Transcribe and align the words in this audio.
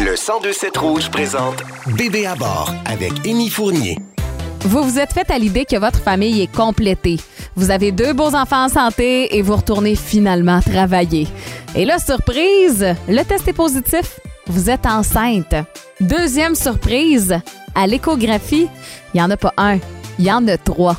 Le 0.00 0.12
1027 0.12 0.76
Rouge 0.78 1.10
présente 1.10 1.62
Bébé 1.94 2.24
à 2.24 2.34
bord 2.34 2.72
avec 2.86 3.12
Émy 3.26 3.50
Fournier. 3.50 3.98
Vous 4.60 4.82
vous 4.82 4.98
êtes 4.98 5.12
fait 5.12 5.30
à 5.30 5.38
l'idée 5.38 5.66
que 5.66 5.76
votre 5.76 6.00
famille 6.00 6.40
est 6.40 6.50
complétée. 6.50 7.18
Vous 7.54 7.70
avez 7.70 7.92
deux 7.92 8.14
beaux 8.14 8.34
enfants 8.34 8.64
en 8.64 8.68
santé 8.70 9.36
et 9.36 9.42
vous 9.42 9.56
retournez 9.56 9.96
finalement 9.96 10.60
travailler. 10.62 11.28
Et 11.74 11.84
là, 11.84 11.98
surprise, 11.98 12.94
le 13.08 13.22
test 13.24 13.46
est 13.46 13.52
positif. 13.52 14.20
Vous 14.46 14.70
êtes 14.70 14.86
enceinte. 14.86 15.54
Deuxième 16.00 16.54
surprise, 16.54 17.38
à 17.74 17.86
l'échographie, 17.86 18.68
il 19.12 19.18
n'y 19.18 19.22
en 19.22 19.30
a 19.30 19.36
pas 19.36 19.52
un, 19.58 19.80
il 20.18 20.24
y 20.24 20.32
en 20.32 20.48
a 20.48 20.56
trois. 20.56 20.96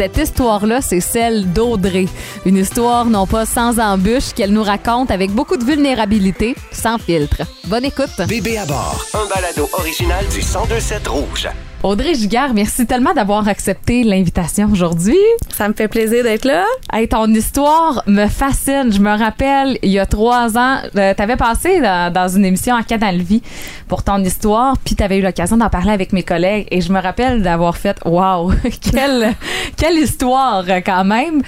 Cette 0.00 0.16
histoire-là, 0.16 0.80
c'est 0.80 1.00
celle 1.00 1.52
d'Audrey. 1.52 2.06
Une 2.46 2.56
histoire 2.56 3.04
non 3.04 3.26
pas 3.26 3.44
sans 3.44 3.78
embûche 3.78 4.32
qu'elle 4.32 4.50
nous 4.50 4.62
raconte 4.62 5.10
avec 5.10 5.30
beaucoup 5.30 5.58
de 5.58 5.64
vulnérabilité, 5.64 6.54
sans 6.72 6.96
filtre. 6.96 7.42
Bonne 7.66 7.84
écoute. 7.84 8.08
Bébé 8.26 8.56
à 8.56 8.64
bord, 8.64 9.04
un 9.12 9.28
balado 9.28 9.68
original 9.74 10.26
du 10.28 10.38
1027 10.38 11.06
Rouge. 11.06 11.48
Audrey 11.82 12.14
Giguère, 12.14 12.52
merci 12.52 12.84
tellement 12.86 13.14
d'avoir 13.14 13.48
accepté 13.48 14.04
l'invitation 14.04 14.68
aujourd'hui. 14.70 15.16
Ça 15.48 15.66
me 15.66 15.72
fait 15.72 15.88
plaisir 15.88 16.22
d'être 16.22 16.44
là. 16.44 16.66
Hey, 16.92 17.08
ton 17.08 17.26
histoire 17.28 18.02
me 18.06 18.26
fascine. 18.26 18.92
Je 18.92 19.00
me 19.00 19.08
rappelle, 19.18 19.78
il 19.82 19.90
y 19.90 19.98
a 19.98 20.04
trois 20.04 20.58
ans, 20.58 20.76
euh, 20.94 21.14
t'avais 21.14 21.36
passé 21.36 21.80
dans, 21.80 22.12
dans 22.12 22.28
une 22.28 22.44
émission 22.44 22.76
à 22.76 22.82
Canal 22.82 23.16
Vie 23.16 23.40
pour 23.88 24.02
ton 24.02 24.18
histoire, 24.18 24.76
puis 24.84 24.94
t'avais 24.94 25.18
eu 25.18 25.22
l'occasion 25.22 25.56
d'en 25.56 25.70
parler 25.70 25.92
avec 25.92 26.12
mes 26.12 26.22
collègues, 26.22 26.68
et 26.70 26.82
je 26.82 26.92
me 26.92 27.00
rappelle 27.00 27.40
d'avoir 27.40 27.78
fait, 27.78 27.96
wow, 28.04 28.52
quelle, 28.92 29.34
quelle 29.78 29.96
histoire 29.96 30.64
euh, 30.68 30.80
quand 30.84 31.04
même. 31.04 31.40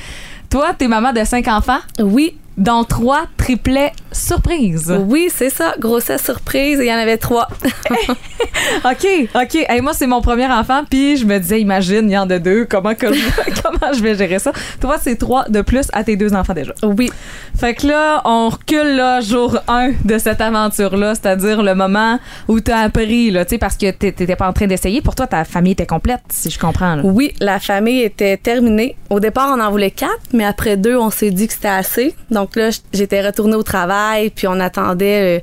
Toi, 0.49 0.73
t'es 0.77 0.89
maman 0.89 1.13
de 1.13 1.25
cinq 1.25 1.47
enfants, 1.49 1.81
Oui, 1.99 2.37
dont 2.57 2.85
trois 2.85 3.23
triplets 3.37 3.93
surprises. 4.13 4.95
oui, 5.09 5.29
c'est 5.35 5.51
ça. 5.51 5.75
Grossesse 5.79 6.23
surprise, 6.23 6.79
il 6.81 6.87
y 6.87 6.93
en 6.93 6.97
avait 6.99 7.17
trois. 7.17 7.49
OK, 8.85 9.07
OK. 9.35 9.55
Hey, 9.69 9.81
moi, 9.81 9.93
c'est 9.95 10.07
mon 10.07 10.21
premier 10.21 10.47
enfant, 10.47 10.83
puis 10.89 11.17
je 11.17 11.25
me 11.25 11.39
disais, 11.39 11.61
imagine, 11.61 12.09
il 12.11 12.13
y 12.13 12.19
en 12.19 12.29
a 12.29 12.39
deux. 12.39 12.65
Comment, 12.67 12.93
comment 12.99 13.93
je 13.93 14.03
vais 14.03 14.15
gérer 14.15 14.39
ça? 14.39 14.53
Toi, 14.81 14.97
c'est 15.01 15.17
trois 15.17 15.45
de 15.49 15.63
plus 15.63 15.87
à 15.93 16.05
tes 16.05 16.17
deux 16.17 16.35
enfants 16.35 16.55
déjà. 16.55 16.73
oui, 16.83 17.11
Fait 17.59 17.75
que 17.75 17.87
là, 17.87 18.21
on 18.25 18.49
recule 18.49 18.97
là, 18.97 19.21
jour 19.21 19.59
1 19.69 19.93
de 20.05 20.19
cette 20.19 20.41
aventure-là, 20.41 21.15
c'est-à-dire 21.15 21.63
le 21.63 21.75
moment 21.75 22.19
où 22.49 22.61
tu 22.61 22.71
as 22.71 22.79
appris, 22.81 23.31
là, 23.31 23.45
tu 23.45 23.59
parce 23.59 23.77
que 23.77 23.91
t'é- 23.91 24.13
t'étais 24.13 24.37
pas 24.37 24.49
en 24.49 24.53
train 24.53 24.67
d'essayer. 24.67 25.01
Pour 25.01 25.15
toi, 25.15 25.27
ta 25.27 25.45
famille 25.45 25.73
était 25.73 25.87
complète, 25.87 26.21
si 26.31 26.51
je 26.51 26.59
comprends. 26.59 26.97
Là. 26.97 27.03
oui, 27.05 27.33
la 27.41 27.59
famille 27.61 28.03
était 28.03 28.37
terminée. 28.37 28.97
Au 29.11 29.21
départ, 29.21 29.55
on 29.57 29.61
en 29.61 29.71
voulait 29.71 29.91
quatre, 29.91 30.19
mais 30.33 30.45
après 30.45 30.77
deux, 30.77 30.97
on 30.97 31.11
s'est 31.11 31.31
dit 31.31 31.47
que 31.47 31.53
c'était 31.55 31.69
assez. 31.69 32.15
Donc 32.31 32.42
là, 32.57 32.71
j- 32.71 32.81
j'étais 32.93 33.25
retournée 33.25 33.57
au 33.57 33.63
travail, 33.63 34.31
puis 34.31 34.47
on 34.47 34.59
attendait 34.61 35.39
euh, 35.39 35.41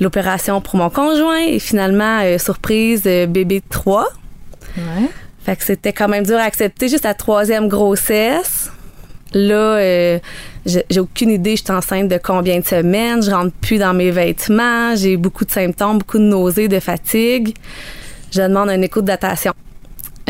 l'opération 0.00 0.60
pour 0.60 0.76
mon 0.76 0.90
conjoint. 0.90 1.40
Et 1.46 1.58
finalement, 1.58 2.20
euh, 2.22 2.38
surprise, 2.38 3.02
euh, 3.06 3.26
bébé 3.26 3.60
de 3.60 3.64
trois. 3.68 4.08
Ouais. 4.76 5.08
Fait 5.44 5.56
que 5.56 5.64
c'était 5.64 5.92
quand 5.92 6.08
même 6.08 6.24
dur 6.24 6.38
à 6.38 6.42
accepter. 6.42 6.88
Juste 6.88 7.04
la 7.04 7.14
troisième 7.14 7.68
grossesse. 7.68 8.70
Là, 9.34 9.54
euh, 9.78 10.18
j'ai 10.64 10.84
j'ai 10.88 11.00
aucune 11.00 11.30
idée, 11.30 11.56
je 11.56 11.64
suis 11.64 11.72
enceinte 11.72 12.08
de 12.08 12.18
combien 12.22 12.60
de 12.60 12.64
semaines. 12.64 13.22
Je 13.22 13.30
rentre 13.30 13.52
plus 13.60 13.78
dans 13.78 13.92
mes 13.92 14.10
vêtements. 14.10 14.94
J'ai 14.96 15.16
beaucoup 15.16 15.44
de 15.44 15.50
symptômes, 15.50 15.98
beaucoup 15.98 16.18
de 16.18 16.24
nausées, 16.24 16.68
de 16.68 16.80
fatigue. 16.80 17.54
Je 18.30 18.40
demande 18.42 18.70
un 18.70 18.80
écho 18.80 19.00
de 19.00 19.06
datation. 19.06 19.52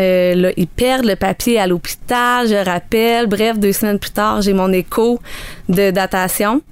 Euh, 0.01 0.35
là, 0.35 0.51
ils 0.57 0.67
perdent 0.67 1.05
le 1.05 1.17
papier 1.17 1.59
à 1.61 1.67
l'hôpital. 1.67 2.49
Je 2.49 2.65
rappelle. 2.65 3.27
Bref, 3.27 3.59
deux 3.59 3.73
semaines 3.73 3.99
plus 3.99 4.11
tard, 4.11 4.43
j'ai 4.43 4.53
mon 4.53 4.73
écho 4.73 5.21
de 5.69 5.91
datation. 5.91 6.63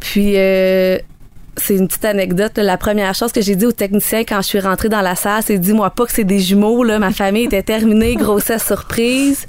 Puis, 0.00 0.34
euh, 0.36 0.98
c'est 1.56 1.76
une 1.76 1.86
petite 1.86 2.04
anecdote. 2.04 2.56
là. 2.56 2.62
La 2.64 2.76
première 2.76 3.14
chose 3.14 3.32
que 3.32 3.40
j'ai 3.40 3.54
dit 3.56 3.64
au 3.66 3.72
technicien 3.72 4.20
quand 4.24 4.42
je 4.42 4.48
suis 4.48 4.60
rentrée 4.60 4.88
dans 4.88 5.00
la 5.02 5.14
salle, 5.14 5.42
c'est 5.44 5.58
dis-moi 5.58 5.90
pas 5.90 6.04
que 6.06 6.12
c'est 6.12 6.24
des 6.24 6.40
jumeaux. 6.40 6.82
Là. 6.84 6.98
Ma 6.98 7.12
famille 7.12 7.44
était 7.44 7.62
terminée, 7.62 8.14
grossesse 8.16 8.66
surprise. 8.66 9.46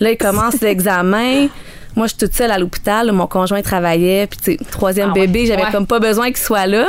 Là, 0.00 0.10
il 0.10 0.16
commence 0.18 0.60
l'examen. 0.60 1.48
Moi, 1.96 2.06
je 2.06 2.10
suis 2.10 2.18
toute 2.18 2.34
seule 2.34 2.50
à 2.50 2.58
l'hôpital. 2.58 3.06
là. 3.06 3.12
Mon 3.12 3.26
conjoint 3.26 3.62
travaillait. 3.62 4.26
Puis, 4.26 4.56
troisième 4.70 5.10
Ah 5.10 5.18
ouais, 5.18 5.26
bébé, 5.26 5.46
j'avais 5.46 5.64
ouais. 5.64 5.72
comme 5.72 5.86
pas 5.86 6.00
besoin 6.00 6.26
qu'il 6.26 6.36
soit 6.38 6.66
là. 6.66 6.88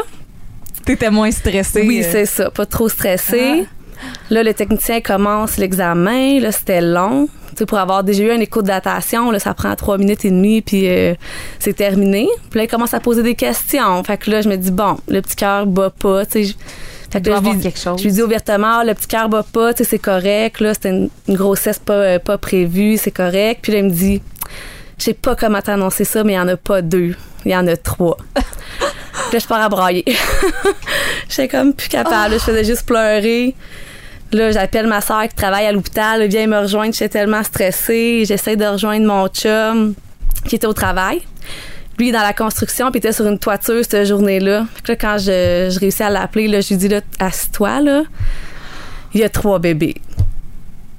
T'étais 0.85 1.09
moins 1.11 1.31
stressée. 1.31 1.83
Oui, 1.88 2.01
euh. 2.03 2.09
c'est 2.11 2.25
ça. 2.25 2.49
Pas 2.49 2.66
trop 2.66 2.89
stressé. 2.89 3.38
Ouais. 3.38 3.66
Là, 4.29 4.43
le 4.43 4.53
technicien 4.53 5.01
commence 5.01 5.57
l'examen. 5.57 6.39
Là, 6.39 6.51
c'était 6.51 6.81
long. 6.81 7.27
Tu 7.49 7.57
sais, 7.57 7.65
pour 7.65 7.77
avoir 7.79 8.03
déjà 8.03 8.23
eu 8.23 8.31
un 8.31 8.39
écho 8.39 8.61
de 8.61 8.67
datation, 8.67 9.31
là, 9.31 9.39
ça 9.39 9.53
prend 9.53 9.75
trois 9.75 9.97
minutes 9.97 10.23
et 10.25 10.29
demie, 10.29 10.61
puis 10.61 10.87
euh, 10.87 11.13
c'est 11.59 11.73
terminé. 11.75 12.27
Puis 12.49 12.59
là, 12.59 12.63
il 12.65 12.67
commence 12.67 12.93
à 12.93 12.99
poser 12.99 13.23
des 13.23 13.35
questions. 13.35 14.03
Fait 14.03 14.17
que 14.17 14.29
là, 14.31 14.41
je 14.41 14.49
me 14.49 14.55
dis, 14.55 14.71
bon, 14.71 14.97
le 15.07 15.21
petit 15.21 15.35
cœur 15.35 15.65
bat 15.65 15.89
pas, 15.89 16.25
tu 16.25 16.31
sais. 16.31 16.43
je- 16.45 16.53
Fait 17.11 17.21
que 17.21 17.29
là, 17.29 17.37
je 17.43 17.49
lui, 17.49 17.59
quelque 17.59 17.79
chose. 17.79 17.99
je 17.99 18.03
lui 18.05 18.11
dis 18.13 18.21
ouvertement, 18.21 18.79
Ah, 18.81 18.83
le 18.85 18.93
petit 18.93 19.07
cœur 19.07 19.27
bat 19.29 19.43
pas, 19.43 19.73
tu 19.73 19.83
sais, 19.83 19.89
c'est 19.89 19.99
correct. 19.99 20.59
Là, 20.59 20.73
c'était 20.75 20.89
une, 20.89 21.09
une 21.27 21.35
grossesse 21.35 21.79
pas, 21.79 21.93
euh, 21.93 22.19
pas 22.19 22.37
prévue, 22.37 22.97
c'est 22.97 23.11
correct. 23.11 23.59
Puis 23.63 23.71
là, 23.73 23.79
il 23.79 23.85
me 23.85 23.89
dit, 23.89 24.21
je 24.99 25.03
sais 25.05 25.13
pas 25.13 25.35
comment 25.35 25.61
t'annoncer 25.61 26.05
ça, 26.05 26.23
mais 26.23 26.33
il 26.33 26.35
y 26.35 26.39
en 26.39 26.47
a 26.47 26.55
pas 26.57 26.81
deux. 26.81 27.16
Il 27.45 27.51
y 27.51 27.55
en 27.55 27.66
a 27.67 27.75
trois. 27.77 28.17
Puis 28.35 29.33
là, 29.33 29.39
je 29.39 29.47
pars 29.47 29.61
à 29.61 29.69
brailler. 29.69 30.05
J'étais 31.29 31.47
comme 31.47 31.73
plus 31.73 31.89
capable. 31.89 32.33
Je 32.35 32.39
faisais 32.39 32.63
juste 32.63 32.85
pleurer. 32.85 33.55
Là, 34.31 34.51
j'appelle 34.51 34.88
ma 34.88 35.01
soeur 35.01 35.23
qui 35.23 35.35
travaille 35.35 35.66
à 35.66 35.72
l'hôpital. 35.72 36.22
Elle 36.22 36.29
vient 36.29 36.47
me 36.47 36.59
rejoindre. 36.59 36.94
J'étais 36.94 37.19
tellement 37.19 37.44
stressée. 37.44 38.23
J'essaie 38.25 38.56
de 38.56 38.66
rejoindre 38.66 39.06
mon 39.06 39.28
chum 39.28 39.95
qui 40.45 40.56
était 40.56 40.67
au 40.67 40.73
travail. 40.73 41.22
Lui, 41.97 42.12
dans 42.12 42.22
la 42.22 42.34
construction, 42.34 42.91
puis 42.91 43.00
était 43.00 43.12
sur 43.12 43.28
une 43.28 43.40
toiture 43.40 43.84
cette 43.84 44.06
journée-là. 44.06 44.66
Fait 44.75 44.81
que 44.84 44.91
là, 44.91 44.95
quand 44.95 45.17
je, 45.17 45.69
je 45.73 45.79
réussis 45.79 46.03
à 46.03 46.09
l'appeler, 46.09 46.47
là, 46.47 46.62
je 46.62 46.69
lui 46.69 46.78
dis, 46.78 46.88
là, 46.88 47.01
assis-toi, 47.19 47.81
là. 47.81 48.03
Il 49.13 49.19
y 49.19 49.23
a 49.23 49.29
trois 49.29 49.59
bébés. 49.59 49.95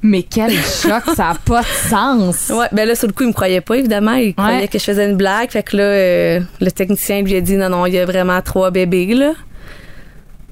Mais 0.02 0.22
quel 0.22 0.52
choc, 0.52 1.02
ça 1.14 1.30
a 1.30 1.34
pas 1.34 1.60
de 1.60 1.88
sens. 1.88 2.50
Ouais, 2.50 2.66
ben 2.72 2.86
là, 2.86 2.94
sur 2.94 3.06
le 3.06 3.12
coup, 3.12 3.22
il 3.22 3.28
me 3.28 3.32
croyait 3.32 3.60
pas, 3.60 3.76
évidemment. 3.76 4.14
Il 4.14 4.34
croyait 4.34 4.68
que 4.68 4.78
je 4.78 4.84
faisais 4.84 5.08
une 5.08 5.16
blague. 5.16 5.50
Fait 5.50 5.62
que 5.62 5.76
là, 5.76 5.82
euh, 5.82 6.40
le 6.60 6.70
technicien 6.70 7.22
lui 7.22 7.36
a 7.36 7.40
dit, 7.40 7.56
non, 7.56 7.68
non, 7.68 7.86
il 7.86 7.94
y 7.94 7.98
a 7.98 8.04
vraiment 8.04 8.40
trois 8.42 8.70
bébés, 8.70 9.14
là. 9.14 9.32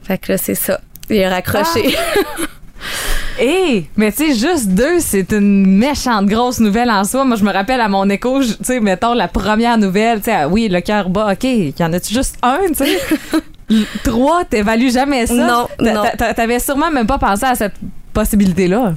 Fait 0.02 0.18
que 0.18 0.32
là, 0.32 0.38
c'est 0.38 0.54
ça. 0.54 0.80
Il 1.10 1.22
a 1.22 1.30
raccroché. 1.30 1.94
Hé, 3.40 3.84
mais 3.96 4.10
tu 4.12 4.32
sais, 4.32 4.34
juste 4.48 4.68
deux, 4.68 4.98
c'est 4.98 5.30
une 5.32 5.76
méchante 5.78 6.26
grosse 6.26 6.58
nouvelle 6.60 6.90
en 6.90 7.04
soi. 7.04 7.24
Moi, 7.24 7.36
je 7.36 7.44
me 7.44 7.52
rappelle 7.52 7.80
à 7.80 7.88
mon 7.88 8.08
écho, 8.10 8.40
tu 8.42 8.48
sais, 8.62 8.80
mettons 8.80 9.14
la 9.14 9.28
première 9.28 9.78
nouvelle, 9.78 10.18
tu 10.18 10.24
sais, 10.24 10.32
ah 10.34 10.48
oui, 10.48 10.68
le 10.68 10.80
cœur 10.80 11.08
bat, 11.08 11.32
OK, 11.32 11.44
y 11.44 11.74
en 11.80 11.92
a-tu 11.92 12.12
juste 12.14 12.36
un, 12.42 12.58
tu 12.68 12.74
sais? 12.84 12.98
Trois, 14.02 14.44
t'évalues 14.44 14.90
jamais 14.90 15.26
ça? 15.26 15.34
Non, 15.34 15.68
non. 15.94 16.02
t'a- 16.16 16.34
T'avais 16.34 16.58
sûrement 16.58 16.90
même 16.90 17.06
pas 17.06 17.18
pensé 17.18 17.44
à 17.44 17.54
cette 17.54 17.74
possibilité-là. 18.12 18.94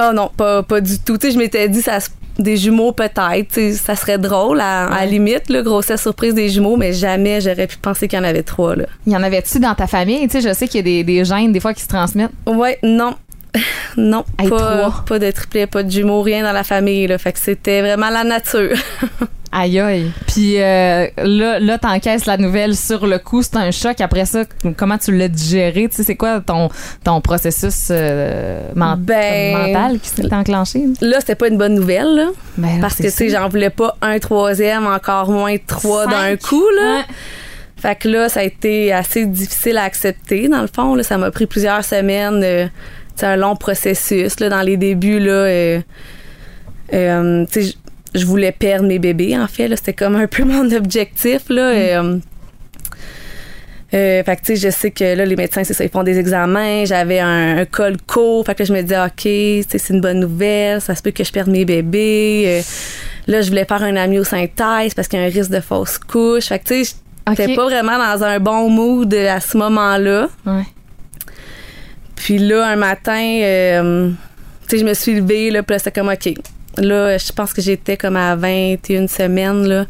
Oh 0.00 0.12
non, 0.14 0.30
pas, 0.36 0.62
pas 0.62 0.80
du 0.80 0.98
tout. 0.98 1.18
Tu 1.18 1.26
sais, 1.28 1.32
je 1.32 1.38
m'étais 1.38 1.68
dit, 1.68 1.82
ça, 1.82 1.98
se- 2.00 2.10
des 2.38 2.56
jumeaux 2.56 2.92
peut-être. 2.92 3.58
Ça 3.74 3.96
serait 3.96 4.18
drôle, 4.18 4.60
à, 4.60 4.84
à 4.86 5.00
la 5.00 5.06
limite, 5.06 5.48
là, 5.48 5.60
grossesse 5.62 6.02
surprise 6.02 6.34
des 6.34 6.48
jumeaux, 6.48 6.76
mais 6.76 6.92
jamais 6.92 7.40
j'aurais 7.40 7.66
pu 7.66 7.76
penser 7.78 8.06
qu'il 8.06 8.16
y 8.18 8.22
en 8.22 8.24
avait 8.24 8.44
trois, 8.44 8.76
là. 8.76 8.84
Y 9.08 9.16
en 9.16 9.22
avait-tu 9.24 9.58
dans 9.58 9.74
ta 9.74 9.86
famille? 9.88 10.26
Tu 10.28 10.40
sais, 10.40 10.48
je 10.48 10.54
sais 10.54 10.68
qu'il 10.68 10.78
y 10.78 10.80
a 10.80 11.02
des, 11.02 11.04
des 11.04 11.24
gènes, 11.24 11.52
des 11.52 11.58
fois, 11.60 11.74
qui 11.74 11.82
se 11.82 11.88
transmettent. 11.88 12.30
Ouais, 12.46 12.78
non. 12.84 13.16
non, 13.96 14.24
Hey, 14.38 14.48
pas, 14.48 14.56
trois. 14.56 15.04
pas 15.06 15.18
de 15.18 15.30
triplé, 15.30 15.66
pas 15.66 15.82
de 15.82 15.90
jumeaux, 15.90 16.22
rien 16.22 16.42
dans 16.42 16.52
la 16.52 16.64
famille, 16.64 17.06
là. 17.06 17.18
Fait 17.18 17.32
que 17.32 17.38
c'était 17.38 17.80
vraiment 17.80 18.10
la 18.10 18.24
nature. 18.24 18.76
Aïe 19.50 19.80
aïe. 19.80 20.10
Puis 20.26 20.60
euh, 20.60 21.06
là, 21.16 21.58
là 21.58 21.78
t'encaisses 21.78 22.26
la 22.26 22.36
nouvelle 22.36 22.76
sur 22.76 23.06
le 23.06 23.18
coup, 23.18 23.40
c'est 23.42 23.56
un 23.56 23.70
choc. 23.70 23.98
Après 24.02 24.26
ça, 24.26 24.44
comment 24.76 24.98
tu 24.98 25.16
l'as 25.16 25.28
digéré? 25.28 25.88
Tu 25.88 25.96
sais, 25.96 26.02
c'est 26.02 26.16
quoi 26.16 26.40
ton, 26.40 26.68
ton 27.02 27.22
processus 27.22 27.88
euh, 27.90 28.60
ment- 28.74 28.96
Ben, 28.98 29.56
mental 29.56 30.00
qui 30.00 30.10
s'est 30.10 30.34
enclenché? 30.34 30.84
là, 31.00 31.16
c'était 31.20 31.34
pas 31.34 31.48
une 31.48 31.56
bonne 31.56 31.76
nouvelle, 31.76 32.14
là. 32.14 32.26
Ben, 32.58 32.78
Parce 32.82 32.96
que, 32.96 33.04
tu 33.04 33.10
sais, 33.10 33.30
j'en 33.30 33.48
voulais 33.48 33.70
pas 33.70 33.96
un 34.02 34.18
troisième, 34.18 34.86
encore 34.86 35.30
moins 35.30 35.56
trois 35.66 36.06
d'un 36.06 36.36
coup, 36.36 36.66
là. 36.76 36.96
Ouais. 36.98 37.04
Fait 37.80 37.96
que 37.96 38.06
là, 38.08 38.28
ça 38.28 38.40
a 38.40 38.42
été 38.42 38.92
assez 38.92 39.24
difficile 39.24 39.78
à 39.78 39.84
accepter, 39.84 40.48
dans 40.48 40.60
le 40.60 40.68
fond. 40.68 40.94
Là. 40.94 41.02
Ça 41.02 41.16
m'a 41.16 41.30
pris 41.30 41.46
plusieurs 41.46 41.84
semaines. 41.84 42.42
euh, 42.44 42.66
c'est 43.18 43.26
un 43.26 43.36
long 43.36 43.56
processus. 43.56 44.40
Là, 44.40 44.48
dans 44.48 44.62
les 44.62 44.76
débuts, 44.76 45.18
là, 45.20 45.32
euh, 45.32 45.80
euh, 46.94 47.44
je- 48.14 48.24
voulais 48.24 48.52
perdre 48.52 48.86
mes 48.88 48.98
bébés, 48.98 49.36
en 49.38 49.46
fait. 49.46 49.68
C'était 49.76 49.92
comme 49.92 50.16
un 50.16 50.26
peu 50.26 50.44
mon 50.54 50.70
objectif. 50.72 51.42
Là, 51.50 51.62
euh, 51.72 52.18
euh, 53.94 54.22
fait 54.22 54.36
que, 54.36 54.42
tu 54.42 54.56
sais, 54.56 54.68
je 54.68 54.74
sais 54.74 54.90
que 54.90 55.04
là, 55.16 55.24
les 55.24 55.36
médecins, 55.36 55.64
c'est 55.64 55.72
ça, 55.72 55.82
ils 55.84 55.90
font 55.90 56.02
des 56.02 56.18
examens. 56.18 56.84
J'avais 56.84 57.20
un, 57.20 57.58
un 57.58 57.64
col 57.64 57.96
court. 58.06 58.44
Fait 58.44 58.54
que 58.54 58.62
là, 58.62 58.64
je 58.66 58.72
me 58.74 58.82
disais, 58.82 58.98
OK, 59.00 59.66
c'est 59.68 59.88
une 59.90 60.00
bonne 60.00 60.20
nouvelle. 60.20 60.80
Ça 60.80 60.94
se 60.94 61.02
peut 61.02 61.10
que 61.10 61.24
je 61.24 61.32
perde 61.32 61.48
mes 61.48 61.64
bébés. 61.64 62.62
Là, 63.26 63.40
je 63.42 63.48
voulais 63.48 63.64
faire 63.64 63.82
un 63.82 63.96
amyosynthèse 63.96 64.94
parce 64.94 65.08
qu'il 65.08 65.18
y 65.18 65.22
a 65.22 65.26
un 65.26 65.30
risque 65.30 65.50
de 65.50 65.60
fausse 65.60 65.98
couche. 65.98 66.46
Fait 66.48 66.58
que, 66.58 66.64
tu 66.64 66.84
sais, 66.84 66.96
j'étais 67.36 67.54
pas 67.56 67.64
vraiment 67.64 67.98
dans 67.98 68.24
un 68.24 68.40
bon 68.40 68.68
mood 68.70 69.12
à 69.14 69.40
ce 69.40 69.56
moment-là. 69.56 70.28
Ouais. 70.46 70.62
Puis 72.18 72.38
là, 72.38 72.66
un 72.66 72.76
matin, 72.76 73.40
euh, 73.42 74.10
tu 74.68 74.76
sais, 74.76 74.78
je 74.78 74.84
me 74.84 74.92
suis 74.92 75.14
levée, 75.14 75.50
là, 75.50 75.62
puis 75.62 75.74
là, 75.74 75.78
c'était 75.78 76.00
comme, 76.00 76.08
OK. 76.08 76.34
Là, 76.76 77.16
je 77.16 77.32
pense 77.32 77.52
que 77.52 77.62
j'étais 77.62 77.96
comme 77.96 78.16
à 78.16 78.34
21 78.34 79.06
semaines, 79.06 79.66
là. 79.66 79.86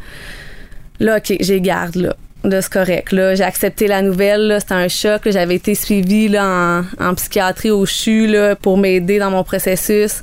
Là, 0.99 1.17
OK, 1.17 1.35
j'ai 1.39 1.59
garde, 1.59 1.95
là. 1.95 2.15
là, 2.43 2.61
c'est 2.61 2.71
correct. 2.71 3.11
Là, 3.11 3.33
j'ai 3.33 3.43
accepté 3.43 3.87
la 3.87 4.03
nouvelle. 4.03 4.47
Là, 4.47 4.59
c'était 4.59 4.75
un 4.75 4.87
choc. 4.87 5.21
J'avais 5.25 5.55
été 5.55 5.73
suivie 5.73 6.27
là, 6.27 6.85
en, 6.99 7.03
en 7.03 7.15
psychiatrie 7.15 7.71
au 7.71 7.85
CHU 7.85 8.27
là, 8.27 8.55
pour 8.55 8.77
m'aider 8.77 9.17
dans 9.17 9.31
mon 9.31 9.43
processus. 9.43 10.21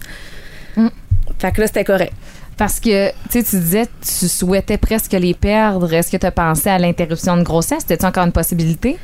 Mm. 0.76 0.88
Fait 1.38 1.53
que 1.53 1.61
là, 1.61 1.67
c'était 1.67 1.85
correct. 1.85 2.12
Parce 2.56 2.79
que, 2.79 3.11
tu 3.11 3.14
sais, 3.31 3.43
tu 3.43 3.56
disais, 3.56 3.87
tu 4.00 4.29
souhaitais 4.29 4.79
presque 4.79 5.12
les 5.12 5.35
perdre. 5.35 5.93
Est-ce 5.93 6.11
que 6.11 6.17
tu 6.17 6.26
as 6.26 6.31
pensé 6.31 6.70
à 6.70 6.79
l'interruption 6.79 7.37
de 7.37 7.43
grossesse? 7.43 7.81
C'était-tu 7.81 8.06
encore 8.06 8.25
une 8.25 8.32
possibilité? 8.32 8.97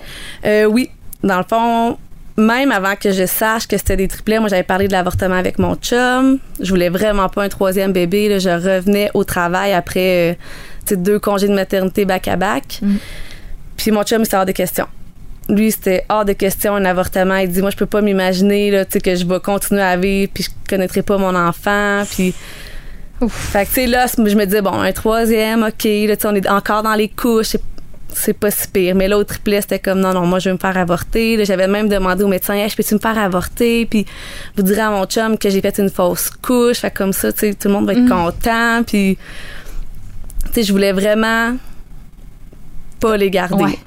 Euh, 0.45 0.65
oui, 0.65 0.91
dans 1.23 1.39
le 1.39 1.45
fond, 1.45 1.99
même 2.37 2.73
avant 2.73 2.97
que 2.97 3.11
je 3.13 3.27
sache 3.27 3.67
que 3.67 3.77
c'était 3.77 3.97
des 3.97 4.09
triplets, 4.09 4.39
moi 4.41 4.49
j'avais 4.49 4.63
parlé 4.63 4.89
de 4.89 4.93
l'avortement 4.93 5.35
avec 5.35 5.59
mon 5.59 5.75
chum. 5.77 6.39
Je 6.61 6.71
voulais 6.71 6.89
vraiment 6.89 7.29
pas 7.29 7.45
un 7.45 7.49
troisième 7.49 7.93
bébé. 7.93 8.29
là. 8.29 8.39
Je 8.39 8.49
revenais 8.49 9.11
au 9.15 9.25
travail 9.25 9.73
après 9.73 10.37
euh, 10.91 10.97
deux 10.97 11.19
congés 11.19 11.49
de 11.49 11.55
maternité 11.55 12.05
back 12.05 12.29
à 12.29 12.37
back. 12.37 12.79
Mm. 12.81 12.97
Puis 13.77 13.91
mon 13.91 14.03
chum, 14.03 14.25
c'était 14.25 14.37
hors 14.37 14.47
de 14.47 14.53
question. 14.53 14.87
Lui, 15.49 15.73
c'était 15.73 16.05
hors 16.09 16.25
de 16.25 16.33
question 16.33 16.75
un 16.77 16.85
avortement. 16.85 17.37
Il 17.37 17.51
dit 17.51 17.61
moi 17.61 17.71
je 17.71 17.77
peux 17.77 17.87
pas 17.87 18.01
m'imaginer 18.01 18.85
que 19.03 19.15
je 19.15 19.27
vais 19.27 19.41
continuer 19.41 19.83
à 19.83 19.97
vivre 19.97 20.31
puis 20.33 20.45
je 20.45 20.51
connaîtrai 20.69 21.03
pas 21.03 21.19
mon 21.19 21.35
enfant 21.35 22.05
puis 22.11 22.35
fait 23.29 23.65
que 23.65 23.69
tu 23.69 23.75
sais 23.75 23.87
là, 23.87 24.07
je 24.09 24.21
me 24.35 24.45
disais 24.45 24.63
bon, 24.63 24.73
un 24.73 24.93
troisième, 24.93 25.63
OK, 25.63 25.85
là 25.85 26.15
on 26.25 26.35
est 26.35 26.49
encore 26.49 26.83
dans 26.83 26.95
les 26.95 27.09
couches, 27.09 27.49
c'est- 27.49 27.63
c'est 28.15 28.33
pas 28.33 28.51
si 28.51 28.69
pire. 28.69 28.95
Mais 28.95 29.09
l'autre 29.09 29.35
triplet, 29.35 29.61
c'était 29.61 29.79
comme 29.79 30.01
non, 30.01 30.13
non, 30.13 30.27
moi, 30.27 30.39
je 30.39 30.49
veux 30.49 30.55
me 30.55 30.59
faire 30.59 30.77
avorter. 30.77 31.37
Là, 31.37 31.45
J'avais 31.45 31.69
même 31.69 31.89
demandé 31.89 32.25
au 32.25 32.29
médecin, 32.29 32.55
hey, 32.55 32.69
je 32.69 32.77
peux-tu 32.77 32.95
me 32.95 33.01
faire 33.01 33.19
avorter? 33.19 33.87
Puis 33.87 34.07
vous 34.57 34.63
direz 34.63 34.81
à 34.81 34.91
mon 34.91 35.05
chum 35.07 35.39
que 35.39 35.51
j'ai 35.51 35.61
fait 35.61 35.79
une 35.79 35.91
fausse 35.91 36.31
couche. 36.31 36.79
Fait 36.79 36.91
comme 36.91 37.13
ça, 37.13 37.33
tu 37.33 37.41
sais, 37.41 37.55
tout 37.55 37.69
le 37.69 37.75
monde 37.75 37.87
va 37.87 37.93
être 37.95 38.09
content. 38.09 38.83
Puis, 38.85 39.19
tu 40.47 40.53
sais, 40.53 40.63
je 40.63 40.73
voulais 40.73 40.93
vraiment 40.93 41.57
pas 43.01 43.17
les 43.17 43.31
garder. 43.31 43.65
Ouais. 43.65 43.79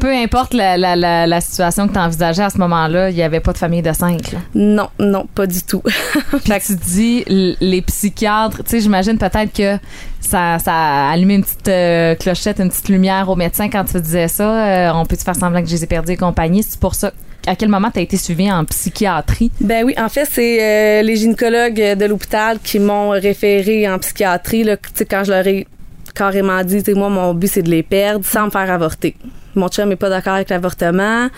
Peu 0.00 0.12
importe 0.14 0.54
la, 0.54 0.76
la, 0.76 0.94
la, 0.96 1.26
la 1.26 1.40
situation 1.40 1.88
que 1.88 1.92
tu 1.92 1.98
envisageais 1.98 2.44
à 2.44 2.50
ce 2.50 2.58
moment-là, 2.58 3.10
il 3.10 3.16
n'y 3.16 3.22
avait 3.22 3.40
pas 3.40 3.52
de 3.52 3.58
famille 3.58 3.82
de 3.82 3.92
cinq. 3.92 4.32
là. 4.32 4.38
Non, 4.54 4.88
non, 5.00 5.26
pas 5.34 5.46
du 5.46 5.62
tout. 5.62 5.82
Puis 6.44 6.52
tu 6.64 6.76
dis, 6.76 7.24
les 7.60 7.82
psychiatres, 7.82 8.62
tu 8.64 8.70
sais, 8.70 8.80
j'imagine 8.80 9.18
peut-être 9.18 9.52
que 9.52 9.76
ça, 10.20 10.58
ça 10.58 10.72
a 10.72 11.10
allumé 11.10 11.34
une 11.34 11.42
petite 11.42 11.68
euh, 11.68 12.14
clochette, 12.14 12.60
une 12.60 12.68
petite 12.68 12.88
lumière 12.88 13.28
au 13.28 13.34
médecin 13.36 13.68
quand 13.68 13.84
tu 13.84 14.00
disais 14.00 14.28
ça. 14.28 14.66
Euh, 14.88 14.92
on 14.94 15.04
peut-tu 15.04 15.24
faire 15.24 15.36
semblant 15.36 15.60
que 15.62 15.68
je 15.68 15.72
les 15.74 15.84
ai 15.84 15.86
perdus 15.86 16.12
et 16.12 16.16
compagnie? 16.16 16.62
C'est 16.62 16.78
pour 16.78 16.94
ça. 16.94 17.12
À 17.46 17.56
quel 17.56 17.68
moment 17.68 17.90
tu 17.90 17.98
as 17.98 18.02
été 18.02 18.16
suivi 18.16 18.50
en 18.52 18.64
psychiatrie? 18.66 19.50
Ben 19.60 19.84
oui, 19.84 19.94
en 19.98 20.08
fait, 20.08 20.28
c'est 20.30 20.62
euh, 20.62 21.02
les 21.02 21.16
gynécologues 21.16 21.96
de 21.96 22.04
l'hôpital 22.04 22.58
qui 22.62 22.78
m'ont 22.78 23.10
référé 23.10 23.88
en 23.88 23.98
psychiatrie. 23.98 24.64
Là, 24.64 24.76
quand 25.10 25.24
je 25.24 25.32
leur 25.32 25.46
ai 25.46 25.66
carrément 26.14 26.62
dit, 26.62 26.78
tu 26.82 26.92
sais, 26.92 26.98
moi, 26.98 27.08
mon 27.08 27.32
but, 27.34 27.48
c'est 27.48 27.62
de 27.62 27.70
les 27.70 27.82
perdre 27.82 28.24
sans 28.24 28.46
me 28.46 28.50
faire 28.50 28.70
avorter. 28.70 29.16
Mon 29.58 29.68
chum 29.68 29.88
n'est 29.88 29.96
pas 29.96 30.08
d'accord 30.08 30.34
avec 30.34 30.48
l'avortement. 30.50 31.28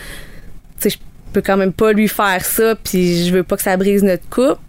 Tu 0.79 0.89
sais, 0.89 0.97
je 0.97 0.97
peux 1.33 1.41
quand 1.41 1.57
même 1.57 1.73
pas 1.73 1.91
lui 1.93 2.07
faire 2.07 2.43
ça, 2.45 2.75
puis 2.75 3.25
je 3.25 3.33
veux 3.33 3.43
pas 3.43 3.55
que 3.57 3.63
ça 3.63 3.75
brise 3.77 4.03
notre 4.03 4.27
couple. 4.29 4.59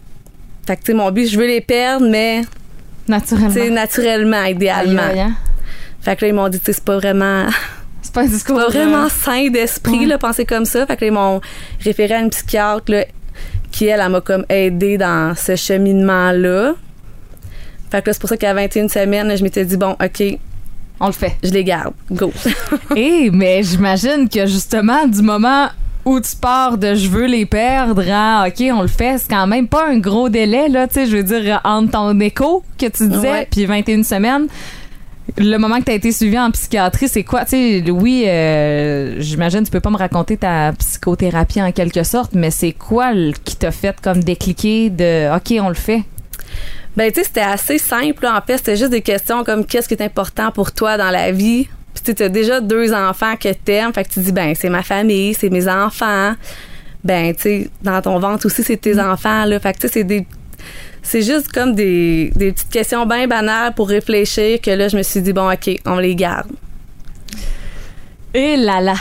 Fait 0.65 0.75
que, 0.77 0.81
tu 0.81 0.87
sais, 0.87 0.93
mon 0.93 1.11
but, 1.11 1.27
je 1.27 1.37
veux 1.37 1.45
les 1.47 1.61
perdre, 1.61 2.07
mais, 2.09 2.41
Naturellement. 3.07 3.69
naturellement, 3.71 4.43
idéalement. 4.45 5.01
Aïe, 5.03 5.19
aïe? 5.19 5.31
Fait 6.01 6.15
que 6.15 6.21
là, 6.25 6.27
ils 6.29 6.33
m'ont 6.33 6.47
dit, 6.49 6.59
tu 6.59 6.65
sais, 6.67 6.73
c'est 6.73 6.83
pas 6.85 6.97
vraiment... 6.97 7.47
C'est 8.01 8.13
pas 8.13 8.21
un 8.23 8.25
discours. 8.27 8.57
pas 8.57 8.67
vraiment 8.67 9.07
sain 9.07 9.47
d'esprit, 9.49 9.99
Ouais. 9.99 10.05
là, 10.07 10.17
penser 10.17 10.43
comme 10.45 10.65
ça. 10.65 10.85
Fait 10.85 10.97
que 10.97 11.01
là, 11.05 11.07
ils 11.07 11.13
m'ont 11.13 11.39
référé 11.81 12.15
à 12.15 12.19
une 12.19 12.29
psychiatre, 12.31 12.91
là, 12.91 13.05
qui, 13.71 13.85
elle, 13.87 14.01
elle 14.01 14.09
m'a 14.11 14.19
comme 14.19 14.45
aidé 14.49 14.97
dans 14.97 15.33
ce 15.37 15.55
cheminement-là. 15.55 16.73
Fait 17.89 18.01
que 18.01 18.09
là, 18.09 18.13
c'est 18.13 18.19
pour 18.19 18.27
ça 18.29 18.35
qu'à 18.35 18.53
21 18.53 18.89
semaines, 18.89 19.35
je 19.37 19.41
m'étais 19.41 19.63
dit, 19.63 19.77
bon, 19.77 19.91
OK, 20.03 20.23
On 20.99 21.07
le 21.07 21.13
fait. 21.13 21.35
je 21.43 21.49
les 21.49 21.63
garde. 21.63 21.93
Go. 22.11 22.31
Eh, 22.95 23.29
mais 23.31 23.63
j'imagine 23.63 24.29
que 24.29 24.45
justement, 24.45 25.07
du 25.07 25.21
moment 25.21 25.67
où 26.05 26.19
tu 26.19 26.35
pars 26.35 26.77
de 26.77 26.95
je 26.95 27.07
veux 27.07 27.25
les 27.25 27.45
perdre, 27.45 28.03
hein, 28.09 28.45
OK, 28.47 28.63
on 28.73 28.81
le 28.81 28.87
fait, 28.87 29.17
c'est 29.17 29.29
quand 29.29 29.47
même 29.47 29.67
pas 29.67 29.87
un 29.87 29.99
gros 29.99 30.29
délai, 30.29 30.67
là, 30.69 30.87
tu 30.87 30.95
sais, 30.95 31.05
je 31.05 31.17
veux 31.17 31.23
dire, 31.23 31.61
entre 31.63 31.91
ton 31.91 32.19
écho 32.19 32.63
que 32.77 32.87
tu 32.87 33.07
disais, 33.07 33.47
puis 33.49 33.65
21 33.65 34.03
semaines. 34.03 34.47
Le 35.37 35.57
moment 35.57 35.79
que 35.79 35.85
tu 35.85 35.91
as 35.91 35.95
été 35.95 36.11
suivi 36.11 36.37
en 36.37 36.51
psychiatrie, 36.51 37.07
c'est 37.07 37.23
quoi? 37.23 37.45
Tu 37.45 37.81
sais, 37.85 37.91
oui, 37.91 38.25
euh, 38.27 39.15
j'imagine, 39.19 39.63
tu 39.63 39.71
peux 39.71 39.79
pas 39.79 39.89
me 39.89 39.97
raconter 39.97 40.35
ta 40.35 40.73
psychothérapie 40.73 41.61
en 41.61 41.71
quelque 41.71 42.03
sorte, 42.03 42.33
mais 42.33 42.51
c'est 42.51 42.73
quoi 42.73 43.13
qui 43.45 43.55
t'a 43.55 43.71
fait 43.71 43.95
comme 44.01 44.21
décliquer 44.21 44.89
de 44.89 45.33
OK, 45.33 45.53
on 45.63 45.69
le 45.69 45.75
fait? 45.75 46.03
Ben, 46.95 47.11
tu 47.11 47.19
sais, 47.19 47.25
c'était 47.25 47.41
assez 47.41 47.77
simple. 47.77 48.25
En 48.27 48.41
fait, 48.41 48.57
c'était 48.57 48.75
juste 48.75 48.91
des 48.91 49.01
questions 49.01 49.43
comme 49.43 49.65
qu'est-ce 49.65 49.87
qui 49.87 49.95
est 49.95 50.03
important 50.03 50.51
pour 50.51 50.71
toi 50.71 50.97
dans 50.97 51.09
la 51.09 51.31
vie? 51.31 51.67
Puis, 51.93 52.03
tu 52.03 52.15
t'as 52.15 52.29
déjà 52.29 52.61
deux 52.61 52.93
enfants 52.93 53.35
que 53.35 53.51
t'aimes. 53.53 53.93
Fait 53.93 54.03
que 54.03 54.09
tu 54.09 54.19
dis, 54.19 54.31
ben, 54.31 54.53
c'est 54.55 54.69
ma 54.69 54.83
famille, 54.83 55.33
c'est 55.33 55.49
mes 55.49 55.67
enfants. 55.67 56.33
Ben, 57.03 57.35
tu 57.35 57.41
sais, 57.41 57.69
dans 57.81 58.01
ton 58.01 58.19
ventre 58.19 58.45
aussi, 58.45 58.63
c'est 58.63 58.77
tes 58.77 58.99
enfants, 58.99 59.45
là. 59.45 59.59
Fait 59.59 59.73
que, 59.73 59.79
tu 59.79 59.87
sais, 59.87 59.93
c'est 59.93 60.03
des. 60.03 60.25
C'est 61.01 61.21
juste 61.21 61.51
comme 61.51 61.75
des, 61.75 62.31
des 62.35 62.53
petites 62.53 62.69
questions 62.69 63.05
bien 63.05 63.27
banales 63.27 63.73
pour 63.73 63.89
réfléchir 63.89 64.61
que 64.61 64.71
là, 64.71 64.87
je 64.87 64.95
me 64.95 65.03
suis 65.03 65.21
dit, 65.21 65.33
bon, 65.33 65.51
OK, 65.51 65.69
on 65.85 65.97
les 65.97 66.15
garde. 66.15 66.47
Et 68.33 68.55
là 68.55 68.79
là. 68.79 68.95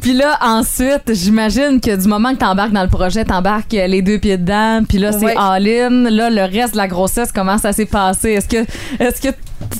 Puis 0.00 0.12
là, 0.14 0.38
ensuite, 0.40 1.12
j'imagine 1.12 1.80
que 1.80 1.94
du 1.94 2.08
moment 2.08 2.32
que 2.32 2.38
t'embarques 2.38 2.72
dans 2.72 2.82
le 2.82 2.88
projet, 2.88 3.24
t'embarques 3.24 3.74
euh, 3.74 3.86
les 3.86 4.00
deux 4.02 4.18
pieds 4.18 4.38
dedans, 4.38 4.82
puis 4.88 4.98
là, 4.98 5.12
c'est 5.12 5.24
Ouais. 5.26 5.34
all-in. 5.36 6.08
Là, 6.10 6.30
le 6.30 6.42
reste 6.42 6.72
de 6.72 6.78
la 6.78 6.88
grossesse, 6.88 7.32
comment 7.32 7.58
ça 7.58 7.72
s'est 7.72 7.84
passé? 7.86 8.30
Est-ce 8.30 8.48
que, 8.48 8.64
est-ce 9.02 9.20
que 9.20 9.34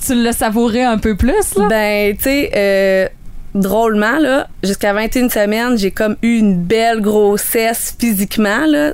tu 0.04 0.14
l'as 0.22 0.32
savouré 0.32 0.82
un 0.82 0.98
peu 0.98 1.16
plus, 1.16 1.54
là? 1.56 1.68
Ben, 1.68 2.16
tu 2.16 2.24
sais, 2.24 2.50
euh, 2.54 3.08
drôlement, 3.54 4.18
là, 4.18 4.46
jusqu'à 4.62 4.92
21 4.92 5.28
semaines, 5.30 5.78
j'ai 5.78 5.90
comme 5.90 6.16
eu 6.22 6.36
une 6.38 6.56
belle 6.62 7.00
grossesse 7.00 7.96
physiquement, 7.98 8.66
là. 8.66 8.92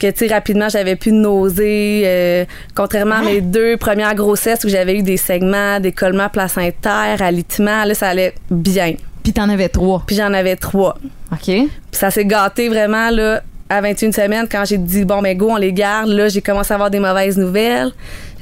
Que, 0.00 0.10
tu 0.10 0.26
sais, 0.26 0.34
rapidement, 0.34 0.68
j'avais 0.70 0.96
plus 0.96 1.12
de 1.12 1.16
nausées. 1.18 2.02
euh, 2.06 2.44
contrairement 2.74 3.16
à 3.16 3.22
mes 3.22 3.40
deux 3.42 3.76
premières 3.76 4.14
grossesses 4.14 4.64
où 4.64 4.68
j'avais 4.68 4.96
eu 4.98 5.02
des 5.02 5.18
segments, 5.18 5.78
des 5.78 5.92
collements 5.92 6.30
placentaires, 6.30 7.20
alitements, 7.20 7.84
là, 7.84 7.94
ça 7.94 8.08
allait 8.08 8.34
bien. 8.50 8.94
Puis 9.22 9.32
t'en 9.32 9.48
avais 9.48 9.68
trois. 9.68 10.02
Puis 10.06 10.16
j'en 10.16 10.32
avais 10.32 10.56
trois. 10.56 10.96
OK? 11.32 11.44
Puis 11.44 11.68
ça 11.92 12.10
s'est 12.10 12.24
gâté 12.24 12.68
vraiment, 12.68 13.10
là, 13.10 13.42
à 13.68 13.80
21 13.80 14.12
semaines, 14.12 14.46
quand 14.50 14.64
j'ai 14.64 14.78
dit, 14.78 15.04
bon, 15.04 15.22
ben, 15.22 15.36
go, 15.36 15.50
on 15.50 15.56
les 15.56 15.72
garde. 15.72 16.08
Là, 16.08 16.28
j'ai 16.28 16.42
commencé 16.42 16.72
à 16.72 16.74
avoir 16.74 16.90
des 16.90 16.98
mauvaises 16.98 17.38
nouvelles. 17.38 17.92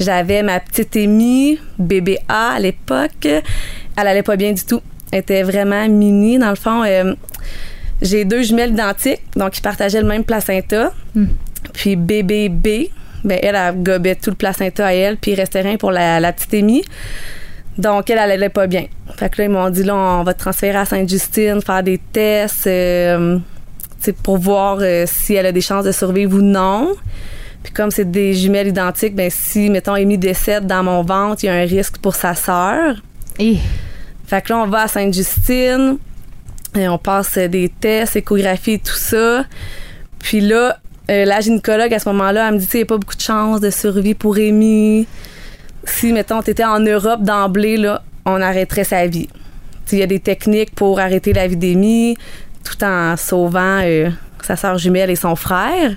J'avais 0.00 0.42
ma 0.42 0.58
petite 0.58 0.96
Amy, 0.96 1.58
bébé 1.78 2.18
A 2.28 2.54
à 2.54 2.58
l'époque. 2.58 3.26
Elle 3.26 3.42
allait 3.96 4.22
pas 4.22 4.36
bien 4.36 4.52
du 4.52 4.64
tout. 4.64 4.80
Elle 5.12 5.20
était 5.20 5.42
vraiment 5.42 5.86
mini, 5.88 6.38
dans 6.38 6.50
le 6.50 6.56
fond. 6.56 6.82
Euh, 6.84 7.14
j'ai 8.00 8.24
deux 8.24 8.42
jumelles 8.42 8.70
identiques, 8.70 9.22
donc 9.36 9.58
ils 9.58 9.62
partageaient 9.62 10.00
le 10.00 10.06
même 10.06 10.24
placenta. 10.24 10.92
Puis 11.74 11.96
bébé 11.96 12.48
B, 12.48 12.88
ben, 13.24 13.38
elle, 13.42 13.54
elle 13.54 13.82
gobait 13.82 14.14
tout 14.14 14.30
le 14.30 14.36
placenta 14.36 14.86
à 14.86 14.94
elle, 14.94 15.16
puis 15.16 15.32
il 15.32 15.34
restait 15.34 15.60
rien 15.60 15.76
pour 15.76 15.90
la, 15.90 16.20
la 16.20 16.32
petite 16.32 16.54
Amy. 16.54 16.84
Donc, 17.78 18.10
elle, 18.10 18.18
elle 18.18 18.32
allait 18.32 18.48
pas 18.48 18.66
bien. 18.66 18.86
Fait 19.16 19.30
que 19.30 19.38
là, 19.38 19.44
ils 19.44 19.50
m'ont 19.50 19.70
dit, 19.70 19.84
là, 19.84 19.94
on 19.94 20.24
va 20.24 20.34
te 20.34 20.40
transférer 20.40 20.76
à 20.76 20.84
Sainte-Justine, 20.84 21.62
faire 21.62 21.82
des 21.82 21.98
tests, 21.98 22.66
euh, 22.66 23.38
pour 24.22 24.38
voir 24.38 24.78
euh, 24.80 25.04
si 25.06 25.34
elle 25.34 25.46
a 25.46 25.52
des 25.52 25.60
chances 25.60 25.84
de 25.84 25.92
survivre 25.92 26.36
ou 26.36 26.42
non. 26.42 26.94
Puis 27.62 27.72
comme 27.72 27.90
c'est 27.90 28.10
des 28.10 28.34
jumelles 28.34 28.68
identiques, 28.68 29.14
ben 29.14 29.30
si, 29.30 29.70
mettons, 29.70 29.94
Amy 29.94 30.18
décède 30.18 30.66
dans 30.66 30.82
mon 30.82 31.02
ventre, 31.02 31.44
il 31.44 31.46
y 31.46 31.48
a 31.48 31.54
un 31.54 31.66
risque 31.66 31.98
pour 31.98 32.14
sa 32.14 32.34
sœur. 32.34 32.96
Et? 33.38 33.56
Fait 34.26 34.42
que 34.42 34.52
là, 34.52 34.58
on 34.58 34.66
va 34.66 34.82
à 34.82 34.88
Sainte-Justine, 34.88 35.98
et 36.76 36.88
on 36.88 36.98
passe 36.98 37.38
des 37.38 37.70
tests, 37.80 38.16
échographie 38.16 38.72
et 38.72 38.78
tout 38.78 38.92
ça. 38.92 39.44
Puis 40.18 40.40
là, 40.40 40.78
euh, 41.10 41.24
la 41.24 41.40
gynécologue, 41.40 41.92
à 41.94 41.98
ce 41.98 42.08
moment-là, 42.10 42.48
elle 42.48 42.54
me 42.54 42.58
dit, 42.58 42.68
il 42.74 42.76
n'y 42.76 42.82
a 42.82 42.86
pas 42.86 42.98
beaucoup 42.98 43.16
de 43.16 43.20
chances 43.20 43.60
de 43.60 43.70
survie 43.70 44.14
pour 44.14 44.36
Amy. 44.36 45.06
Si, 45.88 46.12
mettons, 46.12 46.42
tu 46.42 46.50
étais 46.50 46.64
en 46.64 46.80
Europe 46.80 47.22
d'emblée, 47.22 47.76
là, 47.76 48.02
on 48.24 48.40
arrêterait 48.40 48.84
sa 48.84 49.06
vie. 49.06 49.28
Il 49.90 49.98
y 49.98 50.02
a 50.02 50.06
des 50.06 50.20
techniques 50.20 50.74
pour 50.74 51.00
arrêter 51.00 51.32
la 51.32 51.48
vie 51.48 51.56
d'Amy 51.56 52.16
tout 52.62 52.84
en 52.84 53.16
sauvant 53.16 53.80
euh, 53.82 54.10
sa 54.42 54.54
sœur 54.54 54.76
jumelle 54.76 55.10
et 55.10 55.16
son 55.16 55.34
frère. 55.34 55.92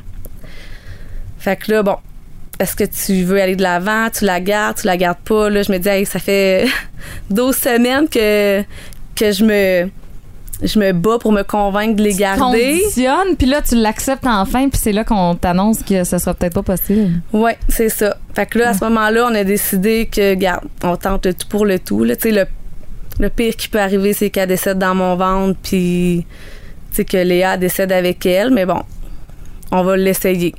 Fait 1.38 1.58
que 1.58 1.72
là, 1.72 1.84
bon, 1.84 1.98
est-ce 2.60 2.76
que 2.76 2.86
tu 2.86 3.24
veux 3.24 3.42
aller 3.42 3.56
de 3.56 3.64
l'avant, 3.64 4.10
tu 4.10 4.24
la 4.24 4.40
gardes, 4.40 4.78
tu 4.78 4.88
la 4.88 4.96
gardes 4.96 5.20
pas? 5.26 5.50
Là, 5.50 5.62
je 5.62 5.72
me 5.72 5.78
dis, 5.78 5.90
hey, 5.90 6.06
ça 6.06 6.20
fait 6.20 6.68
12 7.30 7.56
semaines 7.56 8.08
que 8.08 8.64
je 9.20 9.44
me 9.44 9.90
je 10.62 10.80
me 10.80 10.92
bats 10.92 11.18
pour 11.20 11.32
me 11.32 11.44
convaincre 11.44 11.96
de 11.96 12.04
les 12.04 12.14
garder. 12.14 12.42
conditionne, 12.42 13.36
puis 13.38 13.48
là, 13.48 13.62
tu 13.62 13.76
l'acceptes 13.76 14.26
enfin, 14.28 14.70
puis 14.70 14.80
c'est 14.82 14.92
là 14.92 15.04
qu'on 15.04 15.36
t'annonce 15.36 15.82
que 15.84 16.04
ça 16.04 16.20
sera 16.20 16.34
peut-être 16.34 16.54
pas 16.54 16.64
possible. 16.64 17.22
Ouais, 17.34 17.58
c'est 17.68 17.90
ça. 17.90 18.18
Fait 18.36 18.46
que 18.46 18.60
là, 18.60 18.70
à 18.70 18.74
ce 18.74 18.84
moment-là, 18.84 19.28
on 19.32 19.36
a 19.36 19.44
décidé 19.44 20.08
que, 20.12 20.36
garde, 20.36 20.66
on 20.84 20.96
tente 20.96 21.26
le 21.26 21.34
tout 21.34 21.48
pour 21.48 21.66
le 21.66 21.80
tout. 21.80 22.04
Là. 22.04 22.16
Tu 22.16 22.32
le, 22.32 22.46
le 23.20 23.30
pire 23.30 23.56
qui 23.56 23.70
peut 23.70 23.80
arriver, 23.80 24.14
c'est 24.14 24.30
qu'elle 24.30 24.50
décède 24.50 24.78
dans 24.78 24.96
mon 24.96 25.16
ventre, 25.16 25.58
puis 25.64 26.26
tu 26.94 27.06
que 27.06 27.18
Léa 27.18 27.58
décède 27.58 27.92
avec 27.92 28.26
elle. 28.26 28.52
Mais 28.52 28.66
bon, 28.66 28.82
on 29.72 29.84
va 29.84 29.98
l'essayer. 29.98 30.54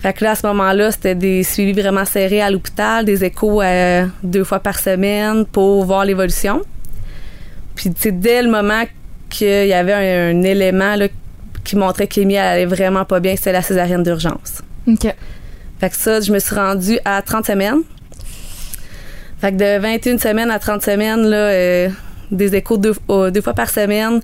Fait 0.00 0.14
que 0.14 0.24
là, 0.24 0.30
à 0.30 0.34
ce 0.34 0.46
moment-là, 0.46 0.90
c'était 0.92 1.14
des 1.14 1.42
suivis 1.44 1.78
vraiment 1.78 2.06
serrés 2.06 2.40
à 2.40 2.50
l'hôpital, 2.50 3.04
des 3.04 3.22
échos 3.22 3.60
euh, 3.60 4.06
deux 4.22 4.44
fois 4.44 4.60
par 4.60 4.78
semaine 4.78 5.44
pour 5.44 5.84
voir 5.84 6.06
l'évolution. 6.06 6.62
Puis, 7.74 7.92
tu 7.92 8.00
sais, 8.00 8.12
dès 8.12 8.42
le 8.42 8.50
moment 8.50 8.84
qu'il 9.30 9.66
y 9.68 9.72
avait 9.72 9.92
un, 9.94 10.36
un 10.36 10.42
élément 10.42 10.96
là, 10.96 11.06
qui 11.64 11.76
montrait 11.76 12.06
qu'Amy 12.06 12.36
allait 12.36 12.66
vraiment 12.66 13.04
pas 13.04 13.20
bien, 13.20 13.34
c'était 13.36 13.52
la 13.52 13.62
césarienne 13.62 14.02
d'urgence. 14.02 14.62
OK. 14.86 15.14
Fait 15.80 15.88
que 15.90 15.96
ça, 15.96 16.20
je 16.20 16.30
me 16.32 16.38
suis 16.38 16.54
rendue 16.54 16.98
à 17.04 17.22
30 17.22 17.46
semaines. 17.46 17.80
Fait 19.40 19.52
que 19.52 19.56
de 19.56 19.80
21 19.80 20.18
semaines 20.18 20.50
à 20.50 20.58
30 20.58 20.82
semaines, 20.82 21.22
là, 21.26 21.36
euh, 21.36 21.88
des 22.30 22.54
échos 22.54 22.76
deux, 22.76 22.94
euh, 23.08 23.30
deux 23.30 23.40
fois 23.40 23.54
par 23.54 23.70
semaine. 23.70 24.20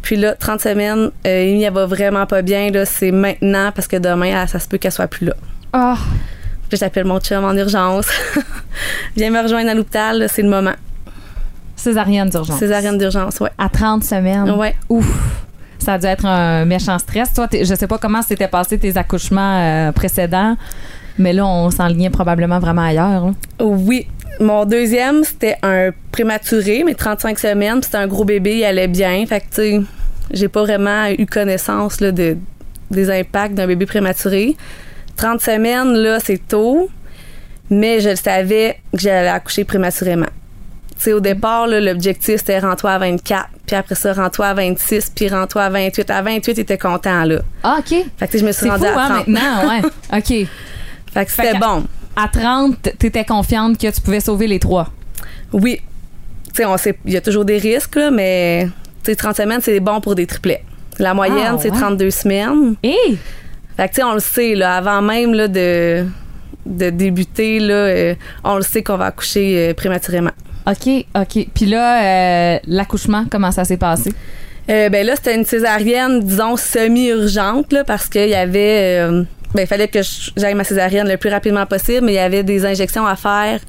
Puis 0.00 0.16
là, 0.16 0.34
30 0.34 0.60
semaines, 0.60 1.10
euh, 1.26 1.42
Amy, 1.42 1.64
elle 1.64 1.72
va 1.72 1.84
vraiment 1.86 2.24
pas 2.26 2.40
bien. 2.42 2.70
Là, 2.70 2.86
c'est 2.86 3.10
maintenant 3.10 3.70
parce 3.74 3.86
que 3.88 3.96
demain, 3.96 4.40
elle- 4.42 4.48
ça 4.48 4.58
se 4.58 4.66
peut 4.68 4.78
qu'elle 4.78 4.92
soit 4.92 5.08
plus 5.08 5.26
là. 5.26 5.34
Ah, 5.72 5.98
Puis 6.68 6.78
j'appelle 6.78 7.04
mon 7.04 7.20
chum 7.20 7.44
en 7.44 7.54
urgence. 7.54 8.08
Viens 9.16 9.30
me 9.30 9.42
rejoindre 9.42 9.70
à 9.70 9.74
l'hôpital, 9.74 10.26
c'est 10.32 10.42
le 10.42 10.48
moment. 10.48 10.74
Césarienne 11.76 12.28
d'urgence. 12.28 12.58
Césarienne 12.58 12.98
d'urgence, 12.98 13.38
ouais. 13.40 13.50
À 13.58 13.68
30 13.68 14.02
semaines. 14.02 14.50
Ouais. 14.52 14.74
Ouf. 14.88 15.06
Ça 15.78 15.94
a 15.94 15.98
dû 15.98 16.06
être 16.06 16.24
un 16.24 16.64
méchant 16.64 16.98
stress. 16.98 17.32
Toi, 17.32 17.46
je 17.52 17.74
sais 17.74 17.86
pas 17.86 17.98
comment 17.98 18.22
s'étaient 18.22 18.48
passés 18.48 18.78
tes 18.78 18.96
accouchements 18.96 19.60
euh, 19.60 19.92
précédents, 19.92 20.56
mais 21.18 21.32
là, 21.32 21.46
on 21.46 21.70
s'enlignait 21.70 22.10
probablement 22.10 22.58
vraiment 22.58 22.82
ailleurs. 22.82 23.26
là. 23.26 23.32
Oui. 23.60 24.08
Mon 24.40 24.64
deuxième, 24.66 25.24
c'était 25.24 25.56
un 25.62 25.90
prématuré, 26.12 26.82
mais 26.84 26.94
35 26.94 27.38
semaines. 27.38 27.82
C'était 27.82 27.96
un 27.98 28.06
gros 28.06 28.24
bébé, 28.24 28.58
il 28.58 28.64
allait 28.64 28.88
bien. 28.88 29.24
Fait 29.26 29.40
que, 29.40 29.46
tu 29.46 29.54
sais, 29.54 29.80
j'ai 30.30 30.48
pas 30.48 30.62
vraiment 30.62 31.06
eu 31.08 31.24
connaissance 31.24 32.00
là, 32.00 32.10
de, 32.12 32.36
des 32.90 33.10
impacts 33.10 33.54
d'un 33.54 33.66
bébé 33.66 33.86
prématuré. 33.86 34.56
30 35.16 35.40
semaines, 35.40 35.92
là, 35.94 36.18
c'est 36.20 36.46
tôt, 36.46 36.90
mais 37.70 38.00
je 38.00 38.10
le 38.10 38.16
savais 38.16 38.78
que 38.92 38.98
j'allais 39.00 39.28
accoucher 39.28 39.64
prématurément. 39.64 40.26
Sais, 40.98 41.12
au 41.12 41.20
départ, 41.20 41.66
l'objectif, 41.66 42.36
c'était 42.38 42.58
rends-toi 42.58 42.90
à 42.92 42.98
24, 42.98 43.48
puis 43.66 43.76
après 43.76 43.94
ça, 43.94 44.12
rends-toi 44.14 44.46
à 44.46 44.54
26, 44.54 45.12
puis 45.14 45.28
rends-toi 45.28 45.62
à 45.64 45.68
28. 45.70 46.10
À 46.10 46.22
28, 46.22 46.52
il 46.56 46.60
était 46.60 46.78
content, 46.78 47.24
là. 47.24 47.40
Ah, 47.62 47.76
OK. 47.80 47.94
Fait 48.16 48.28
que, 48.28 48.38
je 48.38 48.44
me 48.46 48.52
suis 48.52 48.68
rendue 48.68 48.86
fou, 48.86 48.98
à 48.98 49.02
hein, 49.04 49.08
30. 49.22 49.26
maintenant, 49.28 49.68
ouais. 49.68 49.82
OK. 50.18 50.48
Fait 51.12 51.24
que 51.26 51.30
c'était 51.30 51.58
bon. 51.58 51.84
À 52.16 52.28
30, 52.28 52.80
t'étais 52.98 53.24
confiante 53.24 53.76
que 53.78 53.90
tu 53.90 54.00
pouvais 54.00 54.20
sauver 54.20 54.46
les 54.46 54.58
trois? 54.58 54.88
Oui. 55.52 55.80
Tu 56.48 56.54
sais, 56.54 56.64
on 56.64 56.76
sait, 56.78 56.98
il 57.04 57.12
y 57.12 57.16
a 57.18 57.20
toujours 57.20 57.44
des 57.44 57.58
risques, 57.58 57.96
là, 57.96 58.10
mais 58.10 58.68
tu 59.04 59.10
sais, 59.10 59.16
30 59.16 59.36
semaines, 59.36 59.60
c'est 59.60 59.78
bon 59.80 60.00
pour 60.00 60.14
des 60.14 60.26
triplets. 60.26 60.64
La 60.98 61.12
moyenne, 61.12 61.52
Ah, 61.56 61.58
c'est 61.60 61.70
ouais. 61.70 61.78
32 61.78 62.10
semaines. 62.10 62.74
Hé! 62.82 62.94
Fait 63.76 63.88
que, 63.88 63.94
tu 63.94 63.96
sais, 63.96 64.02
on 64.02 64.14
le 64.14 64.20
sait, 64.20 64.54
là, 64.54 64.76
avant 64.76 65.02
même 65.02 65.34
là, 65.34 65.46
de, 65.46 66.06
de 66.64 66.88
débuter, 66.88 67.58
là, 67.60 67.74
euh, 67.74 68.14
on 68.44 68.56
le 68.56 68.62
sait 68.62 68.82
qu'on 68.82 68.96
va 68.96 69.06
accoucher 69.06 69.68
euh, 69.70 69.74
prématurément. 69.74 70.30
OK, 70.66 71.06
OK. 71.14 71.46
Puis 71.54 71.66
là, 71.66 72.02
euh, 72.02 72.58
l'accouchement, 72.66 73.24
comment 73.30 73.52
ça 73.52 73.64
s'est 73.64 73.76
passé? 73.76 74.12
Euh, 74.68 74.88
ben 74.88 75.06
là, 75.06 75.14
c'était 75.14 75.36
une 75.36 75.44
césarienne, 75.44 76.20
disons, 76.20 76.56
semi-urgente, 76.56 77.74
parce 77.86 78.08
qu'il 78.08 78.28
y 78.28 78.34
avait. 78.34 79.00
euh, 79.00 79.22
ben, 79.54 79.62
il 79.62 79.66
fallait 79.66 79.88
que 79.88 80.00
j'aille 80.36 80.54
ma 80.54 80.64
césarienne 80.64 81.08
le 81.08 81.16
plus 81.16 81.30
rapidement 81.30 81.66
possible, 81.66 82.04
mais 82.06 82.12
il 82.12 82.16
y 82.16 82.18
avait 82.18 82.42
des 82.42 82.66
injections 82.66 83.06
à 83.06 83.14
faire 83.14 83.60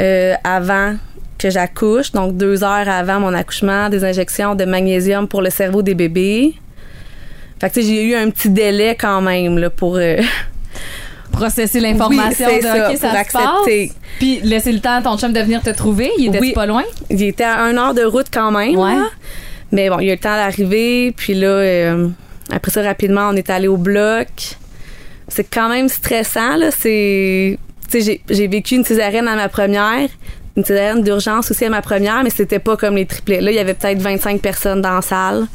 euh, 0.00 0.34
avant 0.44 0.96
que 1.38 1.48
j'accouche, 1.50 2.12
donc 2.12 2.36
deux 2.36 2.62
heures 2.62 2.88
avant 2.88 3.18
mon 3.20 3.32
accouchement, 3.32 3.88
des 3.88 4.04
injections 4.04 4.54
de 4.54 4.64
magnésium 4.64 5.26
pour 5.26 5.42
le 5.42 5.50
cerveau 5.50 5.82
des 5.82 5.94
bébés. 5.94 6.54
Fait 7.60 7.70
que, 7.70 7.74
tu 7.74 7.82
sais, 7.82 7.86
j'ai 7.88 8.04
eu 8.04 8.14
un 8.14 8.28
petit 8.30 8.50
délai 8.50 8.94
quand 8.94 9.22
même, 9.22 9.58
là, 9.58 9.70
pour. 9.70 9.98
Processer 11.32 11.80
l'information 11.80 12.46
Oui, 12.48 12.58
de 12.58 12.62
ça, 12.62 12.90
OK, 12.90 12.96
ça 12.96 13.08
pour 13.08 13.10
se 13.10 13.16
accepter. 13.16 13.88
passe. 13.88 13.96
Puis 14.18 14.40
laisser 14.42 14.72
le 14.72 14.80
temps 14.80 14.96
à 14.96 15.02
ton 15.02 15.18
chum 15.18 15.32
de 15.32 15.40
venir 15.40 15.62
te 15.62 15.70
trouver. 15.70 16.10
Il 16.18 16.28
était 16.28 16.40
Oui. 16.40 16.52
pas 16.52 16.66
loin? 16.66 16.84
Il 17.10 17.22
était 17.22 17.44
à 17.44 17.60
un 17.60 17.76
heure 17.76 17.94
de 17.94 18.04
route 18.04 18.28
quand 18.32 18.50
même. 18.50 18.76
Ouais. 18.76 18.94
là. 18.94 19.06
Mais 19.72 19.90
bon, 19.90 19.98
il 19.98 20.08
a 20.08 20.12
eu 20.12 20.16
le 20.16 20.20
temps 20.20 20.36
d'arriver. 20.36 21.12
Puis 21.16 21.34
là, 21.34 21.48
euh, 21.48 22.08
après 22.52 22.70
ça, 22.70 22.82
rapidement, 22.82 23.28
on 23.30 23.36
est 23.36 23.50
allé 23.50 23.68
au 23.68 23.76
bloc. 23.76 24.28
C'est 25.28 25.44
quand 25.44 25.68
même 25.68 25.88
stressant. 25.88 26.56
Là. 26.56 26.70
C'est, 26.70 27.58
tu 27.90 28.00
sais, 28.00 28.20
j'ai, 28.28 28.46
vécu 28.46 28.76
une 28.76 28.84
césarienne 28.84 29.28
à 29.28 29.34
ma 29.36 29.48
première, 29.48 30.08
une 30.56 30.64
césarienne 30.64 31.02
d'urgence 31.02 31.50
aussi 31.50 31.64
à 31.64 31.70
ma 31.70 31.82
première, 31.82 32.22
mais 32.22 32.30
c'était 32.30 32.60
pas 32.60 32.76
comme 32.76 32.94
les 32.96 33.06
triplets. 33.06 33.40
Là, 33.40 33.50
il 33.50 33.56
y 33.56 33.58
avait 33.60 33.74
peut-être 33.74 34.00
25 34.00 34.40
personnes 34.40 34.80
dans 34.80 34.94
la 34.94 35.02
salle. 35.02 35.46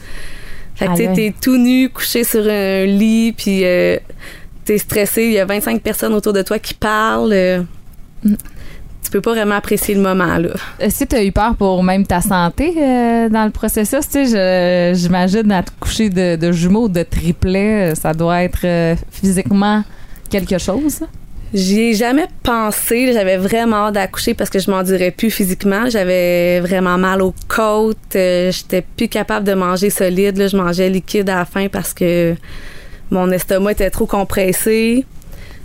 Fait 0.75 0.87
que 0.87 1.15
t'es 1.15 1.33
tout 1.39 1.57
nu, 1.57 1.89
couché 1.89 2.23
sur 2.23 2.43
un 2.47 2.85
lit, 2.85 3.33
puis 3.33 3.61
euh, 3.63 3.97
t'es 4.65 4.77
stressé. 4.77 5.23
Il 5.25 5.33
y 5.33 5.39
a 5.39 5.45
25 5.45 5.81
personnes 5.81 6.13
autour 6.13 6.33
de 6.33 6.41
toi 6.41 6.59
qui 6.59 6.73
parlent. 6.73 7.33
euh, 7.33 7.61
Mm. 8.23 8.35
Tu 9.03 9.09
peux 9.09 9.21
pas 9.21 9.31
vraiment 9.31 9.55
apprécier 9.55 9.95
le 9.95 10.01
moment, 10.01 10.37
là. 10.37 10.51
Est-ce 10.79 11.03
que 11.03 11.09
tu 11.09 11.15
as 11.15 11.23
eu 11.23 11.31
peur 11.31 11.55
pour 11.55 11.83
même 11.83 12.05
ta 12.05 12.21
santé 12.21 12.75
euh, 12.77 13.29
dans 13.29 13.45
le 13.45 13.49
processus? 13.49 14.07
Tu 14.07 14.27
sais, 14.27 14.93
j'imagine 14.93 15.51
à 15.51 15.63
te 15.63 15.71
coucher 15.79 16.09
de, 16.09 16.35
de 16.35 16.51
jumeaux, 16.51 16.87
de 16.87 17.01
triplets, 17.01 17.91
euh, 17.91 17.95
ça 17.95 18.13
doit 18.13 18.43
être 18.43 18.59
euh, 18.63 18.95
physiquement 19.09 19.83
quelque 20.29 20.57
chose. 20.59 20.99
J'y 21.53 21.81
ai 21.81 21.93
jamais 21.95 22.27
pensé. 22.43 23.11
J'avais 23.11 23.37
vraiment 23.37 23.87
hâte 23.87 23.95
d'accoucher 23.95 24.33
parce 24.35 24.49
que 24.51 24.59
je 24.59 24.69
m'endurais 24.69 25.11
plus 25.11 25.31
physiquement. 25.31 25.89
J'avais 25.89 26.59
vraiment 26.61 26.97
mal 26.99 27.21
aux 27.23 27.33
côtes. 27.49 27.97
Euh, 28.15 28.51
J'étais 28.51 28.81
plus 28.95 29.09
capable 29.09 29.45
de 29.47 29.53
manger 29.55 29.89
solide. 29.89 30.37
là. 30.37 30.47
Je 30.47 30.55
mangeais 30.55 30.89
liquide 30.89 31.29
à 31.29 31.35
la 31.37 31.45
fin 31.45 31.67
parce 31.67 31.93
que 31.93 32.35
mon 33.11 33.29
estomac 33.31 33.73
était 33.73 33.89
trop 33.89 34.07
compressé. 34.07 35.05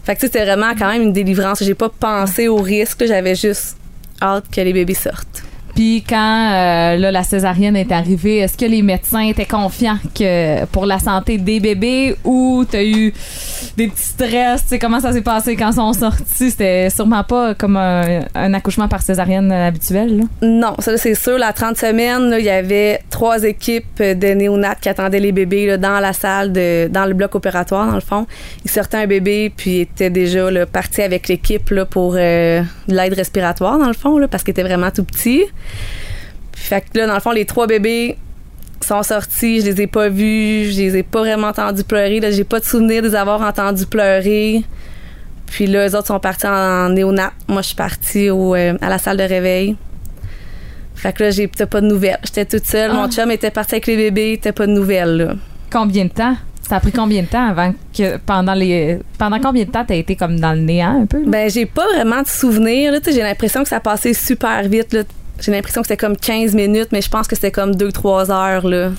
Fait 0.04 0.14
que 0.14 0.20
c'était 0.20 0.44
vraiment 0.44 0.74
quand 0.78 0.88
même 0.88 1.02
une 1.02 1.12
délivrance. 1.12 1.62
J'ai 1.62 1.74
pas 1.74 1.88
pensé 1.88 2.48
au 2.48 2.56
risque. 2.56 3.06
J'avais 3.06 3.34
juste 3.34 3.76
hâte 4.20 4.44
que 4.52 4.60
les 4.60 4.72
bébés 4.72 4.94
sortent. 4.94 5.45
Puis 5.76 6.02
quand 6.08 6.50
euh, 6.52 6.96
là, 6.96 7.12
la 7.12 7.22
césarienne 7.22 7.76
est 7.76 7.92
arrivée, 7.92 8.38
est-ce 8.38 8.56
que 8.56 8.64
les 8.64 8.80
médecins 8.80 9.20
étaient 9.20 9.44
confiants 9.44 9.98
que 10.18 10.64
pour 10.66 10.86
la 10.86 10.98
santé 10.98 11.36
des 11.36 11.60
bébés 11.60 12.16
ou 12.24 12.64
t'as 12.68 12.82
eu 12.82 13.12
des 13.76 13.88
petits 13.88 14.04
stress? 14.04 14.64
Tu 14.66 14.78
comment 14.78 15.00
ça 15.00 15.12
s'est 15.12 15.20
passé 15.20 15.54
quand 15.54 15.70
ils 15.72 15.74
sont 15.74 15.92
sortis? 15.92 16.50
C'était 16.50 16.88
sûrement 16.88 17.24
pas 17.24 17.54
comme 17.54 17.76
un, 17.76 18.54
accouchement 18.54 18.88
par 18.88 19.02
césarienne 19.02 19.52
euh, 19.52 19.68
habituel. 19.68 20.16
Là. 20.16 20.24
Non, 20.40 20.76
ça 20.78 20.96
c'est 20.96 21.14
sûr. 21.14 21.36
La 21.36 21.52
30 21.52 21.76
semaines, 21.76 22.34
il 22.38 22.44
y 22.46 22.48
avait 22.48 23.00
trois 23.10 23.44
équipes 23.44 24.00
de 24.00 24.32
néonates 24.32 24.80
qui 24.80 24.88
attendaient 24.88 25.20
les 25.20 25.32
bébés 25.32 25.66
là, 25.66 25.76
dans 25.76 26.00
la 26.00 26.14
salle, 26.14 26.52
de, 26.52 26.88
dans 26.90 27.04
le 27.04 27.12
bloc 27.12 27.34
opératoire, 27.34 27.86
dans 27.86 27.94
le 27.94 28.00
fond. 28.00 28.26
Ils 28.64 28.70
sortaient 28.70 28.96
un 28.96 29.06
bébé, 29.06 29.52
puis 29.54 29.80
étaient 29.80 30.08
déjà 30.08 30.50
là, 30.50 30.64
partis 30.64 31.02
avec 31.02 31.28
l'équipe 31.28 31.66
pour 31.90 32.14
euh, 32.16 32.62
de 32.88 32.94
l'aide 32.94 33.12
respiratoire, 33.12 33.78
dans 33.78 33.88
le 33.88 33.92
fond, 33.92 34.16
là, 34.16 34.26
parce 34.26 34.42
qu'il 34.42 34.52
était 34.52 34.62
vraiment 34.62 34.90
tout 34.90 35.04
petit. 35.04 35.44
Fait 36.52 36.80
que 36.80 36.98
là, 36.98 37.06
dans 37.06 37.14
le 37.14 37.20
fond, 37.20 37.30
les 37.32 37.44
trois 37.44 37.66
bébés 37.66 38.16
sont 38.84 39.02
sortis. 39.02 39.60
Je 39.60 39.66
les 39.66 39.82
ai 39.82 39.86
pas 39.86 40.08
vus. 40.08 40.70
Je 40.72 40.80
les 40.80 40.96
ai 40.96 41.02
pas 41.02 41.20
vraiment 41.20 41.48
entendus 41.48 41.84
pleurer. 41.84 42.20
Là, 42.20 42.30
j'ai 42.30 42.44
pas 42.44 42.60
de 42.60 42.64
souvenir 42.64 43.02
de 43.02 43.08
les 43.08 43.14
avoir 43.14 43.40
entendus 43.42 43.86
pleurer. 43.86 44.64
Puis 45.46 45.66
là, 45.66 45.88
eux 45.88 45.94
autres 45.96 46.08
sont 46.08 46.20
partis 46.20 46.46
en 46.46 46.90
néonat. 46.90 47.32
Moi, 47.48 47.62
je 47.62 47.68
suis 47.68 47.76
partie 47.76 48.30
au, 48.30 48.54
euh, 48.54 48.76
à 48.80 48.88
la 48.88 48.98
salle 48.98 49.16
de 49.16 49.22
réveil. 49.22 49.76
Fait 50.94 51.12
que 51.12 51.24
là, 51.24 51.30
j'ai 51.30 51.46
peut-être 51.46 51.70
pas 51.70 51.80
de 51.80 51.86
nouvelles. 51.86 52.18
J'étais 52.24 52.46
toute 52.46 52.66
seule. 52.66 52.90
Ah. 52.92 52.94
Mon 52.94 53.10
chum 53.10 53.30
était 53.30 53.50
parti 53.50 53.74
avec 53.74 53.86
les 53.86 53.96
bébés. 53.96 54.40
T'as 54.42 54.52
pas 54.52 54.66
de 54.66 54.72
nouvelles, 54.72 55.16
là. 55.16 55.34
Combien 55.70 56.04
de 56.04 56.10
temps? 56.10 56.36
Ça 56.62 56.76
a 56.76 56.80
pris 56.80 56.90
combien 56.90 57.22
de 57.22 57.28
temps 57.28 57.48
avant 57.48 57.72
que 57.96 58.16
pendant 58.16 58.54
les 58.54 58.98
pendant 59.18 59.38
combien 59.38 59.64
de 59.64 59.70
temps 59.70 59.84
t'as 59.84 59.94
été 59.94 60.16
comme 60.16 60.40
dans 60.40 60.52
le 60.52 60.58
néant 60.58 61.00
un 61.02 61.06
peu? 61.06 61.18
là? 61.18 61.24
Ben, 61.28 61.48
j'ai 61.48 61.64
pas 61.64 61.86
vraiment 61.94 62.22
de 62.22 62.26
souvenirs. 62.26 62.92
J'ai 63.04 63.22
l'impression 63.22 63.62
que 63.62 63.68
ça 63.68 63.78
passait 63.78 64.14
super 64.14 64.66
vite. 64.68 64.92
Là. 64.92 65.02
J'ai 65.40 65.52
l'impression 65.52 65.82
que 65.82 65.88
c'était 65.88 65.98
comme 65.98 66.16
15 66.16 66.54
minutes, 66.54 66.88
mais 66.92 67.02
je 67.02 67.10
pense 67.10 67.28
que 67.28 67.34
c'était 67.34 67.50
comme 67.50 67.72
2-3 67.72 68.30
heures 68.30 68.66
là, 68.66 68.90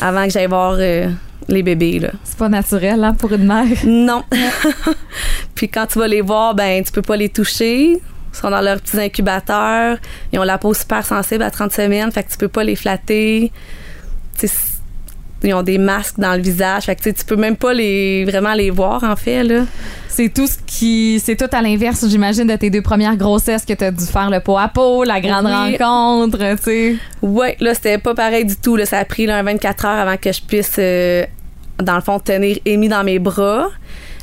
avant 0.00 0.24
que 0.24 0.30
j'aille 0.30 0.46
voir 0.46 0.76
euh, 0.78 1.08
les 1.48 1.62
bébés. 1.62 1.98
Là. 1.98 2.10
C'est 2.24 2.38
pas 2.38 2.48
naturel 2.48 3.04
hein, 3.04 3.14
pour 3.14 3.32
une 3.32 3.46
mère. 3.46 3.66
Non. 3.84 4.24
Puis 5.54 5.68
quand 5.68 5.86
tu 5.86 5.98
vas 5.98 6.08
les 6.08 6.20
voir, 6.20 6.54
ben 6.54 6.82
tu 6.82 6.90
peux 6.90 7.02
pas 7.02 7.16
les 7.16 7.28
toucher. 7.28 7.92
Ils 7.92 8.36
sont 8.36 8.50
dans 8.50 8.60
leurs 8.60 8.80
petits 8.80 8.98
incubateurs. 8.98 9.98
Ils 10.32 10.38
ont 10.38 10.44
la 10.44 10.58
peau 10.58 10.74
super 10.74 11.04
sensible 11.04 11.44
à 11.44 11.50
30 11.50 11.72
semaines, 11.72 12.10
fait 12.10 12.24
que 12.24 12.30
tu 12.32 12.38
peux 12.38 12.48
pas 12.48 12.64
les 12.64 12.76
flatter. 12.76 13.52
Ils 15.44 15.54
ont 15.54 15.62
des 15.62 15.78
masques 15.78 16.18
dans 16.18 16.34
le 16.34 16.42
visage, 16.42 16.84
fait 16.84 16.96
que 16.96 17.02
tu 17.02 17.14
tu 17.14 17.24
peux 17.24 17.36
même 17.36 17.56
pas 17.56 17.72
les 17.74 18.24
vraiment 18.24 18.54
les 18.54 18.70
voir 18.70 19.04
en 19.04 19.16
fait 19.16 19.42
là. 19.44 19.64
C'est 20.08 20.32
tout 20.32 20.46
ce 20.46 20.56
qui 20.66 21.20
c'est 21.24 21.36
tout 21.36 21.48
à 21.52 21.60
l'inverse, 21.60 22.06
j'imagine 22.08 22.46
de 22.46 22.54
tes 22.56 22.70
deux 22.70 22.82
premières 22.82 23.16
grossesses 23.16 23.64
que 23.64 23.72
t'as 23.72 23.90
dû 23.90 24.04
faire 24.06 24.30
le 24.30 24.40
pot 24.40 24.56
à 24.58 24.68
peau, 24.68 25.04
la 25.04 25.20
grande 25.20 25.46
Oui. 25.46 25.76
rencontre, 25.76 26.38
tu 26.56 26.62
sais. 26.62 26.96
Ouais, 27.22 27.56
là 27.60 27.74
c'était 27.74 27.98
pas 27.98 28.14
pareil 28.14 28.44
du 28.44 28.56
tout. 28.56 28.76
Là, 28.76 28.86
ça 28.86 28.98
a 28.98 29.04
pris 29.04 29.26
là, 29.26 29.38
un 29.38 29.42
24 29.42 29.84
heures 29.86 29.98
avant 29.98 30.16
que 30.16 30.30
je 30.32 30.40
puisse, 30.42 30.76
euh, 30.78 31.24
dans 31.82 31.96
le 31.96 32.00
fond, 32.00 32.18
tenir 32.20 32.58
Amy 32.66 32.88
dans 32.88 33.02
mes 33.04 33.18
bras. 33.18 33.68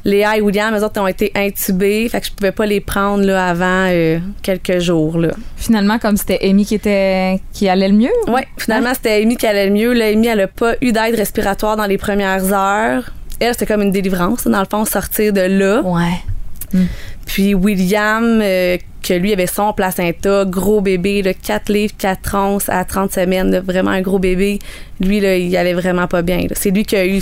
Léa 0.03 0.37
et 0.37 0.41
William, 0.41 0.75
eux 0.75 0.83
autres 0.83 0.99
ont 0.99 1.07
été 1.07 1.31
intubés, 1.35 2.09
fait 2.09 2.21
que 2.21 2.27
je 2.27 2.31
pouvais 2.31 2.51
pas 2.51 2.65
les 2.65 2.79
prendre 2.79 3.23
là 3.23 3.47
avant 3.47 3.87
euh, 3.89 4.19
quelques 4.41 4.79
jours 4.79 5.17
là. 5.17 5.29
Finalement 5.57 5.99
comme 5.99 6.17
c'était 6.17 6.39
Amy 6.43 6.65
qui 6.65 6.75
était 6.75 7.39
qui 7.53 7.69
allait 7.69 7.89
le 7.89 7.95
mieux? 7.95 8.09
Ouais, 8.27 8.47
finalement, 8.57 8.93
c'était 8.93 9.21
Amy 9.21 9.37
qui 9.37 9.45
allait 9.45 9.67
le 9.67 9.73
mieux. 9.73 9.93
Là, 9.93 10.07
Amy, 10.07 10.27
elle 10.27 10.41
a 10.41 10.47
pas 10.47 10.73
eu 10.81 10.91
d'aide 10.91 11.15
respiratoire 11.15 11.77
dans 11.77 11.85
les 11.85 11.97
premières 11.97 12.53
heures. 12.53 13.11
Elle, 13.39 13.53
c'était 13.53 13.65
comme 13.65 13.81
une 13.81 13.91
délivrance, 13.91 14.47
dans 14.47 14.59
le 14.59 14.67
fond, 14.69 14.85
sortir 14.85 15.33
de 15.33 15.41
là. 15.41 15.81
Ouais. 15.81 16.79
Puis 17.25 17.53
William, 17.53 18.39
euh, 18.41 18.77
que 19.01 19.13
lui 19.13 19.33
avait 19.33 19.47
son 19.47 19.73
placenta, 19.73 20.45
gros 20.45 20.81
bébé, 20.81 21.21
là, 21.21 21.33
4 21.33 21.69
livres, 21.69 21.93
4 21.97 22.35
onces 22.35 22.69
à 22.69 22.85
30 22.85 23.11
semaines, 23.11 23.51
là, 23.51 23.61
vraiment 23.61 23.91
un 23.91 24.01
gros 24.01 24.19
bébé. 24.19 24.59
Lui, 24.99 25.19
là, 25.19 25.37
il 25.37 25.55
allait 25.57 25.73
vraiment 25.73 26.07
pas 26.07 26.21
bien. 26.21 26.45
C'est 26.53 26.71
lui 26.71 26.85
qui 26.85 26.95
a 26.95 27.05
eu 27.05 27.21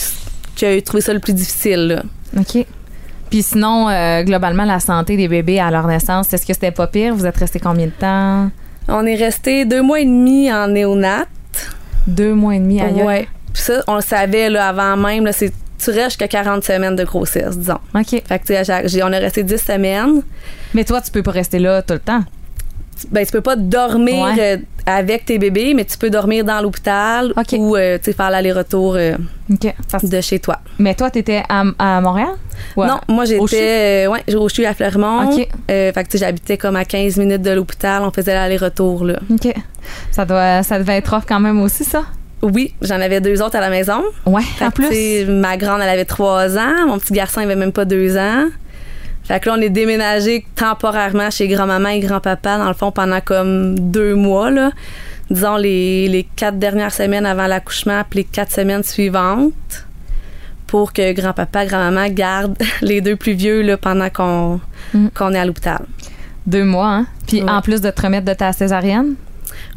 qui 0.55 0.65
a 0.65 0.75
eu 0.75 0.81
trouvé 0.81 1.01
ça 1.01 1.13
le 1.13 1.19
plus 1.19 1.33
difficile. 1.33 2.03
OK. 2.37 2.65
Puis 3.29 3.43
sinon, 3.43 3.89
euh, 3.89 4.23
globalement, 4.23 4.65
la 4.65 4.79
santé 4.79 5.15
des 5.15 5.27
bébés 5.27 5.59
à 5.59 5.69
leur 5.69 5.87
naissance, 5.87 6.33
est-ce 6.33 6.45
que 6.45 6.53
c'était 6.53 6.71
pas 6.71 6.87
pire? 6.87 7.13
Vous 7.13 7.25
êtes 7.25 7.37
resté 7.37 7.59
combien 7.59 7.85
de 7.85 7.91
temps? 7.91 8.49
On 8.87 9.05
est 9.05 9.15
resté 9.15 9.65
deux 9.65 9.83
mois 9.83 9.99
et 9.99 10.05
demi 10.05 10.51
en 10.51 10.67
néonat. 10.67 11.25
Deux 12.07 12.33
mois 12.33 12.55
et 12.55 12.59
demi 12.59 12.81
ailleurs? 12.81 13.05
Ouais. 13.05 13.27
Puis 13.53 13.63
ça, 13.63 13.83
on 13.87 13.95
le 13.95 14.01
savait 14.01 14.49
là, 14.49 14.69
avant 14.69 14.97
même. 14.97 15.25
Là, 15.25 15.31
c'est, 15.31 15.51
tu 15.77 15.91
restes 15.91 16.11
jusqu'à 16.11 16.27
40 16.27 16.63
semaines 16.63 16.95
de 16.95 17.03
grossesse, 17.03 17.57
disons. 17.57 17.79
OK. 17.93 18.21
Fait 18.25 18.39
que, 18.39 19.03
on 19.03 19.11
est 19.11 19.19
resté 19.19 19.43
10 19.43 19.57
semaines. 19.57 20.23
Mais 20.73 20.83
toi, 20.83 20.99
tu 21.01 21.11
peux 21.11 21.23
pas 21.23 21.31
rester 21.31 21.59
là 21.59 21.83
tout 21.83 21.93
le 21.93 21.99
temps. 21.99 22.23
Ben, 23.11 23.25
tu 23.25 23.31
peux 23.31 23.41
pas 23.41 23.55
dormir 23.55 24.23
Ouais. 24.35 24.39
euh, 24.39 24.57
avec 24.85 25.25
tes 25.25 25.37
bébés, 25.37 25.73
mais 25.75 25.85
tu 25.85 25.97
peux 25.97 26.09
dormir 26.09 26.43
dans 26.43 26.59
l'hôpital 26.61 27.33
ou 27.57 27.75
euh, 27.75 27.97
tu 28.03 28.11
faire 28.13 28.29
l'aller-retour 28.31 28.95
euh, 28.95 29.15
de 29.49 30.21
chez 30.21 30.39
toi. 30.39 30.59
Mais 30.79 30.95
toi, 30.95 31.09
t'étais 31.11 31.43
à, 31.47 31.63
à 31.77 32.01
Montréal? 32.01 32.29
Non, 32.75 32.99
moi 33.07 33.25
j'étais 33.25 34.05
euh, 34.07 34.11
ouais, 34.11 34.35
au 34.35 34.49
CHU 34.49 34.65
à 34.65 34.73
Clermont. 34.73 35.31
OK. 35.31 35.47
Euh, 35.69 35.93
fait 35.93 36.03
que 36.03 36.09
tu 36.09 36.17
j'habitais 36.17 36.57
comme 36.57 36.75
à 36.75 36.85
15 36.85 37.17
minutes 37.17 37.41
de 37.41 37.51
l'hôpital, 37.51 38.01
on 38.03 38.11
faisait 38.11 38.33
l'aller-retour 38.33 39.05
là. 39.05 39.19
OK. 39.31 39.53
Ça, 40.11 40.25
doit, 40.25 40.63
ça 40.63 40.79
devait 40.79 40.97
être 40.97 41.13
rough 41.13 41.23
quand 41.27 41.39
même 41.39 41.61
aussi, 41.61 41.83
ça? 41.83 42.03
Oui, 42.41 42.73
j'en 42.81 42.99
avais 43.01 43.19
deux 43.21 43.41
autres 43.41 43.57
à 43.57 43.59
la 43.61 43.69
maison. 43.69 44.01
Ouais, 44.25 44.41
Fait 44.41 44.65
en 44.65 44.71
tu 44.71 44.81
plus. 44.81 45.25
ma 45.25 45.57
grande, 45.57 45.81
elle 45.81 45.89
avait 45.89 46.05
trois 46.05 46.57
ans. 46.57 46.87
Mon 46.87 46.97
petit 46.97 47.13
garçon, 47.13 47.41
il 47.41 47.43
avait 47.43 47.55
même 47.55 47.73
pas 47.73 47.85
deux 47.85 48.17
ans. 48.17 48.45
Fait 49.29 49.39
que 49.39 49.47
là, 49.47 49.55
on 49.57 49.61
est 49.61 49.69
déménagé 49.69 50.43
temporairement 50.55 51.29
chez 51.29 51.47
grand-maman 51.47 51.89
et 51.89 51.99
grand-papa, 52.01 52.57
dans 52.57 52.67
le 52.67 52.73
fond, 52.73 52.91
pendant 52.91 53.21
comme 53.21 53.77
deux 53.79 54.15
mois, 54.15 54.49
là. 54.51 54.71
Disons 55.29 55.55
les, 55.55 56.07
les 56.09 56.23
quatre 56.35 56.57
dernières 56.59 56.91
semaines 56.93 57.25
avant 57.27 57.45
l'accouchement, 57.47 58.01
puis 58.09 58.19
les 58.19 58.23
quatre 58.25 58.51
semaines 58.51 58.83
suivantes, 58.83 59.53
pour 60.65 60.91
que 60.93 61.13
grand-papa, 61.13 61.65
grand-maman 61.67 62.07
gardent 62.09 62.57
les 62.81 63.01
deux 63.01 63.15
plus 63.15 63.33
vieux, 63.33 63.61
là, 63.61 63.77
pendant 63.77 64.09
qu'on 64.09 64.59
Mm. 64.93 65.09
qu'on 65.13 65.33
est 65.33 65.39
à 65.39 65.45
l'hôpital. 65.45 65.85
Deux 66.47 66.63
mois, 66.65 66.87
hein? 66.89 67.05
Puis 67.27 67.43
Ouais. 67.43 67.49
en 67.51 67.61
plus 67.61 67.79
de 67.81 67.91
te 67.91 68.01
remettre 68.01 68.25
de 68.25 68.33
ta 68.33 68.51
césarienne? 68.53 69.13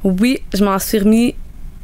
Oui, 0.02 0.38
je 0.54 0.64
m'en 0.64 0.78
suis 0.78 0.98
remis 1.00 1.34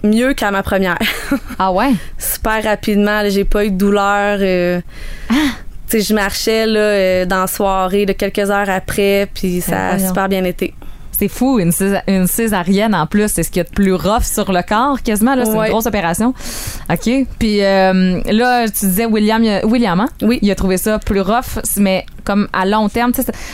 mieux 0.02 0.32
qu'à 0.32 0.50
ma 0.50 0.62
première. 0.62 0.96
Ah 1.58 1.70
ouais? 1.72 1.92
super 2.16 2.64
rapidement. 2.64 3.20
J'ai 3.28 3.44
pas 3.44 3.66
eu 3.66 3.70
de 3.70 3.76
douleur. 3.76 4.38
euh, 4.40 4.80
Ah! 5.28 5.34
Sais, 5.90 6.00
je 6.00 6.14
marchais 6.14 6.66
là, 6.66 6.80
euh, 6.80 7.24
dans 7.26 7.40
la 7.40 7.46
soirée 7.46 8.06
de 8.06 8.12
quelques 8.12 8.50
heures 8.50 8.68
après, 8.70 9.28
puis 9.32 9.60
ça 9.60 9.90
a 9.90 9.98
super 9.98 10.28
bien 10.28 10.44
été. 10.44 10.74
C'est 11.10 11.26
fou, 11.26 11.58
une, 11.58 11.72
une 12.06 12.28
césarienne 12.28 12.94
en 12.94 13.04
plus, 13.08 13.26
c'est 13.26 13.42
ce 13.42 13.50
qu'il 13.50 13.56
y 13.58 13.60
a 13.60 13.64
de 13.64 13.70
plus 13.74 13.92
rough 13.92 14.22
sur 14.22 14.52
le 14.52 14.62
corps 14.62 15.02
quasiment. 15.02 15.34
là. 15.34 15.44
C'est 15.46 15.50
Ouais. 15.50 15.66
une 15.66 15.72
grosse 15.72 15.86
opération. 15.86 16.32
OK. 16.88 17.10
Puis 17.40 17.64
euh, 17.64 18.20
là, 18.30 18.66
tu 18.68 18.86
disais 18.86 19.04
William, 19.04 19.42
il 19.42 19.50
a- 19.50 19.66
William, 19.66 19.98
hein? 19.98 20.08
Oui. 20.22 20.38
Il 20.42 20.50
a 20.52 20.54
trouvé 20.54 20.76
ça 20.76 21.00
plus 21.00 21.20
rough, 21.20 21.58
mais 21.76 22.06
comme 22.22 22.46
à 22.52 22.64
long 22.66 22.88
terme, 22.88 23.10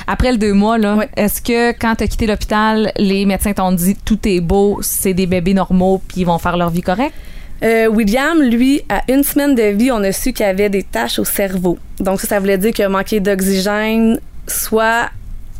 après 0.07 0.33
le 0.33 0.37
deux 0.37 0.53
mois, 0.53 0.76
là, 0.76 1.07
est-ce 1.17 1.41
que 1.41 1.71
quand 1.73 1.95
tu 1.95 2.05
as 2.05 2.07
quitté 2.07 2.26
l'hôpital, 2.26 2.93
les 2.99 3.25
médecins 3.25 3.55
t'ont 3.55 3.73
dit 3.73 3.97
tout 4.05 4.19
est 4.29 4.41
beau, 4.41 4.81
c'est 4.83 5.14
des 5.14 5.25
bébés 5.26 5.55
normaux, 5.55 6.03
puis 6.07 6.21
ils 6.21 6.26
vont 6.26 6.37
faire 6.38 6.59
leur 6.59 6.69
vie 6.69 6.83
correcte? 6.83 7.14
Euh, 7.62 7.87
William, 7.87 8.42
lui, 8.42 8.82
à 8.88 9.02
une 9.08 9.23
semaine 9.25 9.54
de 9.54 9.62
vie, 9.62 9.90
on 9.90 10.02
a 10.02 10.12
su 10.12 10.32
qu'il 10.32 10.44
avait 10.44 10.68
des 10.68 10.82
taches 10.82 11.18
au 11.18 11.25
cerveau. 11.25 11.78
Donc 12.00 12.20
ça, 12.20 12.26
ça 12.28 12.40
voulait 12.40 12.58
dire 12.58 12.73
qu'il 12.73 12.84
a 12.84 12.88
manqué 12.88 13.20
d'oxygène, 13.20 14.18
soit 14.46 15.08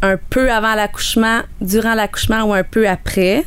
un 0.03 0.17
peu 0.29 0.51
avant 0.51 0.75
l'accouchement, 0.75 1.41
durant 1.61 1.95
l'accouchement 1.95 2.43
ou 2.43 2.53
un 2.53 2.63
peu 2.65 2.87
après. 2.89 3.45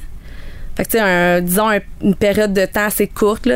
Fait 0.75 0.85
que 0.85 0.89
tu 0.91 0.97
sais, 0.97 1.41
disons 1.41 1.69
un- 1.69 1.79
une 2.01 2.15
période 2.15 2.53
de 2.53 2.65
temps 2.65 2.85
assez 2.85 3.07
courte. 3.07 3.47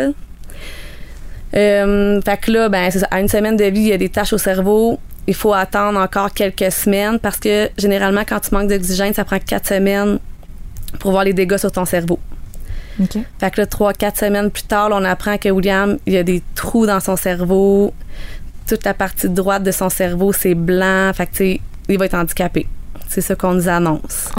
Euh, 1.55 2.21
fait 2.21 2.37
que 2.37 2.51
là, 2.51 2.69
ben 2.69 2.89
ça. 2.91 3.07
À 3.11 3.19
une 3.21 3.27
semaine 3.27 3.57
de 3.57 3.65
vie, 3.65 3.81
il 3.81 3.87
y 3.87 3.93
a 3.93 3.97
des 3.97 4.09
taches 4.09 4.33
au 4.33 4.37
cerveau. 4.37 4.99
Il 5.27 5.35
faut 5.35 5.53
attendre 5.53 5.99
encore 5.99 6.33
quelques 6.33 6.71
semaines 6.71 7.19
parce 7.19 7.37
que 7.37 7.69
généralement, 7.77 8.23
quand 8.27 8.39
tu 8.39 8.53
manques 8.53 8.69
d'oxygène, 8.69 9.13
ça 9.13 9.23
prend 9.23 9.39
quatre 9.39 9.67
semaines 9.67 10.19
pour 10.99 11.11
voir 11.11 11.23
les 11.23 11.33
dégâts 11.33 11.57
sur 11.57 11.71
ton 11.71 11.85
cerveau. 11.85 12.19
Fait 13.39 13.51
que 13.51 13.61
là, 13.61 13.65
trois, 13.67 13.93
quatre 13.93 14.17
semaines 14.19 14.51
plus 14.51 14.63
tard, 14.63 14.89
là, 14.89 14.97
on 14.99 15.03
apprend 15.03 15.37
que 15.37 15.49
William, 15.49 15.97
il 16.05 16.13
y 16.13 16.17
a 16.17 16.23
des 16.23 16.41
trous 16.55 16.85
dans 16.85 16.99
son 16.99 17.15
cerveau. 17.15 17.93
Toute 18.67 18.83
la 18.85 18.93
partie 18.93 19.27
droite 19.29 19.63
de 19.63 19.71
son 19.71 19.89
cerveau, 19.89 20.31
c'est 20.33 20.53
blanc. 20.55 21.11
Fait 21.13 21.25
que, 21.25 21.31
tu 21.31 21.37
sais, 21.37 21.61
il 21.89 21.97
va 21.97 22.05
être 22.05 22.13
handicapé. 22.15 22.67
C'est 23.09 23.21
ça 23.21 23.35
qu'on 23.35 23.53
nous 23.53 23.67
annonce. 23.67 24.29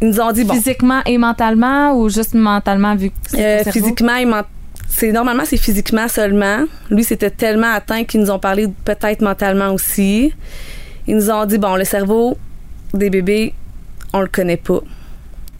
Ils 0.00 0.08
nous 0.10 0.20
ont 0.20 0.30
dit, 0.32 0.44
bon, 0.44 0.54
Physiquement 0.54 1.00
et 1.06 1.18
mentalement 1.18 1.92
ou 1.94 2.08
juste 2.08 2.34
mentalement 2.34 2.94
vu 2.94 3.10
que 3.10 3.14
c'est 3.26 3.36
euh, 3.60 3.64
physiquement, 3.72 4.14
il 4.14 4.28
ment- 4.28 4.44
c'est 4.88 5.10
normalement 5.12 5.42
c'est 5.44 5.56
physiquement 5.56 6.06
seulement. 6.08 6.64
Lui, 6.90 7.02
c'était 7.04 7.30
tellement 7.30 7.72
atteint 7.72 8.04
qu'ils 8.04 8.20
nous 8.20 8.30
ont 8.30 8.38
parlé 8.38 8.68
peut-être 8.84 9.20
mentalement 9.22 9.70
aussi. 9.70 10.32
Ils 11.08 11.16
nous 11.16 11.30
ont 11.30 11.44
dit 11.46 11.58
bon, 11.58 11.74
le 11.76 11.84
cerveau 11.84 12.38
des 12.94 13.10
bébés, 13.10 13.54
on 14.12 14.20
le 14.20 14.28
connaît 14.28 14.56
pas. 14.56 14.80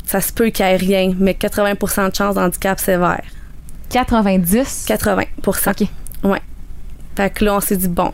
Ça 0.09 0.23
se 0.23 0.33
peut 0.33 0.49
qu'il 0.49 0.65
n'y 0.65 0.73
ait 0.73 0.77
rien, 0.77 1.15
mais 1.19 1.33
80% 1.33 2.11
de 2.11 2.17
chance 2.17 2.35
d'handicap 2.35 2.81
sévère. 2.81 3.23
90? 3.91 4.87
80% 4.89 5.71
OK. 5.71 5.89
Ouais. 6.25 6.41
Fait 7.15 7.29
que 7.31 7.45
là, 7.45 7.57
on 7.57 7.61
s'est 7.61 7.77
dit, 7.77 7.89
bon, 7.89 8.13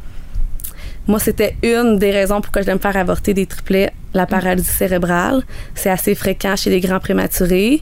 moi, 1.06 1.20
c'était 1.20 1.56
une 1.62 2.00
des 2.00 2.10
raisons 2.10 2.40
pourquoi 2.40 2.62
je 2.62 2.66
vais 2.66 2.74
me 2.74 2.80
faire 2.80 2.96
avorter 2.96 3.32
des 3.32 3.46
triplets, 3.46 3.92
la 4.12 4.26
paralysie 4.26 4.68
cérébrale. 4.68 5.44
C'est 5.76 5.88
assez 5.88 6.16
fréquent 6.16 6.56
chez 6.56 6.70
les 6.70 6.80
grands 6.80 6.98
prématurés. 6.98 7.80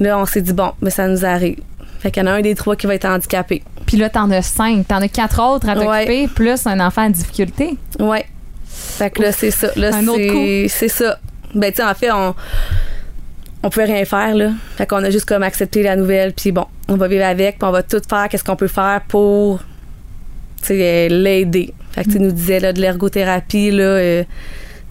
Là, 0.00 0.18
on 0.18 0.26
s'est 0.26 0.42
dit, 0.42 0.52
bon, 0.52 0.72
mais 0.82 0.90
ça 0.90 1.08
nous 1.08 1.24
arrive. 1.24 1.60
Fait 2.00 2.10
qu'il 2.10 2.22
y 2.22 2.26
en 2.26 2.30
a 2.30 2.34
un 2.34 2.42
des 2.42 2.54
trois 2.54 2.76
qui 2.76 2.86
va 2.86 2.94
être 2.94 3.06
handicapé. 3.06 3.62
Puis 3.86 3.96
là, 3.96 4.10
t'en 4.10 4.30
as 4.32 4.42
cinq. 4.42 4.86
T'en 4.86 5.00
as 5.00 5.08
quatre 5.08 5.42
autres 5.42 5.66
à 5.66 5.74
t'occuper, 5.76 6.28
plus 6.28 6.66
un 6.66 6.78
enfant 6.80 7.06
en 7.06 7.10
difficulté. 7.10 7.78
Ouais. 7.98 8.26
Fait 8.66 9.08
que 9.08 9.22
là, 9.22 9.32
c'est 9.32 9.50
ça. 9.50 9.68
Là, 9.76 9.94
Un 9.94 10.06
autre 10.08 10.20
c'est, 10.20 10.66
c'est 10.68 10.88
ça. 10.88 11.18
Ben, 11.54 11.72
tu 11.72 11.82
en 11.82 11.94
fait, 11.94 12.12
on, 12.12 12.34
on 13.62 13.70
pouvait 13.70 13.84
rien 13.84 14.04
faire, 14.04 14.34
là. 14.34 14.52
Fait 14.76 14.86
qu'on 14.86 15.02
a 15.04 15.10
juste 15.10 15.26
comme 15.26 15.42
accepté 15.42 15.82
la 15.82 15.96
nouvelle, 15.96 16.32
puis 16.32 16.52
bon, 16.52 16.66
on 16.88 16.96
va 16.96 17.08
vivre 17.08 17.24
avec, 17.24 17.58
puis 17.58 17.68
on 17.68 17.72
va 17.72 17.82
tout 17.82 18.00
faire, 18.08 18.28
qu'est-ce 18.28 18.44
qu'on 18.44 18.56
peut 18.56 18.68
faire 18.68 19.02
pour, 19.08 19.60
euh, 20.70 21.08
l'aider. 21.08 21.74
Fait 21.92 22.04
que, 22.04 22.10
tu 22.10 22.20
nous 22.20 22.32
disait, 22.32 22.60
là, 22.60 22.72
de 22.72 22.80
l'ergothérapie, 22.80 23.70
là, 23.70 23.82
euh, 23.82 24.24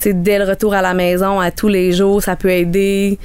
dès 0.06 0.38
le 0.38 0.46
retour 0.46 0.74
à 0.74 0.82
la 0.82 0.94
maison, 0.94 1.40
à 1.40 1.52
tous 1.52 1.68
les 1.68 1.94
jours, 1.94 2.22
ça 2.22 2.36
peut 2.36 2.50
aider. 2.50 3.18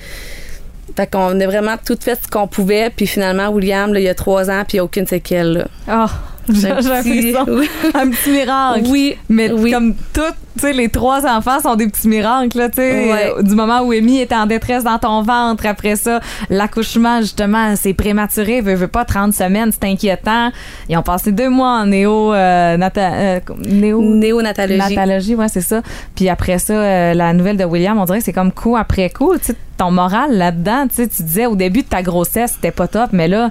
Fait 0.96 1.10
qu'on 1.10 1.40
a 1.40 1.46
vraiment 1.46 1.76
tout 1.84 1.98
fait 2.00 2.18
ce 2.22 2.28
qu'on 2.28 2.46
pouvait, 2.46 2.90
puis 2.90 3.06
finalement, 3.06 3.48
William, 3.48 3.92
là, 3.92 4.00
il 4.00 4.04
y 4.04 4.08
a 4.08 4.14
trois 4.14 4.50
ans, 4.50 4.64
puis 4.66 4.80
aucune 4.80 5.06
séquelle, 5.06 5.52
là. 5.52 5.68
Oh, 5.90 6.10
j'ai 6.52 6.70
Un 6.70 6.76
petit- 6.76 7.34
oui. 7.48 7.68
Un 7.94 8.10
petit 8.10 8.30
miracle. 8.30 8.82
Oui, 8.88 9.16
Mais 9.28 9.50
oui. 9.52 9.70
comme 9.72 9.94
toutes, 10.12 10.34
tu 10.56 10.60
sais, 10.60 10.72
les 10.72 10.88
trois 10.88 11.26
enfants 11.26 11.60
sont 11.60 11.74
des 11.76 11.88
petits 11.88 12.08
miracles, 12.08 12.56
là, 12.58 12.68
tu 12.68 12.76
sais. 12.76 13.10
Ouais. 13.10 13.32
Euh, 13.38 13.42
Du 13.42 13.54
moment 13.54 13.80
où 13.82 13.92
Amy 13.92 14.20
était 14.20 14.34
en 14.36 14.46
détresse 14.46 14.84
dans 14.84 14.98
ton 14.98 15.22
ventre, 15.22 15.66
après 15.66 15.96
ça, 15.96 16.20
l'accouchement, 16.50 17.20
justement, 17.20 17.74
c'est 17.76 17.94
prématuré, 17.94 18.60
veut, 18.60 18.74
veut 18.74 18.88
pas 18.88 19.04
30 19.04 19.32
semaines, 19.34 19.70
c'est 19.72 19.88
inquiétant. 19.88 20.50
Ils 20.88 20.96
ont 20.96 21.02
passé 21.02 21.32
deux 21.32 21.48
mois 21.48 21.80
en 21.80 21.86
néo, 21.86 22.32
euh, 22.32 22.76
nata- 22.76 23.12
euh, 23.14 23.40
néo 23.66 24.00
Néonatologie. 24.02 24.78
natalogie, 24.94 25.34
ouais, 25.34 25.48
c'est 25.48 25.60
ça. 25.60 25.82
Puis 26.14 26.28
après 26.28 26.58
ça, 26.58 26.74
euh, 26.74 27.14
la 27.14 27.32
nouvelle 27.32 27.56
de 27.56 27.64
William, 27.64 27.98
on 27.98 28.04
dirait 28.04 28.18
que 28.18 28.24
c'est 28.24 28.32
comme 28.32 28.52
coup 28.52 28.76
après 28.76 29.10
coup. 29.10 29.36
Tu 29.38 29.46
sais, 29.46 29.56
ton 29.76 29.90
moral 29.90 30.36
là-dedans, 30.36 30.86
tu 30.88 30.96
sais, 30.96 31.08
tu 31.08 31.22
disais 31.24 31.46
au 31.46 31.56
début 31.56 31.82
de 31.82 31.88
ta 31.88 32.02
grossesse, 32.02 32.52
c'était 32.54 32.70
pas 32.70 32.86
top, 32.86 33.10
mais 33.12 33.26
là, 33.26 33.50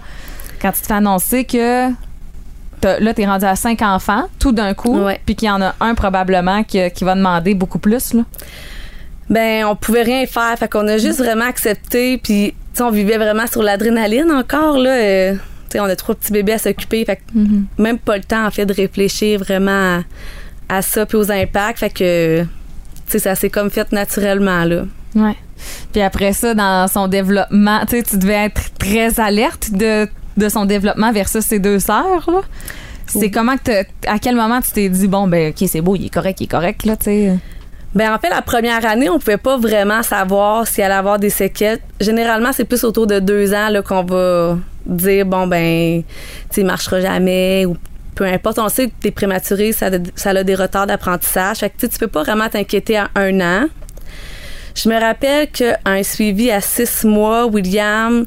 quand 0.61 0.71
tu 0.71 0.79
te 0.81 0.87
fais 0.87 0.93
annoncer 0.93 1.43
que 1.43 1.89
là, 2.83 3.13
t'es 3.13 3.25
rendu 3.25 3.45
à 3.45 3.55
cinq 3.55 3.81
enfants, 3.81 4.23
tout 4.39 4.51
d'un 4.51 4.73
coup, 4.73 4.99
Ouais. 4.99 5.19
puis 5.25 5.35
qu'il 5.35 5.47
y 5.47 5.51
en 5.51 5.61
a 5.61 5.75
un 5.79 5.93
probablement 5.95 6.63
qui, 6.63 6.79
qui 6.91 7.03
va 7.03 7.15
demander 7.15 7.53
beaucoup 7.55 7.79
plus, 7.79 8.13
là. 8.13 8.23
Ben, 9.29 9.65
on 9.65 9.75
pouvait 9.75 10.03
rien 10.03 10.25
faire. 10.25 10.55
Fait 10.57 10.67
qu'on 10.67 10.87
a 10.87 10.97
juste 10.97 11.17
vraiment 11.19 11.45
accepté. 11.45 12.17
Puis, 12.17 12.53
on 12.79 12.91
vivait 12.91 13.17
vraiment 13.17 13.47
sur 13.47 13.63
l'adrénaline 13.63 14.29
encore, 14.31 14.77
là. 14.77 14.91
Euh, 14.91 15.35
on 15.75 15.83
a 15.85 15.95
trois 15.95 16.13
petits 16.13 16.31
bébés 16.31 16.53
à 16.53 16.57
s'occuper. 16.59 17.03
Fait 17.05 17.15
que 17.15 17.21
même 17.81 17.97
pas 17.97 18.17
le 18.17 18.23
temps, 18.23 18.45
en 18.45 18.51
fait, 18.51 18.65
de 18.65 18.73
réfléchir 18.73 19.39
vraiment 19.39 19.99
à, 20.69 20.77
à 20.77 20.81
ça 20.81 21.05
puis 21.05 21.17
aux 21.17 21.31
impacts. 21.31 21.79
Fait 21.79 21.89
que, 21.89 22.45
ça 23.17 23.33
s'est 23.35 23.49
comme 23.49 23.69
fait 23.71 23.91
naturellement, 23.91 24.65
là. 24.65 24.83
Ouais. 25.15 25.35
Puis 25.93 26.01
après 26.01 26.33
ça, 26.33 26.53
dans 26.53 26.87
son 26.87 27.07
développement, 27.07 27.79
tu 27.87 28.17
devais 28.17 28.45
être 28.45 28.73
très 28.77 29.19
alerte 29.19 29.71
de, 29.71 30.07
de 30.37 30.49
son 30.49 30.65
développement 30.65 31.11
versus 31.11 31.43
ses 31.45 31.59
deux 31.59 31.79
sœurs, 31.79 32.23
là. 32.27 32.41
C'est 33.05 33.19
Oui. 33.19 33.31
comment 33.31 33.57
que 33.57 33.81
à 34.07 34.17
quel 34.19 34.35
moment 34.35 34.61
tu 34.61 34.71
t'es 34.71 34.87
dit 34.89 35.07
bon 35.09 35.27
ben 35.27 35.51
ok 35.51 35.67
c'est 35.67 35.81
beau 35.81 35.95
il 35.97 36.05
est 36.05 36.09
correct 36.09 36.39
il 36.39 36.45
est 36.45 36.47
correct 36.47 36.85
là 36.85 36.95
tu 36.95 37.03
sais 37.05 37.33
Ben, 37.93 38.11
en 38.11 38.17
fait, 38.17 38.29
la 38.29 38.41
première 38.41 38.83
année, 38.87 39.07
on 39.09 39.19
pouvait 39.19 39.37
pas 39.37 39.55
vraiment 39.57 40.01
savoir 40.01 40.65
s'il 40.67 40.83
allait 40.83 40.95
avoir 40.95 41.19
des 41.19 41.29
séquelles. 41.29 41.77
Généralement, 42.01 42.51
c'est 42.51 42.63
plus 42.65 42.83
autour 42.85 43.05
de 43.05 43.19
deux 43.19 43.53
ans 43.53 43.69
là, 43.69 43.83
qu'on 43.83 44.03
va 44.03 44.57
dire, 44.87 45.27
bon, 45.27 45.45
ben, 45.45 46.01
tu 46.01 46.05
sais, 46.49 46.61
il 46.61 46.65
marchera 46.65 47.01
jamais 47.01 47.67
ou 47.67 47.77
peu 48.15 48.23
importe. 48.25 48.57
On 48.57 48.67
sait 48.69 48.87
que 48.87 48.93
t'es 48.99 49.11
prématuré, 49.11 49.73
ça, 49.73 49.87
a- 49.87 49.99
ça 50.15 50.31
a 50.31 50.43
des 50.43 50.55
retards 50.55 50.87
d'apprentissage. 50.87 51.57
Fait 51.57 51.69
que 51.69 51.85
tu 51.85 51.99
peux 51.99 52.07
pas 52.07 52.23
vraiment 52.23 52.49
t'inquiéter 52.49 52.97
à 52.97 53.09
un 53.13 53.39
an. 53.41 53.65
Je 54.75 54.89
me 54.89 54.99
rappelle 54.99 55.51
qu'à 55.51 55.77
un 55.85 56.01
suivi 56.01 56.49
à 56.49 56.61
six 56.61 57.03
mois, 57.03 57.45
William, 57.45 58.25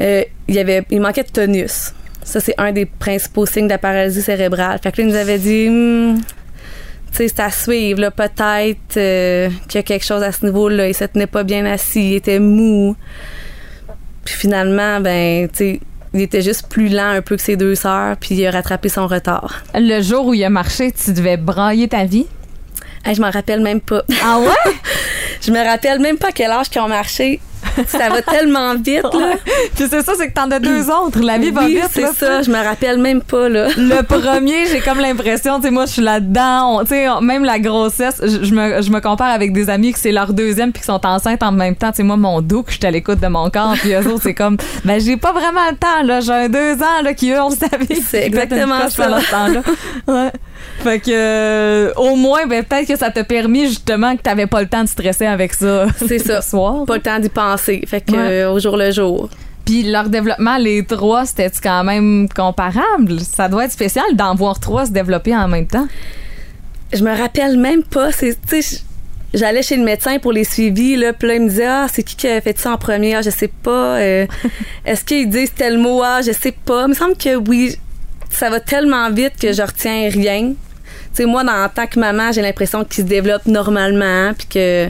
euh, 0.00 0.22
il, 0.48 0.54
y 0.54 0.58
avait, 0.58 0.82
il 0.90 1.00
manquait 1.00 1.24
de 1.24 1.30
tonus. 1.30 1.92
Ça, 2.22 2.40
c'est 2.40 2.54
un 2.58 2.72
des 2.72 2.86
principaux 2.86 3.46
signes 3.46 3.66
de 3.66 3.72
la 3.72 3.78
paralysie 3.78 4.22
cérébrale. 4.22 4.80
Fait 4.82 4.92
que 4.92 5.00
là, 5.00 5.06
il 5.06 5.10
nous 5.10 5.16
avait 5.16 5.38
dit, 5.38 5.68
Hmm, 5.68 6.18
tu 7.12 7.16
sais, 7.16 7.28
c'est 7.28 7.40
à 7.40 7.50
suivre, 7.50 8.00
là, 8.00 8.10
peut-être 8.10 8.96
euh, 8.96 9.48
qu'il 9.68 9.78
y 9.78 9.78
a 9.78 9.82
quelque 9.82 10.04
chose 10.04 10.22
à 10.22 10.32
ce 10.32 10.44
niveau-là. 10.44 10.88
Il 10.88 10.94
se 10.94 11.04
tenait 11.04 11.26
pas 11.26 11.44
bien 11.44 11.64
assis, 11.64 12.10
il 12.10 12.14
était 12.16 12.40
mou. 12.40 12.96
Puis 14.24 14.34
finalement, 14.34 15.00
ben, 15.00 15.48
tu 15.48 15.56
sais, 15.56 15.80
il 16.14 16.22
était 16.22 16.42
juste 16.42 16.68
plus 16.68 16.88
lent 16.88 17.10
un 17.10 17.22
peu 17.22 17.36
que 17.36 17.42
ses 17.42 17.56
deux 17.56 17.74
sœurs, 17.74 18.16
puis 18.16 18.34
il 18.34 18.46
a 18.46 18.50
rattrapé 18.50 18.88
son 18.88 19.06
retard. 19.06 19.62
Le 19.74 20.02
jour 20.02 20.26
où 20.26 20.34
il 20.34 20.42
a 20.44 20.50
marché, 20.50 20.92
tu 20.92 21.12
devais 21.12 21.36
brailler 21.36 21.88
ta 21.88 22.04
vie? 22.04 22.26
Hey, 23.04 23.14
je 23.14 23.20
m'en 23.20 23.30
rappelle 23.30 23.60
même 23.60 23.80
pas. 23.80 24.02
Ah 24.24 24.40
ouais? 24.40 24.72
Je 25.40 25.52
me 25.52 25.64
rappelle 25.64 26.00
même 26.00 26.16
pas 26.16 26.28
à 26.28 26.32
quel 26.32 26.50
âge 26.50 26.70
qu'ils 26.70 26.80
ont 26.80 26.88
marché. 26.88 27.40
Ça 27.86 28.08
va 28.08 28.22
tellement 28.22 28.74
vite, 28.74 29.02
là. 29.02 29.34
Puis 29.74 29.86
c'est 29.88 30.02
ça, 30.02 30.12
c'est 30.16 30.28
que 30.28 30.32
t'en 30.34 30.50
as 30.50 30.58
deux 30.58 30.90
autres. 30.90 31.20
La 31.20 31.38
vie 31.38 31.50
va 31.50 31.66
vite. 31.66 31.84
c'est 31.90 32.12
ça. 32.14 32.42
Je 32.42 32.50
me 32.50 32.62
rappelle 32.62 32.98
même 32.98 33.22
pas, 33.22 33.48
là. 33.48 33.68
Le 33.76 34.02
premier, 34.02 34.66
j'ai 34.66 34.80
comme 34.80 34.98
l'impression, 35.00 35.56
tu 35.56 35.64
sais, 35.66 35.70
moi, 35.70 35.86
je 35.86 35.92
suis 35.92 36.02
là-dedans. 36.02 36.80
Tu 36.84 36.88
sais, 36.88 37.06
même 37.22 37.44
la 37.44 37.58
grossesse, 37.58 38.20
je, 38.22 38.54
me, 38.54 38.82
je 38.82 38.90
me 38.90 39.00
compare 39.00 39.30
avec 39.30 39.52
des 39.52 39.70
amis 39.70 39.92
que 39.92 39.98
c'est 39.98 40.12
leur 40.12 40.32
deuxième 40.32 40.72
puis 40.72 40.80
qui 40.80 40.86
sont 40.86 41.04
enceintes 41.04 41.42
en 41.42 41.52
même 41.52 41.76
temps. 41.76 41.90
Tu 41.90 41.98
sais, 41.98 42.02
moi, 42.02 42.16
mon 42.16 42.40
dos, 42.40 42.62
que 42.62 42.72
je 42.72 42.76
suis 42.78 42.86
à 42.86 42.90
l'écoute 42.90 43.20
de 43.20 43.28
mon 43.28 43.50
corps, 43.50 43.74
puis 43.78 43.92
eux 43.92 44.06
autres, 44.08 44.22
c'est 44.22 44.34
comme, 44.34 44.56
ben, 44.84 45.00
j'ai 45.00 45.16
pas 45.16 45.32
vraiment 45.32 45.68
le 45.70 45.76
temps, 45.76 46.02
là. 46.04 46.20
J'ai 46.20 46.32
un 46.32 46.48
deux 46.48 46.74
ans, 46.82 47.02
là, 47.02 47.14
qui, 47.14 47.30
eux, 47.30 47.40
on 47.40 47.50
le 47.50 47.56
savait. 47.56 48.00
C'est 48.08 48.24
exactement 48.24 48.88
ça. 48.88 49.20
Ce 49.20 49.30
temps-là. 49.30 49.62
Ouais. 50.08 50.30
Fait 50.80 51.00
que, 51.00 51.10
euh, 51.10 51.92
au 51.96 52.16
moins, 52.16 52.46
ben, 52.46 52.62
peut-être 52.64 52.86
que 52.88 52.96
ça 52.96 53.10
t'a 53.10 53.24
permis, 53.24 53.66
justement, 53.68 54.16
que 54.16 54.22
t'avais 54.22 54.46
pas 54.46 54.60
le 54.60 54.68
temps 54.68 54.82
de 54.84 54.88
stresser 54.88 55.26
avec 55.26 55.52
ça. 55.54 55.86
C'est 56.06 56.18
ça. 56.26 56.42
Soir. 56.42 56.84
Pas 56.86 56.96
le 56.96 57.02
temps 57.02 57.18
d'y 57.18 57.28
penser. 57.28 57.82
Fait 57.86 58.00
que, 58.00 58.12
Ouais. 58.12 58.18
euh, 58.18 58.52
au 58.52 58.58
jour 58.58 58.76
le 58.76 58.90
jour. 58.90 59.28
Puis 59.64 59.82
leur 59.82 60.08
développement, 60.08 60.58
les 60.58 60.84
trois, 60.84 61.26
c'était 61.26 61.50
quand 61.62 61.82
même 61.82 62.28
comparable? 62.28 63.18
Ça 63.20 63.48
doit 63.48 63.64
être 63.64 63.72
spécial 63.72 64.04
d'en 64.14 64.34
voir 64.36 64.60
trois 64.60 64.86
se 64.86 64.92
développer 64.92 65.34
en 65.34 65.48
même 65.48 65.66
temps. 65.66 65.88
Je 66.92 67.02
me 67.02 67.10
rappelle 67.16 67.56
même 67.58 67.82
pas. 67.82 68.12
C'est, 68.12 68.36
j'allais 69.34 69.62
chez 69.64 69.76
le 69.76 69.82
médecin 69.82 70.18
pour 70.20 70.30
les 70.32 70.44
suivis, 70.44 70.94
là, 70.94 71.12
puis 71.12 71.26
là, 71.26 71.34
il 71.34 71.42
me 71.42 71.48
disait, 71.48 71.66
ah, 71.66 71.86
c'est 71.92 72.04
qui 72.04 72.14
qui 72.14 72.28
a 72.28 72.40
fait 72.40 72.56
ça 72.56 72.72
en 72.74 72.76
premier? 72.78 73.16
Ah, 73.16 73.22
je 73.22 73.30
sais 73.30 73.50
pas. 73.62 73.96
Euh, 73.98 74.26
Est-ce 74.86 75.04
qu'ils 75.04 75.28
disent 75.28 75.52
tel 75.52 75.78
mot? 75.78 76.00
Ah, 76.04 76.20
je 76.24 76.30
sais 76.30 76.52
pas. 76.64 76.82
Il 76.84 76.90
me 76.90 76.94
semble 76.94 77.16
que 77.16 77.34
oui. 77.34 77.76
Ça 78.38 78.50
va 78.50 78.60
tellement 78.60 79.10
vite 79.10 79.32
que 79.40 79.52
je 79.52 79.62
retiens 79.62 80.08
rien. 80.10 80.50
Tu 80.50 81.22
sais, 81.22 81.24
moi, 81.24 81.42
dans, 81.44 81.64
en 81.64 81.68
tant 81.68 81.86
que 81.86 81.98
maman, 81.98 82.32
j'ai 82.32 82.42
l'impression 82.42 82.84
qu'ils 82.84 83.04
se 83.04 83.08
développent 83.08 83.46
normalement, 83.46 84.32
puis 84.36 84.46
que 84.46 84.88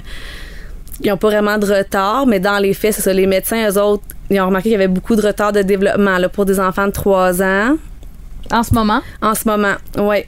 ils 1.00 1.12
ont 1.12 1.16
pas 1.16 1.28
vraiment 1.28 1.58
de 1.58 1.66
retard, 1.66 2.26
mais 2.26 2.40
dans 2.40 2.58
les 2.58 2.72
faits, 2.74 2.94
c'est 2.94 3.02
ça. 3.02 3.12
Les 3.12 3.26
médecins, 3.26 3.68
eux 3.70 3.78
autres, 3.80 4.02
ils 4.30 4.40
ont 4.40 4.46
remarqué 4.46 4.64
qu'il 4.70 4.72
y 4.72 4.74
avait 4.76 4.88
beaucoup 4.88 5.14
de 5.14 5.22
retard 5.22 5.52
de 5.52 5.62
développement 5.62 6.18
là, 6.18 6.28
pour 6.28 6.44
des 6.46 6.58
enfants 6.58 6.86
de 6.86 6.92
3 6.92 7.42
ans. 7.42 7.76
En 8.50 8.62
ce 8.62 8.72
moment, 8.74 9.00
En 9.22 9.34
ce 9.34 9.46
moment, 9.48 9.74
oui. 9.98 10.24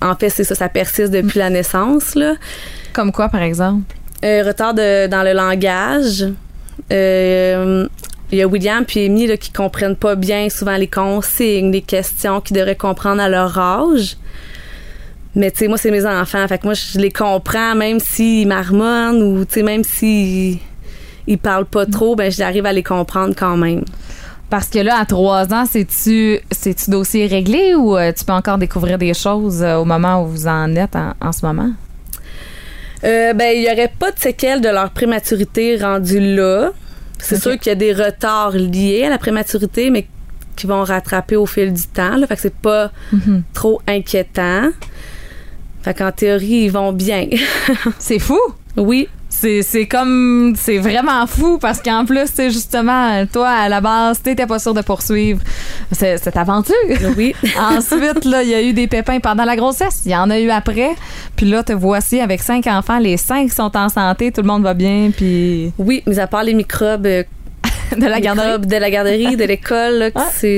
En 0.00 0.14
fait, 0.16 0.28
c'est 0.30 0.44
ça, 0.44 0.54
ça 0.54 0.68
persiste 0.68 1.12
depuis 1.12 1.38
la 1.38 1.50
naissance. 1.50 2.14
Là. 2.14 2.34
comme 2.92 3.12
quoi, 3.12 3.28
par 3.28 3.42
exemple? 3.42 3.94
Euh, 4.24 4.42
retard 4.46 4.72
de- 4.74 5.06
dans 5.08 5.22
le 5.22 5.32
langage. 5.32 6.26
Euh, 6.92 7.86
Il 8.32 8.38
y 8.38 8.42
a 8.42 8.46
William 8.46 8.84
puis 8.84 9.04
Amy 9.04 9.26
là, 9.26 9.36
qui 9.36 9.52
comprennent 9.52 9.96
pas 9.96 10.14
bien 10.14 10.48
souvent 10.48 10.76
les 10.76 10.88
consignes, 10.88 11.70
les 11.70 11.82
questions 11.82 12.40
qu'ils 12.40 12.56
devraient 12.56 12.76
comprendre 12.76 13.20
à 13.20 13.28
leur 13.28 13.58
âge. 13.58 14.16
Mais 15.34 15.50
tu 15.50 15.58
sais, 15.58 15.68
moi, 15.68 15.76
c'est 15.76 15.90
mes 15.90 16.06
enfants. 16.06 16.46
Fait 16.48 16.58
que 16.58 16.64
moi, 16.64 16.74
je 16.74 16.98
les 16.98 17.10
comprends 17.10 17.74
même 17.74 18.00
s'ils 18.00 18.48
marmonnent 18.48 19.22
ou 19.22 19.44
tu 19.44 19.54
sais, 19.54 19.62
même 19.62 19.84
s'ils 19.84 20.58
ils 21.26 21.38
parlent 21.38 21.66
pas 21.66 21.86
trop, 21.86 22.16
ben 22.16 22.32
j'arrive 22.32 22.66
à 22.66 22.72
les 22.72 22.82
comprendre 22.82 23.34
quand 23.36 23.56
même. 23.56 23.84
Parce 24.50 24.68
que 24.68 24.78
là, 24.78 24.98
à 24.98 25.04
trois 25.04 25.52
ans, 25.54 25.64
c'est-tu 25.70 26.40
c'est-tu 26.50 26.90
dossier 26.90 27.26
réglé 27.26 27.74
ou 27.74 27.96
euh, 27.96 28.12
tu 28.12 28.24
peux 28.24 28.32
encore 28.32 28.58
découvrir 28.58 28.98
des 28.98 29.14
choses 29.14 29.62
euh, 29.62 29.76
au 29.76 29.84
moment 29.84 30.22
où 30.22 30.26
vous 30.26 30.46
en 30.46 30.74
êtes 30.74 30.96
en, 30.96 31.12
en 31.20 31.32
ce 31.32 31.44
moment? 31.46 31.70
Euh, 33.04 33.32
ben, 33.34 33.52
il 33.56 33.62
y 33.62 33.70
aurait 33.70 33.92
pas 33.98 34.10
de 34.10 34.18
séquelles 34.18 34.60
de 34.60 34.68
leur 34.68 34.90
prématurité 34.90 35.76
rendue 35.76 36.34
là. 36.34 36.70
C'est 37.22 37.40
sûr 37.40 37.58
qu'il 37.58 37.70
y 37.70 37.72
a 37.72 37.74
des 37.76 37.92
retards 37.92 38.52
liés 38.52 39.04
à 39.04 39.10
la 39.10 39.18
prématurité, 39.18 39.90
mais 39.90 40.06
qui 40.56 40.66
vont 40.66 40.82
rattraper 40.84 41.36
au 41.36 41.46
fil 41.46 41.72
du 41.72 41.82
temps. 41.84 42.16
Là, 42.16 42.26
fait 42.26 42.36
que 42.36 42.42
c'est 42.42 42.54
pas 42.54 42.90
Mhm. 43.12 43.42
trop 43.54 43.80
inquiétant. 43.86 44.68
Fait 45.82 45.94
qu'en 45.94 46.12
théorie, 46.12 46.64
ils 46.66 46.70
vont 46.70 46.92
bien. 46.92 47.26
C'est 47.98 48.18
fou! 48.18 48.38
oui, 48.76 49.08
C'est 49.34 49.86
comme. 49.86 50.54
C'est 50.56 50.78
vraiment 50.78 51.26
fou 51.26 51.58
parce 51.58 51.80
qu'en 51.82 52.04
plus, 52.04 52.28
c'est 52.32 52.50
justement, 52.50 53.24
toi, 53.26 53.48
à 53.48 53.68
la 53.68 53.80
base, 53.80 54.20
t'étais 54.22 54.46
pas 54.46 54.58
sûr 54.58 54.72
de 54.74 54.82
poursuivre 54.82 55.40
ce- 55.90 56.16
cette 56.22 56.36
aventure. 56.36 56.74
oui. 57.16 57.34
Ensuite, 57.58 58.24
là, 58.24 58.42
il 58.42 58.50
y 58.50 58.54
a 58.54 58.62
eu 58.62 58.72
des 58.72 58.86
pépins 58.86 59.18
pendant 59.20 59.44
la 59.44 59.56
grossesse. 59.56 60.02
Il 60.04 60.12
y 60.12 60.16
en 60.16 60.30
a 60.30 60.38
eu 60.38 60.50
après. 60.50 60.90
Puis 61.34 61.46
là, 61.46 61.62
te 61.64 61.72
voici 61.72 62.20
avec 62.20 62.40
cinq 62.42 62.66
enfants. 62.68 62.98
Les 62.98 63.16
cinq 63.16 63.50
sont 63.52 63.76
en 63.76 63.88
santé. 63.88 64.30
Tout 64.30 64.42
le 64.42 64.46
monde 64.46 64.62
va 64.62 64.74
bien. 64.74 65.10
Puis 65.16 65.72
Oui, 65.78 66.02
mis 66.06 66.20
à 66.20 66.26
part 66.28 66.44
les 66.44 66.54
microbes, 66.54 67.06
euh, 67.06 67.24
de 67.96 68.06
la 68.06 68.20
garderie. 68.20 68.66
de 68.66 68.76
la 68.76 68.90
garderie, 68.90 69.36
de 69.36 69.44
l'école, 69.44 70.10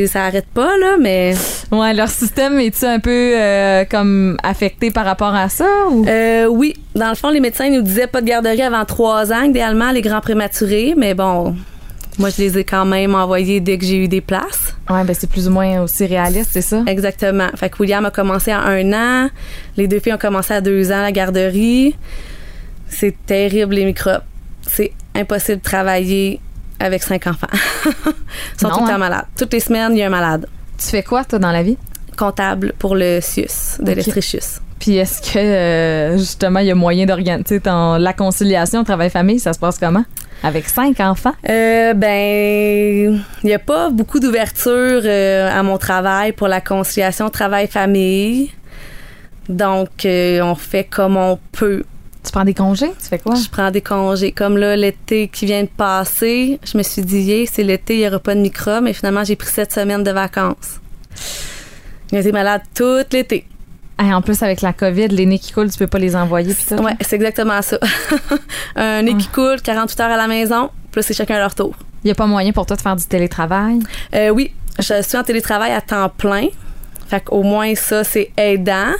ça 0.06 0.24
arrête 0.24 0.46
pas, 0.52 0.76
là, 0.78 0.96
mais 1.00 1.34
Ouais, 1.72 1.92
leur 1.94 2.08
système 2.08 2.58
est-tu 2.58 2.84
un 2.84 2.98
peu 3.00 3.10
euh, 3.36 3.84
comme 3.90 4.36
affecté 4.42 4.90
par 4.90 5.04
rapport 5.04 5.34
à 5.34 5.48
ça? 5.48 5.66
Ou? 5.90 6.04
euh, 6.06 6.46
oui, 6.46 6.74
dans 6.94 7.08
le 7.08 7.14
fond, 7.14 7.30
les 7.30 7.40
médecins 7.40 7.68
nous 7.70 7.82
disaient 7.82 8.06
pas 8.06 8.20
de 8.20 8.26
garderie 8.26 8.62
avant 8.62 8.84
trois 8.84 9.32
ans, 9.32 9.42
idéalement, 9.42 9.90
les 9.90 10.02
grands 10.02 10.20
prématurés, 10.20 10.94
mais 10.96 11.14
bon, 11.14 11.54
moi, 12.18 12.28
je 12.30 12.40
les 12.42 12.58
ai 12.58 12.64
quand 12.64 12.84
même 12.84 13.14
envoyés 13.14 13.58
dès 13.60 13.76
que 13.76 13.84
j'ai 13.84 13.96
eu 13.96 14.08
des 14.08 14.20
places. 14.20 14.74
Ouais, 14.88 15.02
ben 15.02 15.14
c'est 15.18 15.28
plus 15.28 15.48
ou 15.48 15.50
moins 15.50 15.82
aussi 15.82 16.06
réaliste, 16.06 16.50
c'est 16.52 16.62
ça? 16.62 16.82
Exactement. 16.86 17.48
Fait 17.56 17.68
que 17.70 17.76
William 17.80 18.04
a 18.04 18.10
commencé 18.10 18.52
à 18.52 18.60
un 18.60 18.92
an, 18.92 19.28
les 19.76 19.88
deux 19.88 19.98
filles 19.98 20.12
ont 20.14 20.18
commencé 20.18 20.54
à 20.54 20.60
deux 20.60 20.92
ans 20.92 20.98
à 20.98 21.02
la 21.02 21.12
garderie. 21.12 21.96
C'est 22.88 23.14
terrible, 23.26 23.74
les 23.74 23.84
microbes. 23.84 24.22
C'est 24.62 24.92
impossible 25.16 25.58
de 25.58 25.62
travailler 25.64 26.40
avec 26.80 27.02
cinq 27.02 27.26
enfants. 27.26 27.46
Ils 27.84 28.60
sont 28.60 28.68
Non, 28.68 28.74
tout 28.76 28.80
le 28.82 28.88
temps 28.88 28.94
hein? 28.94 28.98
malades. 28.98 29.24
Toutes 29.36 29.52
les 29.52 29.60
semaines, 29.60 29.92
il 29.92 29.98
y 29.98 30.02
a 30.02 30.06
un 30.06 30.10
malade. 30.10 30.46
Tu 30.78 30.86
fais 30.88 31.02
quoi, 31.02 31.24
toi, 31.24 31.38
dans 31.38 31.52
la 31.52 31.62
vie? 31.62 31.76
Comptable 32.16 32.72
pour 32.78 32.94
le 32.96 33.20
CIUS, 33.20 33.78
de 33.80 33.90
Ok. 33.90 33.96
l'Estrichus. 33.96 34.60
Puis 34.78 34.96
est-ce 34.96 35.22
que, 35.32 35.38
euh, 35.38 36.18
justement, 36.18 36.58
il 36.60 36.66
y 36.66 36.70
a 36.70 36.74
moyen 36.74 37.06
d'organiser 37.06 37.60
ton- 37.60 37.96
la 37.96 38.12
conciliation 38.12 38.84
travail-famille? 38.84 39.38
Ça 39.38 39.52
se 39.52 39.58
passe 39.58 39.78
comment? 39.78 40.04
Avec 40.42 40.68
cinq 40.68 41.00
enfants? 41.00 41.32
Euh, 41.48 41.94
ben, 41.94 43.14
il 43.42 43.46
n'y 43.46 43.54
a 43.54 43.58
pas 43.58 43.88
beaucoup 43.90 44.20
d'ouverture 44.20 45.00
euh, 45.04 45.48
à 45.58 45.62
mon 45.62 45.78
travail 45.78 46.32
pour 46.32 46.48
la 46.48 46.60
conciliation 46.60 47.30
travail-famille. 47.30 48.50
Donc, 49.48 50.04
euh, 50.04 50.40
on 50.42 50.54
fait 50.54 50.84
comme 50.84 51.16
on 51.16 51.38
peut. 51.52 51.84
Tu 52.24 52.32
prends 52.32 52.44
des 52.44 52.54
congés? 52.54 52.90
Tu 53.00 53.08
fais 53.08 53.18
quoi? 53.18 53.34
Je 53.34 53.48
prends 53.48 53.70
des 53.70 53.82
congés. 53.82 54.32
Comme 54.32 54.56
là, 54.56 54.76
l'été 54.76 55.28
qui 55.28 55.46
vient 55.46 55.62
de 55.62 55.68
passer, 55.68 56.58
je 56.64 56.78
me 56.78 56.82
suis 56.82 57.02
dit, 57.02 57.20
yeah, 57.20 57.46
c'est 57.50 57.62
l'été, 57.62 57.96
il 57.96 58.00
n'y 58.00 58.08
aura 58.08 58.18
pas 58.18 58.34
de 58.34 58.40
microbes, 58.40 58.84
mais 58.84 58.94
finalement, 58.94 59.24
j'ai 59.24 59.36
pris 59.36 59.50
sept 59.50 59.72
semaines 59.72 60.02
de 60.02 60.10
vacances. 60.10 60.80
J'ai 62.10 62.20
été 62.20 62.32
malade 62.32 62.62
tout 62.74 63.04
l'été. 63.12 63.46
Hey, 63.98 64.12
en 64.12 64.22
plus, 64.22 64.42
avec 64.42 64.60
la 64.62 64.72
COVID, 64.72 65.08
les 65.08 65.26
nez 65.26 65.38
qui 65.38 65.52
coulent, 65.52 65.70
tu 65.70 65.78
peux 65.78 65.86
pas 65.86 65.98
les 65.98 66.16
envoyer. 66.16 66.54
Tout. 66.54 66.82
Ouais, 66.82 66.96
c'est 67.00 67.16
exactement 67.16 67.60
ça. 67.62 67.78
Un 68.76 69.02
nez 69.02 69.16
qui 69.16 69.28
coule, 69.28 69.60
48 69.62 70.00
heures 70.00 70.10
à 70.10 70.16
la 70.16 70.26
maison, 70.26 70.70
plus 70.90 71.02
c'est 71.02 71.14
chacun 71.14 71.38
leur 71.38 71.54
tour. 71.54 71.74
Il 72.02 72.08
y 72.08 72.10
a 72.10 72.14
pas 72.14 72.26
moyen 72.26 72.52
pour 72.52 72.66
toi 72.66 72.76
de 72.76 72.82
faire 72.82 72.96
du 72.96 73.04
télétravail? 73.04 73.80
Euh, 74.14 74.30
oui, 74.30 74.52
je 74.78 75.02
suis 75.02 75.16
en 75.16 75.22
télétravail 75.22 75.72
à 75.72 75.80
temps 75.80 76.08
plein. 76.08 76.48
Fait 77.06 77.20
qu'au 77.20 77.42
moins, 77.42 77.74
ça, 77.74 78.02
c'est 78.02 78.32
aidant. 78.36 78.92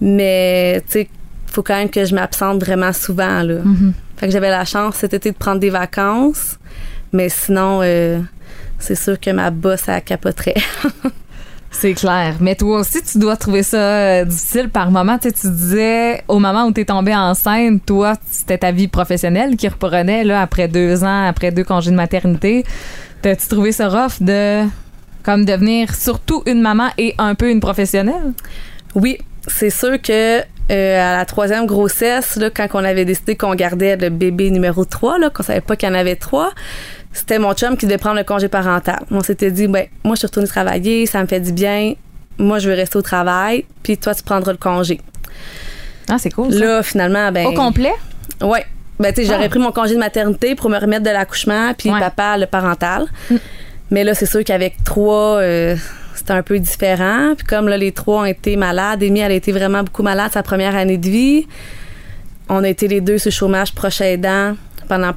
Mais, 0.00 0.82
tu 0.86 0.92
sais, 0.92 1.08
faut 1.50 1.62
quand 1.62 1.76
même 1.76 1.90
que 1.90 2.04
je 2.04 2.14
m'absente 2.14 2.62
vraiment 2.62 2.92
souvent, 2.92 3.42
là. 3.42 3.60
Mhm. 3.64 3.92
Fait 4.16 4.26
que 4.26 4.32
j'avais 4.32 4.50
la 4.50 4.64
chance 4.64 4.96
cet 4.96 5.14
été 5.14 5.30
de 5.32 5.36
prendre 5.36 5.60
des 5.60 5.70
vacances. 5.70 6.58
Mais 7.12 7.28
sinon, 7.28 7.80
euh, 7.82 8.20
c'est 8.78 8.94
sûr 8.94 9.18
que 9.18 9.30
ma 9.30 9.50
bosse, 9.50 9.88
elle 9.88 10.02
capoterait. 10.02 10.54
C'est 11.72 11.94
clair. 11.94 12.34
Mais 12.40 12.56
toi 12.56 12.80
aussi, 12.80 13.00
tu 13.02 13.18
dois 13.18 13.36
trouver 13.36 13.62
ça 13.62 13.78
euh, 13.78 14.24
difficile 14.24 14.68
par 14.68 14.90
moment. 14.90 15.18
Tu 15.18 15.28
sais, 15.28 15.34
tu 15.34 15.50
disais, 15.50 16.22
au 16.26 16.40
moment 16.40 16.64
où 16.66 16.72
tu 16.72 16.80
es 16.80 16.84
tombée 16.84 17.14
enceinte, 17.14 17.86
toi, 17.86 18.14
c'était 18.28 18.58
ta 18.58 18.72
vie 18.72 18.88
professionnelle 18.88 19.56
qui 19.56 19.68
reprenait 19.68 20.24
là, 20.24 20.42
après 20.42 20.66
deux 20.66 21.04
ans, 21.04 21.26
après 21.26 21.52
deux 21.52 21.62
congés 21.62 21.92
de 21.92 21.96
maternité. 21.96 22.64
T'as-tu 23.22 23.46
trouvé 23.46 23.70
ça 23.70 23.88
rough 23.88 24.20
de 24.20 24.64
comme 25.22 25.44
devenir 25.44 25.94
surtout 25.94 26.42
une 26.46 26.60
maman 26.60 26.88
et 26.98 27.14
un 27.18 27.34
peu 27.34 27.50
une 27.50 27.60
professionnelle? 27.60 28.32
Oui, 28.94 29.18
c'est 29.46 29.70
sûr 29.70 30.00
que 30.02 30.40
à 30.70 31.16
la 31.16 31.24
troisième 31.24 31.66
grossesse, 31.66 32.36
là, 32.36 32.50
quand 32.50 32.66
on 32.74 32.84
avait 32.84 33.04
décidé 33.04 33.36
qu'on 33.36 33.54
gardait 33.54 33.96
le 33.96 34.08
bébé 34.10 34.50
numéro 34.50 34.84
3, 34.84 35.18
là, 35.18 35.30
qu'on 35.30 35.42
savait 35.42 35.60
pas 35.60 35.76
qu'il 35.76 35.88
y 35.88 35.92
en 35.92 35.94
avait 35.94 36.16
trois, 36.16 36.52
c'était 37.12 37.38
mon 37.38 37.52
chum 37.54 37.76
qui 37.76 37.86
devait 37.86 37.98
prendre 37.98 38.16
le 38.16 38.24
congé 38.24 38.48
parental. 38.48 39.00
On 39.10 39.20
s'était 39.20 39.50
dit, 39.50 39.66
ben, 39.66 39.86
moi, 40.04 40.14
je 40.14 40.20
suis 40.20 40.26
retournée 40.26 40.48
travailler, 40.48 41.06
ça 41.06 41.20
me 41.22 41.26
fait 41.26 41.40
du 41.40 41.52
bien. 41.52 41.94
moi, 42.38 42.58
je 42.58 42.70
veux 42.70 42.74
rester 42.76 42.96
au 42.96 43.02
travail, 43.02 43.64
puis 43.82 43.98
toi, 43.98 44.14
tu 44.14 44.22
prendras 44.22 44.52
le 44.52 44.58
congé. 44.58 44.98
Ah, 46.08 46.16
c'est 46.18 46.30
cool. 46.30 46.52
Ça. 46.52 46.58
Là, 46.58 46.82
finalement, 46.82 47.30
ben. 47.32 47.46
Au 47.46 47.52
complet? 47.52 47.92
Ouais. 48.40 48.64
Ben, 48.98 49.12
tu 49.12 49.22
sais, 49.22 49.26
j'aurais 49.28 49.44
Ah. 49.46 49.48
pris 49.50 49.58
mon 49.58 49.72
congé 49.72 49.94
de 49.94 49.98
maternité 49.98 50.54
pour 50.54 50.70
me 50.70 50.78
remettre 50.78 51.02
de 51.04 51.10
l'accouchement, 51.10 51.72
puis 51.76 51.90
Ouais. 51.90 52.00
papa, 52.00 52.38
le 52.38 52.46
parental. 52.46 53.06
Mm. 53.30 53.36
Mais 53.90 54.04
là, 54.04 54.14
c'est 54.14 54.26
sûr 54.26 54.42
qu'avec 54.44 54.82
trois, 54.84 55.36
euh, 55.38 55.76
un 56.30 56.42
peu 56.42 56.58
différent. 56.58 57.34
Puis 57.36 57.46
comme 57.46 57.68
là, 57.68 57.76
les 57.76 57.92
trois 57.92 58.22
ont 58.22 58.24
été 58.24 58.56
malades, 58.56 59.02
Amy, 59.02 59.20
elle 59.20 59.32
a 59.32 59.34
été 59.34 59.52
vraiment 59.52 59.82
beaucoup 59.82 60.02
malade 60.02 60.30
sa 60.32 60.42
première 60.42 60.74
année 60.74 60.98
de 60.98 61.08
vie. 61.08 61.46
On 62.48 62.64
a 62.64 62.68
été 62.68 62.88
les 62.88 63.00
deux 63.00 63.18
sur 63.18 63.30
chômage 63.30 63.74
proche 63.74 64.02
pendant 64.88 65.12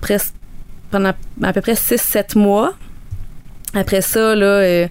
pendant 0.91 1.13
à 1.41 1.54
peu 1.54 1.62
près 1.62 1.73
6-7 1.73 2.38
mois. 2.38 2.73
Après 3.73 4.02
ça, 4.02 4.36
là, 4.36 4.45
euh, 4.45 4.88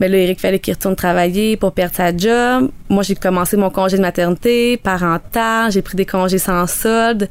ben 0.00 0.12
Eric 0.12 0.40
fallait 0.40 0.58
qu'il 0.58 0.74
retourne 0.74 0.96
travailler 0.96 1.56
pour 1.56 1.72
perdre 1.72 1.94
sa 1.94 2.16
job. 2.16 2.70
Moi, 2.88 3.02
j'ai 3.02 3.14
commencé 3.14 3.56
mon 3.56 3.70
congé 3.70 3.96
de 3.96 4.02
maternité, 4.02 4.78
parental, 4.78 5.70
j'ai 5.70 5.82
pris 5.82 5.96
des 5.96 6.06
congés 6.06 6.38
sans 6.38 6.66
solde 6.66 7.28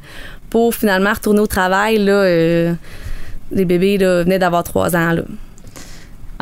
pour 0.48 0.74
finalement 0.74 1.12
retourner 1.12 1.40
au 1.40 1.46
travail. 1.46 1.98
Là, 1.98 2.12
euh, 2.12 2.74
les 3.50 3.64
bébés 3.64 3.98
là, 3.98 4.22
venaient 4.22 4.38
d'avoir 4.38 4.62
trois 4.62 4.94
ans. 4.94 5.12
Là. 5.12 5.22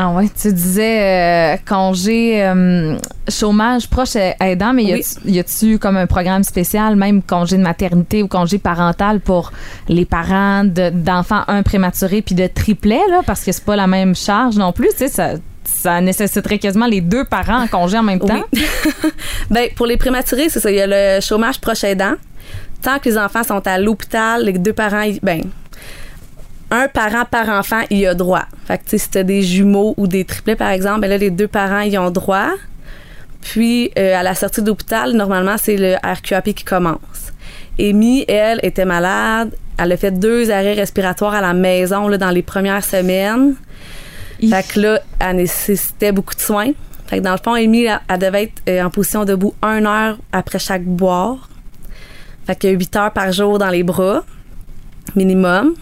Ah 0.04 0.10
ouais, 0.10 0.28
tu 0.40 0.52
disais 0.52 1.54
euh, 1.54 1.56
congé 1.68 2.42
euh, 2.44 2.96
chômage 3.30 3.88
proche 3.88 4.16
aidant, 4.40 4.72
mais 4.72 4.82
y 4.82 4.92
Oui. 4.94 5.00
a-tu- 5.00 5.30
y 5.30 5.38
a-tu 5.38 5.78
comme 5.78 5.96
un 5.96 6.06
programme 6.08 6.42
spécial, 6.42 6.96
même 6.96 7.22
congé 7.22 7.56
de 7.56 7.62
maternité 7.62 8.20
ou 8.22 8.26
congé 8.26 8.58
parental 8.58 9.20
pour 9.20 9.52
les 9.88 10.04
parents 10.04 10.64
de- 10.64 10.90
d'enfants 10.90 11.42
un 11.46 11.62
prématuré 11.62 12.20
puis 12.20 12.34
de 12.34 12.48
triplets 12.48 13.06
là, 13.10 13.20
parce 13.24 13.44
que 13.44 13.52
c'est 13.52 13.64
pas 13.64 13.76
la 13.76 13.86
même 13.86 14.16
charge 14.16 14.56
non 14.56 14.72
plus, 14.72 14.88
tu 14.88 14.96
sais 14.98 15.08
ça 15.08 15.30
ça 15.64 16.00
nécessiterait 16.00 16.58
quasiment 16.58 16.86
les 16.86 17.00
deux 17.00 17.24
parents 17.24 17.62
en 17.62 17.66
congé 17.68 17.96
en 17.96 18.02
même 18.02 18.18
temps. 18.18 18.42
Oui. 18.52 18.64
Ben, 19.50 19.68
pour 19.76 19.86
les 19.86 19.96
prématurés, 19.96 20.48
c'est 20.48 20.58
ça. 20.60 20.70
Il 20.70 20.76
y 20.76 20.80
a 20.80 20.86
le 20.88 21.20
chômage 21.20 21.60
proche 21.60 21.84
aidant. 21.84 22.14
Tant 22.82 22.98
que 22.98 23.08
les 23.08 23.16
enfants 23.18 23.44
sont 23.44 23.64
à 23.66 23.78
l'hôpital, 23.78 24.44
les 24.44 24.52
deux 24.54 24.72
parents, 24.72 25.06
ben, 25.22 25.42
un 26.72 26.88
parent 26.88 27.24
par 27.30 27.48
enfant, 27.50 27.82
il 27.90 27.98
y 27.98 28.06
a 28.06 28.14
droit. 28.14 28.46
Fait 28.66 28.78
que, 28.78 28.84
tu 28.84 28.90
sais, 28.90 28.98
si 28.98 29.10
t'as 29.10 29.22
des 29.22 29.42
jumeaux 29.42 29.94
ou 29.98 30.06
des 30.06 30.24
triplets, 30.24 30.56
par 30.56 30.70
exemple, 30.70 31.00
ben 31.00 31.10
là, 31.10 31.18
les 31.18 31.30
deux 31.30 31.46
parents, 31.46 31.82
y 31.82 31.98
ont 31.98 32.10
droit. 32.10 32.48
Puis, 33.42 33.90
euh, 33.98 34.16
à 34.16 34.22
la 34.22 34.34
sortie 34.34 34.62
de 34.62 34.68
l'hôpital, 34.68 35.12
normalement, 35.12 35.56
c'est 35.58 35.76
le 35.76 35.96
RQAP 36.02 36.54
qui 36.54 36.64
commence. 36.64 37.32
Amy, 37.78 38.24
elle, 38.26 38.58
était 38.62 38.86
malade. 38.86 39.54
Elle 39.78 39.92
a 39.92 39.96
fait 39.96 40.12
deux 40.12 40.50
arrêts 40.50 40.74
respiratoires 40.74 41.34
à 41.34 41.40
la 41.42 41.52
maison 41.52 42.08
là, 42.08 42.16
dans 42.16 42.30
les 42.30 42.42
premières 42.42 42.84
semaines. 42.84 43.54
Fait 44.40 44.66
que 44.66 44.80
là, 44.80 45.00
elle 45.20 45.36
nécessitait 45.36 46.12
beaucoup 46.12 46.34
de 46.34 46.40
soins. 46.40 46.72
Fait 47.06 47.18
que 47.18 47.22
dans 47.22 47.32
le 47.32 47.38
fond, 47.42 47.52
Amy, 47.52 47.84
elle, 47.84 48.00
elle 48.08 48.18
devait 48.18 48.44
être 48.44 48.62
euh, 48.68 48.82
en 48.82 48.90
position 48.90 49.24
debout 49.24 49.54
une 49.62 49.86
heure 49.86 50.18
après 50.32 50.58
chaque 50.58 50.84
boire. 50.84 51.48
Fait 52.46 52.56
que 52.56 52.68
8 52.68 52.96
heures 52.96 53.12
par 53.12 53.30
jour 53.32 53.58
dans 53.58 53.68
les 53.68 53.82
bras, 53.82 54.24
minimum. 55.14 55.74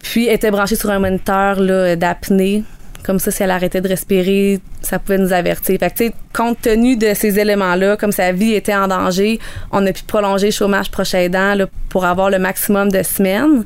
Puis, 0.00 0.26
elle 0.26 0.34
était 0.34 0.50
branchée 0.50 0.76
sur 0.76 0.90
un 0.90 0.98
moniteur 0.98 1.60
là, 1.60 1.94
d'apnée. 1.96 2.64
Comme 3.04 3.18
ça, 3.18 3.30
si 3.30 3.42
elle 3.42 3.50
arrêtait 3.50 3.80
de 3.80 3.88
respirer, 3.88 4.60
ça 4.82 4.98
pouvait 4.98 5.18
nous 5.18 5.32
avertir. 5.32 5.78
Fait 5.78 5.90
que, 5.90 6.14
compte 6.34 6.60
tenu 6.60 6.96
de 6.96 7.14
ces 7.14 7.38
éléments-là, 7.38 7.96
comme 7.96 8.12
sa 8.12 8.32
vie 8.32 8.52
était 8.52 8.74
en 8.74 8.88
danger, 8.88 9.38
on 9.72 9.86
a 9.86 9.92
pu 9.92 10.02
prolonger 10.02 10.48
le 10.48 10.52
chômage 10.52 10.90
proche 10.90 11.14
aidant 11.14 11.54
là, 11.54 11.66
pour 11.88 12.04
avoir 12.04 12.30
le 12.30 12.38
maximum 12.38 12.90
de 12.90 13.02
semaines. 13.02 13.64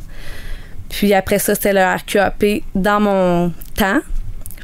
Puis 0.88 1.12
après 1.14 1.40
ça, 1.40 1.54
c'était 1.54 1.72
le 1.72 1.82
RQAP 1.82 2.62
dans 2.76 3.00
mon 3.00 3.52
temps. 3.74 4.00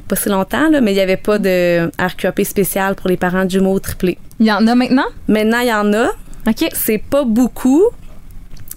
Pas 0.07 0.17
si 0.17 0.29
longtemps, 0.29 0.69
là, 0.69 0.81
mais 0.81 0.93
il 0.93 0.97
n'y 0.97 1.01
avait 1.01 1.17
pas 1.17 1.39
de 1.39 1.91
RQAP 2.01 2.43
spécial 2.43 2.95
pour 2.95 3.09
les 3.09 3.17
parents 3.17 3.45
de 3.45 3.51
jumeaux 3.51 3.79
triplés. 3.81 4.19
Il 4.39 4.47
y 4.47 4.53
en 4.53 4.67
a 4.67 4.75
maintenant? 4.75 5.07
Maintenant, 5.29 5.61
il 5.61 5.69
y 5.69 5.73
en 5.73 5.93
a. 5.93 6.07
OK. 6.47 6.69
C'est 6.73 6.99
pas 6.99 7.25
beaucoup. 7.25 7.85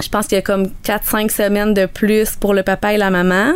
Je 0.01 0.09
pense 0.09 0.27
qu'il 0.27 0.35
y 0.35 0.39
a 0.39 0.41
comme 0.41 0.67
4-5 0.83 1.29
semaines 1.29 1.73
de 1.73 1.85
plus 1.85 2.31
pour 2.35 2.53
le 2.53 2.63
papa 2.63 2.93
et 2.93 2.97
la 2.97 3.09
maman. 3.09 3.53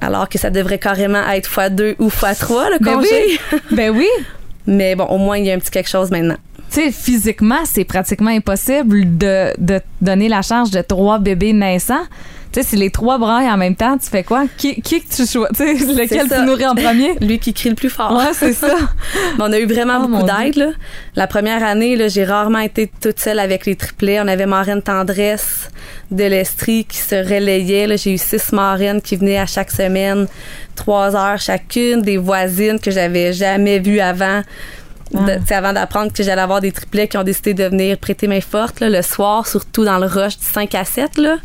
Alors 0.00 0.28
que 0.28 0.38
ça 0.38 0.50
devrait 0.50 0.78
carrément 0.78 1.26
être 1.30 1.50
x2 1.50 1.96
ou 1.98 2.08
x3, 2.08 2.70
le 2.72 2.78
Ben 2.84 2.94
congé. 2.94 3.08
oui. 3.52 3.58
ben 3.72 3.90
oui. 3.90 4.08
Mais 4.66 4.94
bon, 4.94 5.04
au 5.04 5.18
moins, 5.18 5.38
il 5.38 5.46
y 5.46 5.50
a 5.50 5.54
un 5.54 5.58
petit 5.58 5.70
quelque 5.70 5.88
chose 5.90 6.10
maintenant. 6.10 6.36
Tu 6.70 6.80
sais, 6.80 6.90
physiquement, 6.92 7.64
c'est 7.64 7.84
pratiquement 7.84 8.30
impossible 8.30 9.16
de, 9.18 9.52
de 9.58 9.80
donner 10.00 10.28
la 10.28 10.42
charge 10.42 10.70
de 10.70 10.80
trois 10.80 11.18
bébés 11.18 11.52
naissants. 11.52 12.04
Tu 12.54 12.62
sais, 12.62 12.68
si 12.68 12.76
les 12.76 12.90
trois 12.90 13.18
braillent 13.18 13.50
en 13.50 13.56
même 13.56 13.74
temps, 13.74 13.98
tu 13.98 14.08
fais 14.08 14.22
quoi? 14.22 14.44
Qui, 14.56 14.80
qui 14.80 15.02
que 15.02 15.08
tu 15.12 15.26
choisis? 15.26 15.48
Tu 15.56 15.78
sais, 15.78 15.92
lequel 15.92 16.28
tu 16.28 16.40
nourris 16.42 16.66
en 16.66 16.76
premier? 16.76 17.14
Lui 17.20 17.40
qui 17.40 17.52
crie 17.52 17.70
le 17.70 17.74
plus 17.74 17.90
fort. 17.90 18.12
Ouais, 18.16 18.32
c'est 18.32 18.52
ça. 18.52 18.76
Mais 19.38 19.44
on 19.44 19.52
a 19.52 19.58
eu 19.58 19.66
vraiment 19.66 19.98
Oh, 20.04 20.06
beaucoup 20.06 20.22
d'aide. 20.22 20.54
là. 20.54 20.68
La 21.16 21.26
première 21.26 21.64
année, 21.64 21.96
là, 21.96 22.06
j'ai 22.06 22.24
rarement 22.24 22.60
été 22.60 22.88
toute 23.00 23.18
seule 23.18 23.40
avec 23.40 23.66
les 23.66 23.74
triplets. 23.74 24.20
On 24.20 24.28
avait 24.28 24.46
marraine 24.46 24.82
tendresse 24.82 25.68
de 26.12 26.22
l'Estrie 26.22 26.84
qui 26.84 26.98
se 26.98 27.16
relayait. 27.16 27.96
J'ai 27.96 28.12
eu 28.14 28.18
six 28.18 28.52
marraines 28.52 29.02
qui 29.02 29.16
venaient 29.16 29.38
à 29.38 29.46
chaque 29.46 29.72
semaine, 29.72 30.28
trois 30.76 31.16
heures 31.16 31.40
chacune, 31.40 32.02
des 32.02 32.18
voisines 32.18 32.78
que 32.78 32.92
j'avais 32.92 33.32
jamais 33.32 33.80
vues 33.80 33.98
avant. 33.98 34.42
Ah. 35.16 35.36
avant 35.50 35.72
d'apprendre 35.72 36.12
que 36.12 36.22
j'allais 36.24 36.42
avoir 36.42 36.60
des 36.60 36.72
triplets 36.72 37.06
qui 37.06 37.16
ont 37.16 37.22
décidé 37.22 37.54
de 37.54 37.64
venir 37.64 37.98
prêter 37.98 38.26
main 38.26 38.40
forte 38.40 38.80
là, 38.80 38.88
le 38.88 39.00
soir, 39.02 39.46
surtout 39.46 39.84
dans 39.84 39.98
le 39.98 40.06
rush 40.06 40.38
du 40.38 40.44
5 40.44 40.74
à 40.74 40.84
7. 40.84 41.18
Là. 41.18 41.36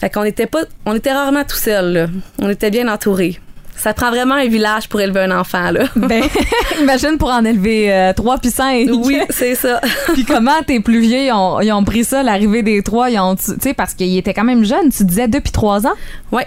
Fait 0.00 0.10
qu'on 0.10 0.24
était 0.24 0.46
pas, 0.46 0.60
on 0.86 0.94
était 0.94 1.12
rarement 1.12 1.44
tout 1.44 1.56
seul. 1.56 1.92
là. 1.92 2.06
On 2.40 2.48
était 2.48 2.70
bien 2.70 2.88
entourés. 2.88 3.38
Ça 3.76 3.94
prend 3.94 4.10
vraiment 4.10 4.34
un 4.34 4.46
village 4.46 4.88
pour 4.90 5.00
élever 5.00 5.20
un 5.20 5.38
enfant 5.38 5.70
là. 5.70 5.84
ben, 5.96 6.22
imagine 6.80 7.16
pour 7.18 7.30
en 7.30 7.44
élever 7.44 7.92
euh, 7.92 8.12
trois 8.12 8.36
puis 8.38 8.50
cinq. 8.50 8.88
Oui, 8.92 9.20
c'est 9.30 9.54
ça. 9.54 9.80
Puis 10.12 10.24
comment 10.24 10.62
tes 10.66 10.80
plus 10.80 11.00
vieux, 11.00 11.18
ils 11.26 11.32
ont, 11.32 11.60
ils 11.60 11.72
ont 11.72 11.82
pris 11.84 12.04
ça, 12.04 12.22
l'arrivée 12.22 12.62
des 12.62 12.82
trois, 12.82 13.08
ils 13.10 13.18
ont, 13.18 13.36
tu 13.36 13.52
sais, 13.60 13.72
parce 13.74 13.94
qu'ils 13.94 14.16
étaient 14.18 14.34
quand 14.34 14.44
même 14.44 14.64
jeunes. 14.64 14.90
Tu 14.90 15.04
disais 15.04 15.28
deux 15.28 15.40
puis 15.40 15.52
trois 15.52 15.86
ans? 15.86 15.94
Ouais. 16.32 16.46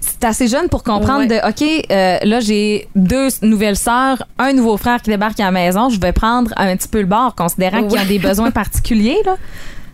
C'est 0.00 0.24
assez 0.28 0.48
jeune 0.48 0.68
pour 0.68 0.82
comprendre 0.84 1.20
Ouais. 1.20 1.26
de, 1.40 1.48
OK, 1.48 1.86
euh, 1.90 2.18
là, 2.22 2.40
j'ai 2.40 2.88
deux 2.94 3.28
nouvelles 3.42 3.76
sœurs, 3.76 4.22
un 4.38 4.52
nouveau 4.52 4.76
frère 4.76 5.00
qui 5.02 5.10
débarque 5.10 5.40
à 5.40 5.44
la 5.46 5.50
maison. 5.50 5.88
Je 5.88 5.98
vais 5.98 6.12
prendre 6.12 6.52
un 6.56 6.76
petit 6.76 6.88
peu 6.88 7.00
le 7.00 7.06
bord, 7.06 7.34
considérant 7.34 7.82
qu'ils 7.82 7.98
ont 7.98 8.02
Ouais. 8.02 8.06
des 8.06 8.18
besoins 8.18 8.50
particuliers, 8.50 9.18
là. 9.26 9.36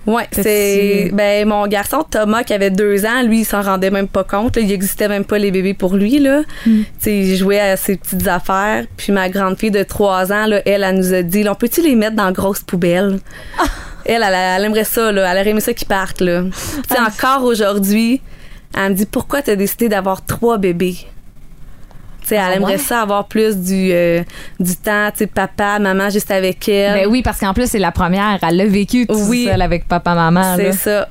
Ouais, 0.07 0.27
T'as-tu- 0.31 0.43
c'est 0.49 1.11
ben 1.13 1.49
mon 1.49 1.67
garçon 1.67 2.05
Thomas 2.09 2.45
qui 2.45 2.53
avait 2.55 2.71
deux 2.71 3.05
ans, 3.07 3.23
lui 3.25 3.41
il 3.41 3.45
s'en 3.45 3.61
rendait 3.63 3.91
même 3.91 4.07
pas 4.09 4.23
compte. 4.25 4.57
là. 4.57 4.63
il 4.63 4.71
existait 4.71 5.09
même 5.09 5.25
pas 5.25 5.39
les 5.39 5.51
bébés 5.51 5.75
pour 5.75 5.97
lui 5.97 6.19
là. 6.21 6.43
Tu 6.65 6.87
sais, 7.01 7.17
il 7.19 7.37
jouait 7.37 7.59
à 7.61 7.77
ses 7.77 7.97
petites 7.97 8.29
affaires. 8.29 8.85
Puis 8.97 9.13
ma 9.13 9.29
grande 9.29 9.59
fille 9.59 9.71
de 9.73 9.83
trois 9.83 10.33
ans 10.33 10.47
là, 10.47 10.61
elle, 10.65 10.85
elle 10.85 10.97
nous 10.97 11.13
a 11.13 11.23
dit, 11.23 11.43
là, 11.43 11.53
on 11.53 11.55
peut-tu 11.57 11.83
les 11.83 11.95
mettre 11.97 12.15
dans 12.17 12.27
la 12.27 12.33
grosse 12.33 12.61
poubelle? 12.61 13.19
Ah! 13.59 13.65
Elle, 14.05 14.23
elle, 14.23 14.35
elle 14.35 14.65
aimerait 14.65 14.85
ça 14.85 15.11
là, 15.11 15.31
elle 15.33 15.39
aurait 15.41 15.51
aimé 15.51 15.61
ça 15.61 15.73
qu'ils 15.75 15.89
partent 15.89 16.21
là. 16.21 16.43
Tu 16.45 16.95
sais, 16.95 17.01
Ah. 17.01 17.09
encore 17.09 17.45
aujourd'hui, 17.45 18.21
elle 18.77 18.91
me 18.93 18.95
dit 18.95 19.07
pourquoi 19.07 19.43
t'as 19.43 19.57
décidé 19.57 19.89
d'avoir 19.89 20.25
trois 20.25 20.59
bébés? 20.59 20.97
Elle 22.35 22.41
Ah 22.45 22.55
aimerait 22.57 22.73
ouais? 22.73 22.79
ça 22.79 23.01
avoir 23.03 23.27
plus 23.27 23.57
du 23.57 23.67
du, 23.67 24.25
du 24.61 24.77
temps, 24.77 25.11
tu 25.17 25.27
papa, 25.27 25.79
maman 25.79 26.11
juste 26.11 26.31
avec 26.31 26.69
elle. 26.69 26.95
Ben 27.05 27.07
oui, 27.09 27.23
parce 27.23 27.39
qu'en 27.41 27.55
plus, 27.55 27.71
c'est 27.71 27.79
la 27.79 27.93
première. 27.93 28.39
Elle 28.47 28.57
l'a 28.57 28.67
vécu 28.67 29.07
tout 29.07 29.15
Oui. 29.29 29.47
seule 29.51 29.63
avec 29.63 29.87
papa-maman. 29.89 30.55
c'est 30.57 30.65
là. 30.65 30.73
ça. 30.73 31.09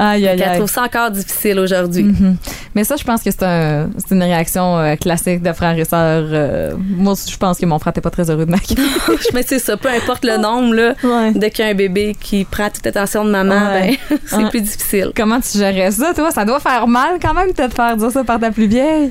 Aïe, 0.00 0.28
aïe, 0.28 0.38
Elle 0.40 0.48
aïe. 0.48 0.56
trouve 0.58 0.70
ça 0.70 0.82
encore 0.84 1.10
difficile 1.10 1.58
aujourd'hui. 1.58 2.04
Mhm. 2.04 2.36
Mais 2.76 2.84
ça, 2.84 2.94
je 2.94 3.02
pense 3.02 3.20
que 3.20 3.32
c'est 3.32 3.42
un, 3.42 3.90
c'est 3.98 4.14
une 4.14 4.22
réaction 4.22 4.78
euh, 4.78 4.94
classique 4.94 5.42
de 5.42 5.52
frères 5.52 5.76
et 5.76 5.84
sœurs. 5.84 6.26
euh, 6.30 6.72
moi, 6.78 7.14
je 7.28 7.36
pense 7.36 7.58
que 7.58 7.66
mon 7.66 7.80
frère 7.80 7.90
n'était 7.90 8.00
pas 8.00 8.10
très 8.10 8.30
heureux 8.30 8.46
de 8.46 8.50
ma 8.52 8.58
Mais 9.34 9.42
c'est 9.44 9.58
ça, 9.58 9.76
peu 9.76 9.88
importe 9.88 10.24
le 10.24 10.36
nombre, 10.36 10.72
là, 10.74 10.94
Ouais. 11.02 11.32
dès 11.34 11.50
qu'il 11.50 11.64
y 11.64 11.68
a 11.68 11.72
un 11.72 11.74
bébé 11.74 12.16
qui 12.20 12.44
prend 12.44 12.70
toute 12.70 12.84
l'attention 12.86 13.24
de 13.24 13.30
maman, 13.30 13.56
Ouais. 13.72 13.98
ben, 14.08 14.18
c'est 14.26 14.36
Ouais. 14.36 14.50
plus 14.50 14.60
difficile. 14.60 15.10
Comment 15.16 15.40
tu 15.40 15.58
gérais 15.58 15.90
ça, 15.90 16.14
toi? 16.14 16.30
Ça 16.30 16.44
doit 16.44 16.60
faire 16.60 16.86
mal 16.86 17.18
quand 17.20 17.34
même 17.34 17.48
de 17.48 17.52
te 17.54 17.74
faire 17.74 17.96
dire 17.96 18.10
ça 18.12 18.22
par 18.22 18.38
ta 18.38 18.52
plus 18.52 18.68
vieille. 18.68 19.10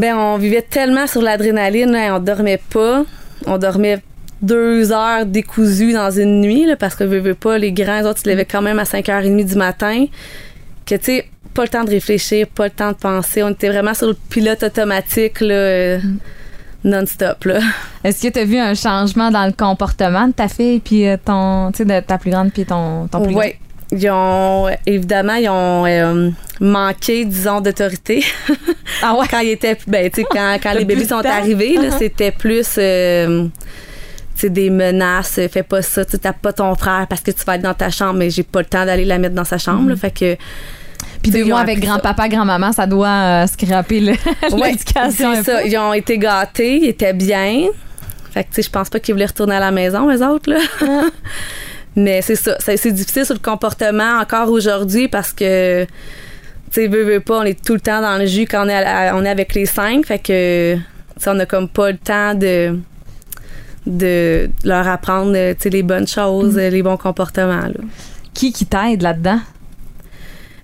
Ben, 0.00 0.16
on 0.16 0.38
vivait 0.38 0.62
tellement 0.62 1.06
sur 1.06 1.20
l'adrénaline, 1.20 1.92
là, 1.92 2.16
on 2.16 2.20
dormait 2.20 2.62
pas. 2.72 3.04
On 3.46 3.58
dormait 3.58 3.98
deux 4.40 4.92
heures 4.92 5.26
décousues 5.26 5.92
dans 5.92 6.10
une 6.10 6.40
nuit, 6.40 6.64
là, 6.64 6.74
parce 6.74 6.94
que 6.94 7.04
veux, 7.04 7.18
veux 7.18 7.34
pas, 7.34 7.58
les 7.58 7.70
grands, 7.70 8.00
les 8.00 8.06
autres, 8.06 8.20
ils 8.20 8.24
se 8.24 8.30
levaient 8.30 8.46
quand 8.46 8.62
même 8.62 8.78
à 8.78 8.84
5h30 8.84 9.44
du 9.44 9.54
matin. 9.56 10.06
Que, 10.86 10.94
tu 10.94 11.04
sais, 11.04 11.26
pas 11.52 11.64
le 11.64 11.68
temps 11.68 11.84
de 11.84 11.90
réfléchir, 11.90 12.46
pas 12.46 12.64
le 12.64 12.70
temps 12.70 12.92
de 12.92 12.96
penser. 12.96 13.42
On 13.42 13.50
était 13.50 13.68
vraiment 13.68 13.92
sur 13.92 14.06
le 14.06 14.16
pilote 14.30 14.62
automatique, 14.62 15.42
là, 15.42 15.54
euh, 15.54 15.98
non-stop, 16.82 17.44
là. 17.44 17.58
Est-ce 18.02 18.26
que 18.26 18.32
tu 18.32 18.38
as 18.38 18.44
vu 18.46 18.56
un 18.56 18.72
changement 18.72 19.30
dans 19.30 19.44
le 19.44 19.52
comportement 19.52 20.28
de 20.28 20.32
ta 20.32 20.48
fille 20.48 20.80
puis 20.80 21.06
euh, 21.06 21.18
ton, 21.22 21.72
tu 21.72 21.78
sais, 21.78 21.84
de 21.84 22.00
ta 22.00 22.16
plus 22.16 22.30
grande 22.30 22.52
puis 22.52 22.64
ton, 22.64 23.06
ton 23.06 23.20
plus 23.20 23.34
Oui. 23.34 23.54
Ils 23.92 24.08
ont, 24.08 24.66
évidemment, 24.86 25.34
ils 25.34 25.50
ont 25.50 25.84
euh, 25.84 26.30
manqué, 26.60 27.24
disons, 27.24 27.60
d'autorité. 27.60 28.24
Ah 29.02 29.14
ouais? 29.14 29.26
quand 29.30 29.38
il 29.38 29.50
était 29.50 29.78
ben 29.86 30.10
tu 30.10 30.20
sais 30.20 30.26
quand, 30.30 30.58
quand 30.62 30.72
les 30.74 30.84
bébés 30.84 31.06
sont 31.06 31.22
temps? 31.22 31.30
arrivés 31.30 31.76
Uh-huh. 31.78 31.96
c'était 31.98 32.32
plus 32.32 32.68
euh, 32.76 33.46
des 34.42 34.68
menaces 34.68 35.38
euh, 35.38 35.48
fais 35.48 35.62
pas 35.62 35.80
ça 35.80 36.04
tu 36.04 36.18
tapes 36.18 36.42
pas 36.42 36.52
ton 36.52 36.74
frère 36.74 37.06
parce 37.08 37.22
que 37.22 37.30
tu 37.30 37.42
vas 37.46 37.54
être 37.54 37.62
dans 37.62 37.72
ta 37.72 37.88
chambre 37.88 38.18
mais 38.18 38.28
j'ai 38.28 38.42
pas 38.42 38.58
le 38.60 38.66
temps 38.66 38.84
d'aller 38.84 39.06
la 39.06 39.16
mettre 39.18 39.34
dans 39.34 39.44
sa 39.44 39.56
chambre 39.56 39.84
Mm-hmm. 39.86 39.88
là, 39.88 39.96
fait 39.96 40.10
que 40.10 40.36
Puis 41.22 41.30
deux 41.30 41.44
mois 41.44 41.60
avec 41.60 41.80
grand-papa, 41.80 42.28
grand-maman, 42.28 42.72
ça 42.72 42.86
doit 42.86 43.08
euh, 43.08 43.46
scraper 43.46 44.00
Ouais, 44.52 44.72
l'éducation. 44.72 45.42
ça. 45.42 45.62
peu. 45.62 45.66
Ils 45.68 45.78
ont 45.78 45.92
été 45.94 46.18
gâtés, 46.18 46.76
ils 46.82 46.88
étaient 46.88 47.12
bien. 47.14 47.68
Fait 48.32 48.44
que, 48.44 48.48
tu 48.50 48.56
sais, 48.56 48.62
je 48.62 48.70
pense 48.70 48.88
pas 48.90 49.00
qu'ils 49.00 49.14
voulaient 49.14 49.26
retourner 49.26 49.54
à 49.56 49.60
la 49.60 49.70
maison, 49.70 50.08
les 50.08 50.22
autres, 50.22 50.50
là. 50.50 50.58
Mais 51.96 52.22
c'est 52.22 52.36
ça. 52.36 52.56
C'est 52.60 52.92
difficile 52.92 53.24
sur 53.24 53.34
le 53.34 53.40
comportement 53.40 54.18
encore 54.20 54.50
aujourd'hui 54.50 55.08
parce 55.08 55.32
que, 55.32 55.86
tu 56.72 56.82
sais, 56.82 56.86
veux, 56.88 57.02
veux 57.04 57.20
pas, 57.20 57.38
on 57.40 57.42
est 57.44 57.62
tout 57.64 57.74
le 57.74 57.80
temps 57.80 58.00
dans 58.00 58.16
le 58.18 58.26
jus 58.26 58.46
quand 58.46 58.64
on 58.64 58.68
est, 58.68 58.74
à- 58.74 59.14
on 59.16 59.24
est 59.24 59.28
avec 59.28 59.54
les 59.54 59.66
cinq. 59.66 60.06
Fait 60.06 60.18
que, 60.18 60.74
tu 60.76 60.80
sais, 61.18 61.30
on 61.30 61.38
a 61.38 61.46
comme 61.46 61.68
pas 61.68 61.90
le 61.90 61.98
temps 61.98 62.34
de 62.34 62.78
de 63.86 64.50
leur 64.64 64.86
apprendre 64.86 65.32
euh, 65.34 65.54
tu 65.54 65.62
sais, 65.62 65.70
les 65.70 65.82
bonnes 65.82 66.06
choses, 66.06 66.58
euh, 66.58 66.68
les 66.68 66.82
bons 66.82 66.98
comportements. 66.98 67.62
Là. 67.66 67.80
Qui 68.34 68.52
qui 68.52 68.66
t'aide 68.66 69.02
là-dedans? 69.02 69.40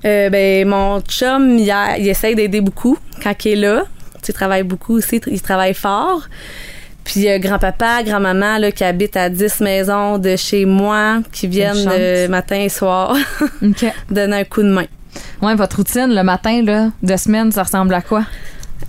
Euh, 0.04 0.28
ben, 0.28 0.68
mon 0.68 1.00
chum, 1.00 1.58
il, 1.58 1.70
a- 1.70 1.96
il 1.98 2.06
essaye 2.08 2.34
d'aider 2.34 2.60
beaucoup 2.60 2.98
quand 3.22 3.32
il 3.44 3.52
est 3.52 3.56
là. 3.56 3.84
Tu 4.16 4.18
sais, 4.26 4.32
il 4.32 4.34
travaille 4.34 4.62
beaucoup 4.62 4.96
aussi, 4.96 5.20
il 5.26 5.40
travaille 5.40 5.74
fort. 5.74 6.22
Puis 7.04 7.28
euh, 7.30 7.38
grand-papa, 7.38 8.02
grand-maman 8.04 8.58
là, 8.58 8.70
qui 8.70 8.84
habitent 8.84 9.16
à 9.16 9.28
10 9.30 9.60
maisons 9.60 10.18
de 10.18 10.36
chez 10.36 10.64
moi, 10.66 11.20
qui 11.32 11.46
viennent 11.46 11.74
chance. 11.74 11.92
euh, 11.98 12.28
matin 12.28 12.56
et 12.60 12.68
soir 12.68 13.16
donner 14.10 14.36
un 14.40 14.44
coup 14.44 14.62
de 14.62 14.68
main. 14.68 14.86
Ouais, 15.42 15.54
votre 15.54 15.76
routine 15.76 16.14
le 16.14 16.22
matin 16.22 16.62
là, 16.62 16.90
de 17.02 17.16
semaine, 17.16 17.52
ça 17.52 17.62
ressemble 17.62 17.94
à 17.94 18.00
quoi? 18.00 18.24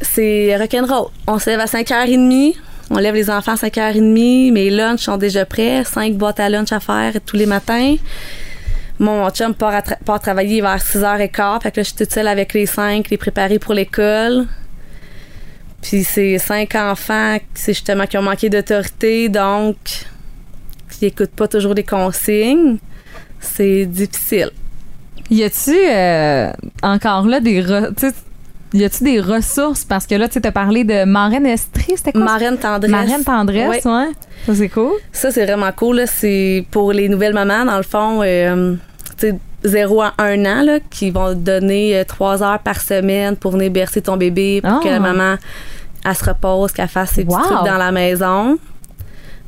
C'est 0.01 0.55
rock'n'roll. 0.57 1.09
On 1.27 1.39
se 1.39 1.49
lève 1.49 1.59
à 1.59 1.65
5h30. 1.65 2.55
On 2.89 2.97
lève 2.97 3.15
les 3.15 3.29
enfants 3.29 3.53
à 3.53 3.55
5h30. 3.55 4.53
Mes 4.53 4.69
lunchs 4.69 5.01
sont 5.01 5.17
déjà 5.17 5.45
prêts. 5.45 5.83
5 5.83 6.13
boîtes 6.13 6.39
à 6.39 6.49
lunch 6.49 6.71
à 6.71 6.79
faire 6.79 7.13
tous 7.25 7.35
les 7.35 7.45
matins. 7.45 7.95
Mon 8.99 9.29
chum 9.29 9.53
part, 9.53 9.73
à 9.75 10.19
travailler 10.19 10.61
vers 10.61 10.77
6h15. 10.77 11.61
Fait 11.63 11.71
que 11.71 11.81
je 11.81 11.87
suis 11.87 11.95
toute 11.95 12.11
seule 12.11 12.27
avec 12.27 12.53
les 12.53 12.65
5, 12.65 13.09
les 13.09 13.17
préparer 13.17 13.59
pour 13.59 13.73
l'école. 13.73 14.47
Puis 15.81 16.03
c'est 16.03 16.37
cinq 16.39 16.75
enfants 16.75 17.37
c'est 17.53 17.73
justement 17.73 18.05
qui 18.07 18.17
ont 18.17 18.23
manqué 18.23 18.49
d'autorité, 18.49 19.29
donc 19.29 19.77
qui 20.89 21.05
n'écoutent 21.05 21.35
pas 21.35 21.47
toujours 21.47 21.73
les 21.73 21.83
consignes. 21.83 22.77
C'est 23.39 23.85
difficile. 23.85 24.51
Y 25.29 25.43
a-tu 25.43 25.75
euh, 25.75 26.51
encore 26.83 27.25
là 27.27 27.39
des 27.39 27.63
y 28.73 28.83
a-tu 28.83 29.03
des 29.03 29.19
ressources? 29.21 29.85
Parce 29.85 30.05
que 30.07 30.15
là 30.15 30.27
tu 30.27 30.39
as 30.43 30.51
parlé 30.51 30.83
de 30.83 31.03
marraine 31.05 31.45
estrie, 31.45 31.93
c'était 31.95 32.11
quoi? 32.11 32.21
Marraine 32.23 32.57
tendresse. 32.57 32.91
Marraine 32.91 33.23
tendresse, 33.23 33.85
ouais. 33.85 34.09
Ça 34.45 34.55
c'est 34.55 34.69
cool. 34.69 34.91
Ça, 35.11 35.31
c'est 35.31 35.45
vraiment 35.45 35.71
cool. 35.75 36.03
C'est 36.07 36.65
pour 36.71 36.91
les 36.93 37.09
nouvelles 37.09 37.33
mamans, 37.33 37.65
dans 37.65 37.77
le 37.77 37.83
fond, 37.83 38.21
euh, 38.23 38.75
tu 39.19 39.29
sais, 39.29 39.35
0 39.63 40.01
à 40.01 40.13
1 40.19 40.45
an, 40.45 40.61
là, 40.63 40.79
qui 40.89 41.09
vont 41.11 41.33
donner 41.33 41.97
euh, 41.97 42.03
trois 42.05 42.43
heures 42.43 42.59
par 42.59 42.79
semaine 42.79 43.35
pour 43.35 43.51
venir 43.53 43.71
bercer 43.71 44.01
ton 44.01 44.15
bébé, 44.15 44.61
pour 44.61 44.73
Ah. 44.75 44.79
que 44.83 44.87
la 44.89 44.99
maman, 44.99 45.35
elle 46.05 46.15
se 46.15 46.23
repose, 46.23 46.71
qu'elle 46.71 46.87
fasse 46.87 47.11
ses 47.11 47.25
petits 47.25 47.35
trucs 47.35 47.65
dans 47.65 47.77
la 47.77 47.91
maison. 47.91 48.57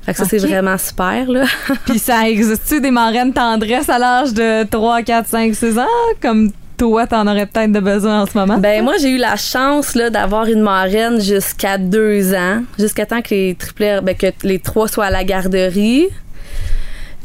Fait 0.09 0.13
que 0.13 0.19
ça, 0.19 0.25
c'est 0.25 0.47
vraiment 0.47 0.77
super, 0.79 1.29
là. 1.29 1.43
Puis 1.85 1.99
ça 1.99 2.27
existe-tu 2.27 2.81
des 2.81 2.89
marraines 2.89 3.31
tendresse 3.31 3.89
à 3.89 3.99
l'âge 3.99 4.33
de 4.33 4.63
3, 4.63 5.03
4, 5.03 5.27
5, 5.27 5.53
6 5.53 5.77
ans? 5.77 5.85
Comme 6.19 6.51
toi 6.77 7.05
t'en 7.05 7.27
aurais 7.27 7.45
peut-être 7.45 7.71
de 7.71 7.79
besoin 7.79 8.21
en 8.21 8.25
ce 8.25 8.35
moment? 8.35 8.57
Ben 8.57 8.83
moi 8.83 8.93
j'ai 8.99 9.09
eu 9.09 9.17
la 9.17 9.35
chance 9.35 9.93
là 9.93 10.09
d'avoir 10.09 10.47
une 10.47 10.61
marraine 10.61 11.21
jusqu'à 11.21 11.77
deux 11.77 12.33
ans, 12.33 12.63
jusqu'à 12.79 13.05
temps 13.05 13.21
que 13.21 13.29
les 13.31 13.53
triplets, 13.53 14.01
ben, 14.01 14.15
que 14.15 14.27
les 14.43 14.57
trois 14.57 14.87
soient 14.87 15.05
à 15.05 15.11
la 15.11 15.23
garderie. 15.23 16.07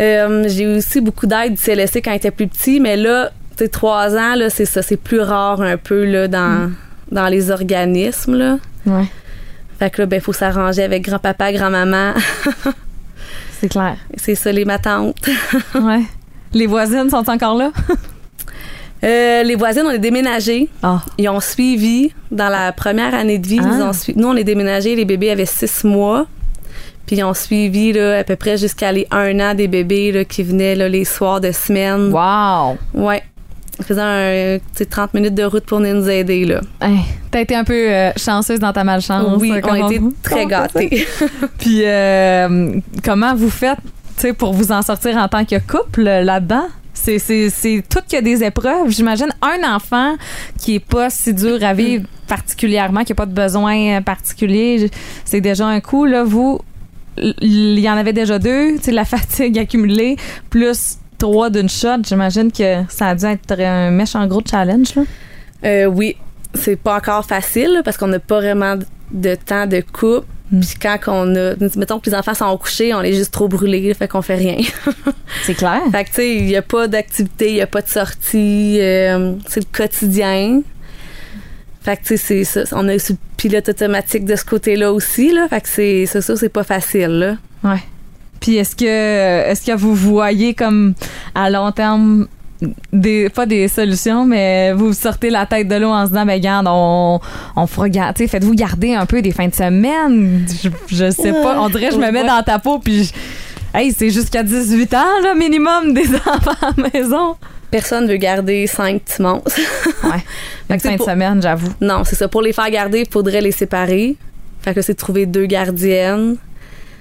Euh, 0.03 0.44
j'ai 0.49 0.64
eu 0.64 0.77
aussi 0.77 1.01
beaucoup 1.01 1.27
d'aide 1.27 1.55
du 1.55 1.62
CLSC 1.62 2.03
quand 2.03 2.12
étaient 2.12 2.33
plus 2.33 2.49
petits, 2.49 2.81
mais 2.81 2.97
là, 2.97 3.31
tu 3.57 3.66
trois 3.70 4.14
ans 4.14 4.35
là, 4.35 4.51
c'est 4.51 4.66
ça, 4.66 4.83
c'est 4.83 4.97
plus 4.99 5.20
rare 5.20 5.62
un 5.62 5.79
peu 5.79 6.05
là 6.05 6.29
dans 6.29 6.70
dans 7.12 7.29
les 7.29 7.51
organismes 7.51 8.37
là. 8.37 8.59
Ouais, 8.85 9.07
Fait 9.78 9.90
que 9.90 10.02
là, 10.02 10.06
ben 10.06 10.20
faut 10.20 10.32
s'arranger 10.32 10.82
avec 10.84 11.02
grand-papa, 11.04 11.52
grand-maman. 11.52 12.12
c'est 13.60 13.68
clair. 13.68 13.96
c'est 14.16 14.34
ça 14.34 14.52
les 14.52 14.64
matantes. 14.64 15.16
Ouais. 15.74 16.02
Les 16.52 16.66
voisines 16.66 17.10
sont 17.10 17.28
encore 17.28 17.56
là? 17.56 17.72
Euh, 19.02 19.42
les 19.42 19.54
voisines, 19.56 19.82
on 19.87 19.90
est 19.90 19.98
déménagés. 19.98 20.68
Ah. 20.82 21.02
Ils 21.18 21.28
ont 21.28 21.40
suivi 21.40 22.12
dans 22.30 22.48
la 22.48 22.72
première 22.72 23.14
année 23.14 23.38
de 23.38 23.46
vie. 23.46 23.58
Ah. 23.60 23.70
Ils 23.76 23.82
ont 23.82 23.92
sui- 23.92 24.14
Nous, 24.16 24.28
on 24.28 24.37
est 24.37 24.44
déménagés, 24.44 24.94
les 24.94 25.04
bébés 25.04 25.30
avaient 25.30 25.44
six 25.46 25.84
mois. 25.84 26.26
Puis 27.06 27.16
ils 27.16 27.24
ont 27.24 27.34
suivi 27.34 27.92
là, 27.92 28.18
à 28.20 28.24
peu 28.24 28.37
près 28.37 28.56
jusqu'à 28.56 28.90
les 28.92 29.06
un 29.10 29.38
an 29.40 29.54
des 29.54 29.68
bébés 29.68 30.10
là, 30.10 30.24
qui 30.24 30.42
venaient 30.42 30.74
là, 30.74 30.88
les 30.88 31.04
soirs 31.04 31.40
de 31.40 31.52
semaine. 31.52 32.10
Wow! 32.12 32.78
Ouais. 32.94 33.22
Ils 33.78 33.84
faisaient 33.84 34.00
un, 34.00 34.58
tu 34.58 34.64
sais, 34.78 34.87
30 34.87 35.14
minutes 35.14 35.34
de 35.34 35.44
route 35.44 35.64
pour 35.64 35.78
venir 35.78 35.94
nous 35.94 36.08
aider. 36.08 36.44
Là. 36.44 36.60
Hey, 36.80 36.98
T'as 37.30 37.40
été 37.40 37.56
un 37.56 37.64
peu 37.64 37.90
euh, 37.92 38.12
chanceuse 38.16 38.60
dans 38.60 38.72
ta 38.72 38.84
malchance. 38.84 39.37
oui, 39.40 39.50
euh, 39.50 39.60
on 39.64 39.72
a 39.72 39.90
été 39.90 40.00
très 40.22 40.46
gâtés. 40.46 41.06
Puis 41.58 41.80
euh, 41.84 42.78
comment 43.04 43.34
vous 43.34 43.50
faites 43.50 43.78
pour 44.38 44.52
vous 44.52 44.70
en 44.70 44.82
sortir 44.82 45.16
en 45.16 45.28
tant 45.28 45.44
que 45.44 45.56
couple 45.58 46.06
euh, 46.06 46.22
là-dedans? 46.22 46.66
C'est, 46.92 47.18
c'est, 47.18 47.50
c'est 47.50 47.82
tout 47.88 47.98
qu'il 48.06 48.14
y 48.14 48.18
a 48.18 48.22
des 48.22 48.44
épreuves. 48.44 48.88
J'imagine 48.90 49.28
un 49.42 49.74
enfant 49.74 50.14
qui 50.60 50.76
est 50.76 50.84
pas 50.84 51.10
si 51.10 51.34
dur 51.34 51.58
à 51.62 51.74
vivre 51.74 52.04
particulièrement, 52.28 53.02
qui 53.02 53.12
a 53.12 53.14
pas 53.16 53.26
de 53.26 53.34
besoin 53.34 54.00
particulier, 54.00 54.90
c'est 55.24 55.40
déjà 55.40 55.66
un 55.66 55.80
coup. 55.80 56.04
Là, 56.04 56.22
vous, 56.22 56.60
il 57.18 57.78
y 57.80 57.90
en 57.90 57.96
avait 57.96 58.12
déjà 58.12 58.38
deux, 58.38 58.76
la 58.87 59.04
fatigue 59.04 59.58
accumulée, 59.58 60.16
plus 60.50 60.98
trois 61.24 61.48
d'une 61.48 61.70
shot. 61.70 62.02
J'imagine 62.06 62.52
que 62.52 62.82
ça 62.90 63.08
a 63.08 63.14
dû 63.14 63.24
être 63.24 63.58
un 63.58 63.90
méchant 63.90 64.26
gros 64.26 64.42
challenge. 64.48 64.94
Là. 64.94 65.02
Euh, 65.64 65.87
oui, 65.87 66.16
c'est 66.52 66.76
pas 66.76 66.96
encore 66.96 67.24
facile 67.24 67.80
parce 67.82 67.96
qu'on 67.96 68.08
n'a 68.08 68.18
pas 68.18 68.40
vraiment 68.40 68.76
de 69.10 69.34
temps 69.34 69.66
de 69.66 69.80
couple. 69.80 70.26
Mm. 70.52 70.60
Puis 70.60 70.74
quand 70.80 70.98
on 71.06 71.34
a, 71.34 71.54
mettons 71.76 71.98
que 71.98 72.10
les 72.10 72.14
enfants 72.14 72.34
sont 72.34 72.54
couchés, 72.58 72.92
on 72.92 73.00
est 73.00 73.14
juste 73.14 73.32
trop 73.32 73.48
brûlés, 73.48 73.94
fait 73.94 74.06
qu'on 74.06 74.20
fait 74.20 74.34
rien. 74.34 74.58
C'est 75.44 75.54
clair. 75.54 75.80
Fait 75.90 76.04
que, 76.04 76.10
tu 76.10 76.14
sais, 76.16 76.37
il 76.37 76.44
n'y 76.44 76.56
a 76.56 76.62
pas 76.62 76.88
d'activité, 76.88 77.48
il 77.48 77.54
n'y 77.54 77.62
a 77.62 77.66
pas 77.66 77.80
de 77.80 77.88
sortie. 77.88 78.78
euh, 78.80 79.32
c'est 79.48 79.60
le 79.60 79.66
quotidien. 79.72 80.60
Fait 81.80 81.96
que, 81.96 82.02
tu 82.02 82.18
sais, 82.18 82.44
c'est 82.44 82.64
ça. 82.66 82.76
On 82.76 82.87
a 82.88 82.94
eu 82.94 82.98
ce 82.98 83.14
pilote 83.38 83.68
automatique 83.68 84.24
de 84.26 84.37
ce 84.37 84.44
côté-là 84.44 84.92
aussi, 84.92 85.32
là. 85.32 85.48
Fait 85.48 85.60
que 85.62 85.68
c'est 85.68 86.06
c'est 86.06 86.20
ça, 86.20 86.37
c'est 86.37 86.48
pas 86.48 86.64
facile, 86.64 87.18
là. 87.18 87.37
Ouais. 87.62 87.82
Puis 88.44 88.57
est-ce 88.57 88.76
que 88.76 88.85
est-ce 88.85 89.64
que 89.64 89.74
vous 89.74 89.94
voyez 89.94 90.52
comme 90.52 90.92
à 91.35 91.48
long 91.48 91.72
terme 91.72 92.26
des 92.92 93.30
pas 93.30 93.46
des 93.46 93.68
solutions 93.68 94.26
mais 94.26 94.72
vous 94.74 94.92
sortez 94.92 95.30
la 95.30 95.46
tête 95.46 95.66
de 95.66 95.76
l'eau 95.76 95.88
en 95.88 96.04
se 96.04 96.11
disant 96.11 96.26
ben 96.26 96.35
regarde 96.35 96.66
on 96.68 97.20
on 97.57 97.66
fera 97.66 97.88
gar- 97.88 98.12
tu 98.12 98.22
sais 98.22 98.28
faites-vous 98.28 98.54
garder 98.54 98.92
un 98.94 99.07
peu 99.07 99.22
des 99.22 99.33
fins 99.33 99.48
de 99.48 99.54
semaine 99.54 100.46
je, 100.62 100.68
je 100.88 101.11
sais 101.11 101.33
pas 101.33 101.57
on 101.59 101.68
dirait 101.70 101.90
je 101.90 101.96
me 101.96 102.11
mets 102.11 102.20
Ouais. 102.20 102.26
dans 102.26 102.42
ta 102.42 102.59
peau 102.59 102.78
puis 102.78 103.04
je- 103.04 103.12
hey 103.78 103.92
c'est 103.96 104.11
jusqu'à 104.11 104.42
18 104.42 104.92
ans 104.94 105.20
là 105.22 105.35
minimum 105.35 105.94
des 105.94 106.07
enfants 106.14 106.52
à 106.62 106.70
la 106.76 106.90
maison 106.92 107.37
Personne 107.70 108.07
veut 108.07 108.16
garder 108.18 108.66
cinq 108.68 109.02
petits 109.02 109.20
monstres. 109.22 109.59
ouais 110.04 110.22
Fait 110.68 110.74
une 110.74 110.80
fin 110.80 110.96
de 110.96 111.11
semaine 111.11 111.42
j'avoue 111.42 111.72
non, 111.80 112.02
c'est 112.04 112.14
ça. 112.14 112.28
Pour 112.28 112.40
les 112.42 112.52
faire 112.52 112.70
garder, 112.70 113.00
il 113.00 113.11
faudrait 113.11 113.40
les 113.40 113.50
séparer. 113.50 114.14
Fait 114.62 114.74
que 114.74 114.80
c'est 114.80 114.92
de 114.92 114.98
trouver 114.98 115.26
deux 115.26 115.46
gardiennes. 115.46 116.37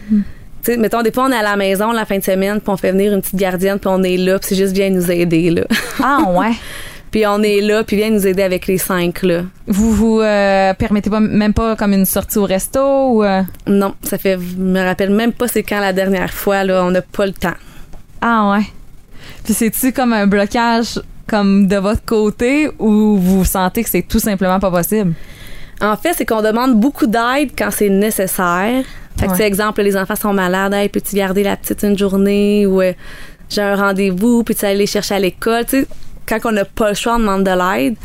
Tu 0.10 0.24
sais, 0.72 0.78
mettons, 0.78 1.02
des 1.02 1.12
fois, 1.12 1.26
on 1.26 1.32
est 1.32 1.38
à 1.38 1.44
la 1.44 1.56
maison 1.56 1.92
la 1.92 2.06
fin 2.06 2.18
de 2.18 2.24
semaine, 2.24 2.60
puis 2.60 2.70
on 2.70 2.78
fait 2.78 2.92
venir 2.92 3.14
une 3.14 3.22
petite 3.22 3.36
gardienne, 3.36 3.80
puis 3.80 3.90
on 3.92 4.04
est 4.04 4.18
là, 4.18 4.40
puis 4.40 4.50
c'est 4.50 4.56
juste 4.56 4.74
viens 4.74 4.90
nous 4.90 5.12
aider, 5.12 5.50
là. 5.50 5.64
ah 6.02 6.24
ouais 6.30 6.54
puis 7.14 7.28
on 7.28 7.44
est 7.44 7.62
là, 7.62 7.84
puis 7.84 7.96
viens 7.96 8.10
nous 8.10 8.26
aider 8.26 8.42
avec 8.42 8.66
les 8.66 8.80
cinq, 8.80 9.22
là. 9.22 9.44
vous 9.68 9.92
vous 9.92 10.20
euh, 10.20 10.74
permettez 10.74 11.12
pas 11.12 11.20
même 11.20 11.54
pas 11.54 11.76
comme 11.76 11.94
une 11.94 12.08
sortie 12.08 12.40
au 12.40 12.46
resto 12.46 12.80
ou 12.82 13.24
euh, 13.24 13.44
Non, 13.68 13.94
ça 14.02 14.18
fait. 14.18 14.40
Je 14.40 14.58
me 14.58 14.84
rappelle 14.84 15.12
même 15.12 15.32
pas 15.32 15.48
c'est 15.48 15.62
quand 15.62 15.80
la 15.80 15.94
dernière 15.94 16.34
fois, 16.34 16.64
là. 16.64 16.84
On 16.84 16.90
n'a 16.90 17.04
pas 17.04 17.28
le 17.28 17.34
temps. 17.34 17.54
Ah 18.20 18.52
ouais. 18.52 18.66
Puis 19.44 19.54
c'est-tu 19.54 19.94
comme 19.94 20.12
un 20.12 20.26
blocage 20.26 21.00
comme 21.28 21.68
de 21.68 21.76
votre 21.76 22.04
côté 22.04 22.72
ou 22.80 23.18
vous 23.18 23.46
sentez 23.46 23.84
que 23.84 23.92
c'est 23.92 24.02
tout 24.02 24.20
simplement 24.20 24.60
pas 24.60 24.72
possible? 24.72 25.14
En 25.82 25.96
fait, 25.98 26.14
c'est 26.14 26.26
qu'on 26.26 26.42
demande 26.42 26.80
beaucoup 26.80 27.06
d'aide 27.06 27.52
quand 27.56 27.70
c'est 27.70 27.90
nécessaire. 27.90 28.84
Fait 29.20 29.28
que, 29.28 29.32
Ouais. 29.34 29.46
exemple, 29.46 29.82
les 29.82 29.96
enfants 29.96 30.16
sont 30.16 30.34
malades, 30.34 30.74
hey, 30.74 30.90
peux-tu 30.90 31.16
garder 31.16 31.44
la 31.44 31.56
petite 31.56 31.84
une 31.84 31.98
journée 31.98 32.66
ou 32.66 32.82
euh, 32.82 32.94
j'ai 33.50 33.62
un 33.62 33.76
rendez-vous, 33.76 34.44
puis 34.44 34.56
tu 34.56 34.66
aller 34.66 34.80
les 34.80 34.88
chercher 34.88 35.16
à 35.16 35.20
l'école? 35.20 35.66
Tu 35.66 35.82
sais, 35.82 35.88
quand 36.26 36.40
on 36.46 36.52
n'a 36.52 36.66
pas 36.66 36.90
le 36.90 36.96
choix, 36.96 37.16
on 37.16 37.20
demande 37.20 37.44
de 37.44 37.52
l'aide. 37.52 37.96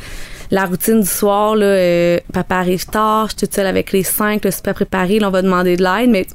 La 0.51 0.65
routine 0.65 1.01
du 1.01 1.07
soir, 1.07 1.57
là, 1.57 1.67
euh, 1.67 2.19
papa 2.33 2.57
arrive 2.57 2.87
tard, 2.87 3.27
je 3.27 3.39
suis 3.39 3.47
toute 3.47 3.55
seule 3.55 3.67
avec 3.67 3.93
les 3.93 4.03
cinq, 4.03 4.45
le 4.45 4.51
super 4.51 4.75
préparé, 4.75 5.19
là, 5.19 5.29
on 5.29 5.31
va 5.31 5.43
demander 5.43 5.77
de 5.77 5.83
l'aide, 5.83 6.11
mais 6.11 6.27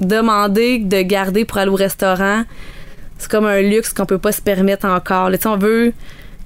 demander 0.00 0.78
de 0.78 1.02
garder 1.02 1.44
pour 1.44 1.58
aller 1.58 1.70
au 1.70 1.74
restaurant, 1.76 2.44
c'est 3.18 3.30
comme 3.30 3.46
un 3.46 3.60
luxe 3.62 3.92
qu'on 3.92 4.06
peut 4.06 4.18
pas 4.18 4.32
se 4.32 4.42
permettre 4.42 4.86
encore. 4.86 5.30
Là, 5.30 5.38
tu 5.38 5.42
sais, 5.42 5.48
on 5.48 5.56
veut 5.56 5.92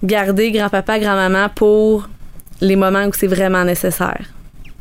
garder 0.05 0.51
grand-papa, 0.53 0.99
grand-maman 0.99 1.49
pour 1.55 2.09
les 2.61 2.77
moments 2.77 3.05
où 3.05 3.13
c'est 3.13 3.27
vraiment 3.27 3.65
nécessaire. 3.65 4.25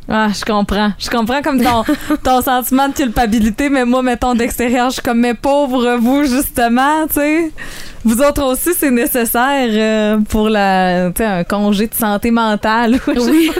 Ah, 0.08 0.28
je 0.32 0.44
comprends. 0.44 0.92
Je 0.98 1.10
comprends 1.10 1.42
comme 1.42 1.60
ton, 1.60 1.84
ton 2.22 2.40
sentiment 2.40 2.88
de 2.88 2.94
culpabilité, 2.94 3.68
mais 3.68 3.84
moi, 3.84 4.02
mettons, 4.02 4.34
d'extérieur, 4.34 4.90
je 4.90 4.94
suis 4.94 5.02
comme, 5.02 5.20
mes 5.20 5.34
pauvres, 5.34 5.96
vous, 5.96 6.24
justement, 6.24 7.06
tu 7.08 7.14
sais. 7.14 7.52
Vous 8.04 8.22
autres 8.22 8.44
aussi, 8.44 8.70
c'est 8.76 8.92
nécessaire 8.92 9.68
euh, 9.68 10.18
pour 10.28 10.48
la, 10.48 11.06
un 11.06 11.44
congé 11.44 11.88
de 11.88 11.94
santé 11.94 12.30
mentale. 12.30 13.00
Oui. 13.08 13.50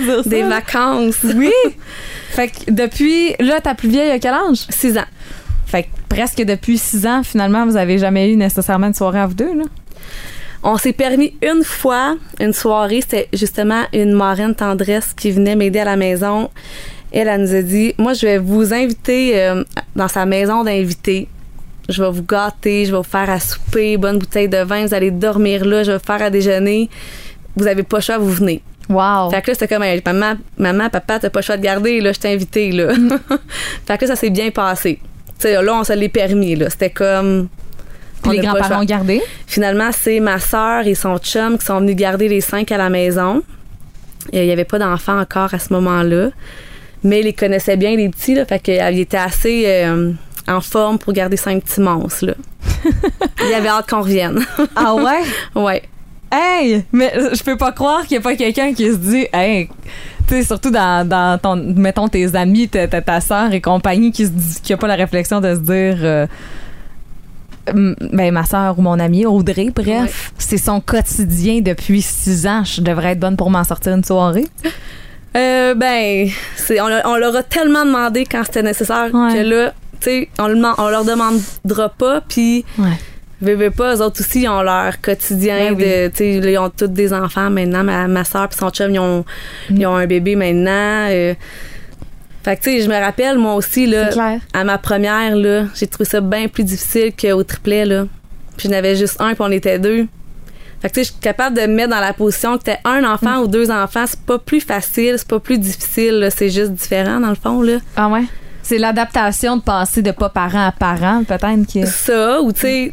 Dire 0.00 0.22
ça. 0.22 0.28
Des 0.30 0.42
vacances. 0.42 1.24
Oui. 1.24 1.50
Fait 2.30 2.48
que 2.48 2.70
depuis, 2.70 3.34
là, 3.40 3.60
ta 3.60 3.74
plus 3.74 3.88
vieille 3.88 4.10
a 4.10 4.20
quel 4.20 4.34
âge? 4.34 4.66
6 4.68 4.98
ans. 4.98 5.04
Fait 5.66 5.82
que 5.82 5.88
presque 6.08 6.42
depuis 6.42 6.78
six 6.78 7.06
ans, 7.06 7.22
finalement, 7.24 7.66
vous 7.66 7.76
avez 7.76 7.98
jamais 7.98 8.32
eu 8.32 8.36
nécessairement 8.36 8.86
une 8.86 8.94
soirée 8.94 9.18
à 9.18 9.26
vous 9.26 9.34
deux, 9.34 9.54
là? 9.54 9.64
On 10.62 10.76
s'est 10.76 10.92
permis 10.92 11.34
une 11.42 11.62
fois 11.64 12.16
une 12.40 12.52
soirée, 12.52 13.00
c'était 13.00 13.28
justement 13.32 13.82
une 13.92 14.12
marraine 14.12 14.54
tendresse 14.54 15.12
qui 15.14 15.30
venait 15.30 15.56
m'aider 15.56 15.80
à 15.80 15.84
la 15.84 15.96
maison. 15.96 16.50
Elle, 17.12 17.28
elle 17.28 17.40
nous 17.40 17.54
a 17.54 17.62
dit 17.62 17.94
Moi, 17.98 18.14
je 18.14 18.26
vais 18.26 18.38
vous 18.38 18.74
inviter 18.74 19.40
euh, 19.40 19.64
dans 19.94 20.08
sa 20.08 20.26
maison 20.26 20.64
d'invités. 20.64 21.28
Je 21.88 22.02
vais 22.02 22.10
vous 22.10 22.24
gâter, 22.24 22.84
je 22.84 22.90
vais 22.90 22.96
vous 22.96 23.04
faire 23.04 23.30
à 23.30 23.38
souper, 23.38 23.96
bonne 23.96 24.18
bouteille 24.18 24.48
de 24.48 24.58
vin, 24.58 24.86
vous 24.86 24.94
allez 24.94 25.12
dormir 25.12 25.64
là, 25.64 25.84
je 25.84 25.92
vais 25.92 25.98
vous 25.98 26.04
faire 26.04 26.22
à 26.22 26.30
déjeuner. 26.30 26.90
Vous 27.54 27.66
avez 27.66 27.84
pas 27.84 27.98
le 27.98 28.02
choix, 28.02 28.18
vous 28.18 28.30
venez. 28.30 28.60
Wow. 28.88 29.30
Fait 29.30 29.42
que 29.42 29.50
là, 29.50 29.54
c'était 29.54 29.68
comme, 29.68 29.82
Hey, 29.82 30.02
maman, 30.04 30.34
maman, 30.58 30.88
papa, 30.90 31.18
t'as 31.18 31.30
pas 31.30 31.40
le 31.40 31.44
choix 31.44 31.56
de 31.56 31.62
garder, 31.62 32.00
là, 32.00 32.12
je 32.12 32.18
t'ai 32.18 32.32
invité, 32.32 32.70
là. 32.72 32.92
fait 33.86 33.98
que 33.98 34.04
là, 34.04 34.08
ça 34.08 34.16
s'est 34.16 34.30
bien 34.30 34.50
passé. 34.50 35.00
Tu 35.38 35.42
sais, 35.42 35.62
là, 35.62 35.74
on 35.74 35.84
se 35.84 35.92
l'est 35.92 36.08
permis, 36.08 36.54
là. 36.56 36.70
C'était 36.70 36.90
comme. 36.90 37.48
Puis 38.28 38.38
on 38.38 38.40
les 38.40 38.46
n'a 38.46 38.52
grands-parents 38.52 38.82
ont 38.82 38.84
gardé? 38.84 39.22
Finalement, 39.46 39.90
c'est 39.92 40.20
ma 40.20 40.38
sœur 40.38 40.86
et 40.86 40.94
son 40.94 41.18
chum 41.18 41.58
qui 41.58 41.66
sont 41.66 41.80
venus 41.80 41.96
garder 41.96 42.28
les 42.28 42.40
cinq 42.40 42.72
à 42.72 42.76
la 42.76 42.88
maison. 42.88 43.42
Et 44.32 44.40
Il 44.40 44.46
n'y 44.46 44.52
avait 44.52 44.64
pas 44.64 44.78
d'enfants 44.78 45.18
encore 45.20 45.54
à 45.54 45.58
ce 45.58 45.72
moment-là. 45.72 46.30
Mais 47.04 47.20
ils 47.20 47.24
les 47.24 47.32
connaissaient 47.32 47.76
bien, 47.76 47.94
les 47.96 48.08
petits, 48.08 48.34
là. 48.34 48.44
Fait 48.44 48.58
qu'ils 48.58 48.98
étaient 48.98 49.16
assez 49.16 49.64
euh, 49.66 50.12
en 50.48 50.60
forme 50.60 50.98
pour 50.98 51.12
garder 51.12 51.36
cinq 51.36 51.62
petits 51.62 51.80
monstres, 51.80 52.26
là. 52.26 52.34
Il 53.44 53.50
y 53.50 53.54
avait 53.54 53.68
hâte 53.68 53.88
qu'on 53.88 54.00
revienne. 54.00 54.44
Ah 54.74 54.94
ouais? 54.94 55.22
ouais. 55.54 55.82
Hey! 56.32 56.84
Mais 56.92 57.12
euh, 57.16 57.30
je 57.34 57.42
peux 57.42 57.56
pas 57.56 57.72
croire 57.72 58.02
qu'il 58.02 58.16
y 58.16 58.18
a 58.18 58.20
pas 58.20 58.34
quelqu'un 58.34 58.74
qui 58.74 58.90
se 58.90 58.96
dit, 58.96 59.26
hey, 59.32 59.68
tu 60.26 60.34
sais, 60.34 60.42
surtout 60.42 60.70
dans, 60.70 61.06
dans 61.06 61.38
ton, 61.38 61.56
mettons, 61.56 62.08
tes 62.08 62.34
amis, 62.34 62.68
ta, 62.68 62.88
ta, 62.88 63.00
ta 63.00 63.20
soeur 63.20 63.52
et 63.52 63.60
compagnie, 63.60 64.10
qui 64.10 64.28
dit, 64.28 64.60
qui 64.60 64.72
a 64.72 64.76
pas 64.76 64.88
la 64.88 64.96
réflexion 64.96 65.40
de 65.40 65.54
se 65.54 65.60
dire, 65.60 65.98
euh, 66.02 66.26
ben, 67.74 68.32
ma 68.32 68.44
soeur 68.44 68.78
ou 68.78 68.82
mon 68.82 68.98
ami 68.98 69.26
Audrey, 69.26 69.70
bref, 69.74 70.32
c'est 70.38 70.58
son 70.58 70.80
quotidien 70.80 71.60
depuis 71.60 72.02
six 72.02 72.46
ans. 72.46 72.62
Je 72.64 72.80
devrais 72.80 73.12
être 73.12 73.20
bonne 73.20 73.36
pour 73.36 73.50
m'en 73.50 73.64
sortir 73.64 73.92
une 73.94 74.04
soirée. 74.04 74.46
Euh, 75.36 75.74
ben, 75.74 76.28
c'est, 76.56 76.80
on, 76.80 76.88
leur- 76.88 77.02
on 77.04 77.16
leur 77.16 77.36
a 77.36 77.42
tellement 77.42 77.84
demandé 77.84 78.24
quand 78.24 78.42
c'était 78.44 78.62
nécessaire 78.62 79.10
Ouais. 79.12 79.34
que 79.34 79.38
là, 79.40 79.72
tu 80.00 80.10
sais, 80.10 80.28
on, 80.38 80.46
le 80.48 80.56
on 80.78 80.88
leur 80.88 81.04
demandera 81.04 81.88
pas, 81.90 82.22
puis 82.22 82.64
Ouais. 82.78 83.54
veux 83.56 83.70
pas, 83.70 83.94
eux 83.96 84.00
autres 84.02 84.20
aussi, 84.22 84.42
ils 84.42 84.48
ont 84.48 84.62
leur 84.62 84.98
quotidien 85.02 85.72
Ben 85.72 85.76
oui. 85.76 85.84
de, 85.84 86.48
ils 86.48 86.58
ont 86.58 86.70
tous 86.70 86.86
des 86.86 87.12
enfants 87.12 87.50
maintenant, 87.50 87.84
ma, 87.84 88.08
ma 88.08 88.24
soeur 88.24 88.48
puis 88.48 88.58
son 88.58 88.70
chum, 88.70 88.90
ils 88.94 88.98
ont, 88.98 89.24
Mm. 89.70 89.76
ils 89.76 89.86
ont 89.86 89.96
un 89.96 90.06
bébé 90.06 90.36
maintenant. 90.36 91.08
euh. 91.10 91.34
Fait 92.46 92.56
que, 92.58 92.62
tu 92.62 92.70
sais, 92.70 92.80
je 92.80 92.88
me 92.88 92.94
rappelle, 92.94 93.38
moi 93.38 93.56
aussi, 93.56 93.88
là, 93.88 94.08
à 94.52 94.62
ma 94.62 94.78
première, 94.78 95.34
là, 95.34 95.64
j'ai 95.74 95.88
trouvé 95.88 96.08
ça 96.08 96.20
bien 96.20 96.46
plus 96.46 96.62
difficile 96.62 97.10
qu'au 97.20 97.42
triplet, 97.42 97.84
là. 97.84 98.04
Puis 98.56 98.68
je 98.68 98.70
n'avais 98.70 98.94
juste 98.94 99.20
un, 99.20 99.34
puis 99.34 99.42
on 99.44 99.50
était 99.50 99.80
deux. 99.80 100.06
Fait 100.80 100.88
que, 100.88 100.94
tu 100.94 101.00
sais, 101.00 101.04
je 101.06 101.10
suis 101.10 101.20
capable 101.20 101.56
de 101.56 101.62
me 101.62 101.74
mettre 101.74 101.90
dans 101.90 101.98
la 101.98 102.12
position 102.12 102.56
que 102.56 102.62
t'es 102.62 102.78
un 102.84 103.02
enfant 103.02 103.38
ou 103.38 103.48
deux 103.48 103.72
enfants. 103.72 104.04
C'est 104.06 104.20
pas 104.20 104.38
plus 104.38 104.60
facile, 104.60 105.14
c'est 105.16 105.26
pas 105.26 105.40
plus 105.40 105.58
difficile. 105.58 106.28
C'est 106.32 106.50
juste 106.50 106.70
différent, 106.70 107.18
dans 107.18 107.30
le 107.30 107.34
fond, 107.34 107.62
là. 107.62 107.78
Ah 107.96 108.08
ouais? 108.10 108.22
C'est 108.62 108.78
l'adaptation 108.78 109.56
de 109.56 109.62
passer 109.62 110.02
de 110.02 110.12
pas 110.12 110.28
parent 110.28 110.68
à 110.68 110.70
parent, 110.70 111.24
peut-être 111.24 111.72
que. 111.72 111.84
Ça, 111.84 112.40
ou 112.42 112.52
tu 112.52 112.60
sais, 112.60 112.92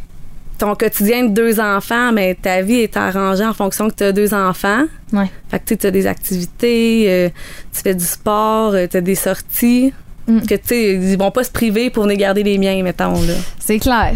ton 0.63 0.75
quotidien 0.75 1.25
de 1.25 1.33
deux 1.33 1.59
enfants, 1.59 2.13
mais 2.13 2.35
ta 2.35 2.61
vie 2.61 2.79
est 2.79 2.95
arrangée 2.95 3.45
en 3.45 3.53
fonction 3.53 3.89
que 3.89 3.95
tu 3.95 4.03
as 4.05 4.13
deux 4.13 4.33
enfants. 4.33 4.83
Ouais. 5.11 5.29
Fait 5.51 5.59
que 5.59 5.73
tu 5.73 5.87
as 5.87 5.91
des 5.91 6.07
activités, 6.07 7.05
euh, 7.09 7.29
tu 7.73 7.81
fais 7.81 7.93
du 7.93 8.05
sport, 8.05 8.73
tu 8.89 8.95
as 8.95 9.01
des 9.01 9.15
sorties. 9.15 9.93
Mm. 10.25 10.39
Que 10.39 10.55
tu 10.55 10.61
sais, 10.63 10.93
ils 10.93 11.17
vont 11.17 11.31
pas 11.31 11.43
se 11.43 11.51
priver 11.51 11.89
pour 11.89 12.03
venir 12.03 12.17
garder 12.17 12.43
les 12.43 12.57
miens, 12.57 12.81
mettons, 12.81 13.21
là. 13.23 13.33
C'est 13.59 13.79
clair. 13.79 14.13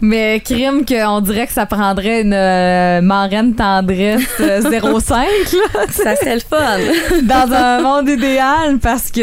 Mais 0.00 0.40
crime 0.44 0.84
qu'on 0.86 1.20
dirait 1.20 1.48
que 1.48 1.52
ça 1.52 1.66
prendrait 1.66 2.22
une 2.22 2.32
euh, 2.32 3.00
marraine 3.00 3.56
tendresse 3.56 4.22
euh, 4.38 4.60
05 5.00 5.26
là, 5.74 5.80
Ça 5.90 6.14
serait 6.14 6.36
le 6.36 6.40
fun. 6.40 6.78
dans 7.24 7.52
un 7.52 7.80
monde 7.80 8.08
idéal 8.08 8.78
parce 8.80 9.10
que 9.10 9.20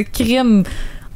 euh, 0.00 0.02
crime 0.14 0.62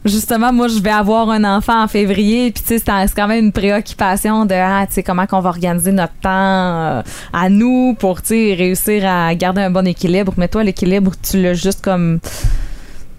justement 0.09 0.53
moi 0.53 0.69
je 0.69 0.81
vais 0.81 0.91
avoir 0.91 1.31
un 1.31 1.45
enfant 1.45 1.83
en 1.83 1.89
février 1.89 2.51
puis 2.51 2.63
tu 2.63 2.79
sais 2.79 2.83
c'est 2.85 3.15
quand 3.15 3.29
même 3.29 3.45
une 3.47 3.53
préoccupation 3.53 4.45
de 4.47 4.55
ah, 4.55 4.85
tu 4.89 4.95
sais 4.95 5.03
comment 5.03 5.27
qu'on 5.27 5.41
va 5.41 5.51
organiser 5.51 5.93
notre 5.93 6.15
temps 6.21 6.29
euh, 6.31 7.03
à 7.33 7.49
nous 7.49 7.95
pour 7.99 8.21
tu 8.23 8.29
sais 8.29 8.55
réussir 8.55 9.05
à 9.07 9.35
garder 9.35 9.63
un 9.63 9.71
bon 9.71 9.87
équilibre 9.87 10.33
mais 10.37 10.49
toi 10.49 10.65
l'équilibre 10.65 11.13
tu 11.23 11.41
l'as 11.41 11.55
juste 11.55 11.83
comme 11.85 12.19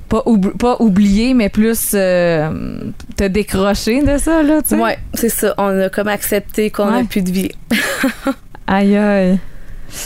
pas, 0.09 0.23
oubli- 0.25 0.57
pas 0.57 0.75
oublié 0.79 1.33
mais 1.35 1.49
plus 1.49 1.91
euh, 1.93 2.79
te 3.15 3.25
décrocher 3.25 4.01
de 4.01 4.17
ça 4.17 4.41
là 4.41 4.61
tu 4.61 4.69
sais? 4.69 4.75
Ouais, 4.81 4.97
c'est 5.13 5.29
ça. 5.29 5.53
On 5.59 5.79
a 5.79 5.89
comme 5.89 6.07
accepté 6.07 6.71
qu'on 6.71 6.91
Ouais. 6.91 7.01
a 7.01 7.03
plus 7.03 7.21
de 7.21 7.29
vie. 7.31 7.51
Aïe 8.67 8.97
aïe. 8.97 9.39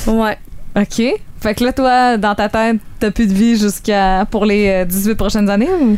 Ouais. 0.07 0.37
OK. 0.75 1.01
Fait 1.41 1.53
que 1.55 1.63
là, 1.65 1.73
toi, 1.73 2.15
dans 2.17 2.35
ta 2.35 2.47
tête, 2.47 2.77
t'as 2.99 3.11
plus 3.11 3.27
de 3.27 3.33
vie 3.33 3.57
jusqu'à 3.57 4.25
pour 4.31 4.45
les 4.45 4.67
euh, 4.69 4.85
18 4.85 5.15
prochaines 5.15 5.49
années 5.49 5.67
ou? 5.81 5.97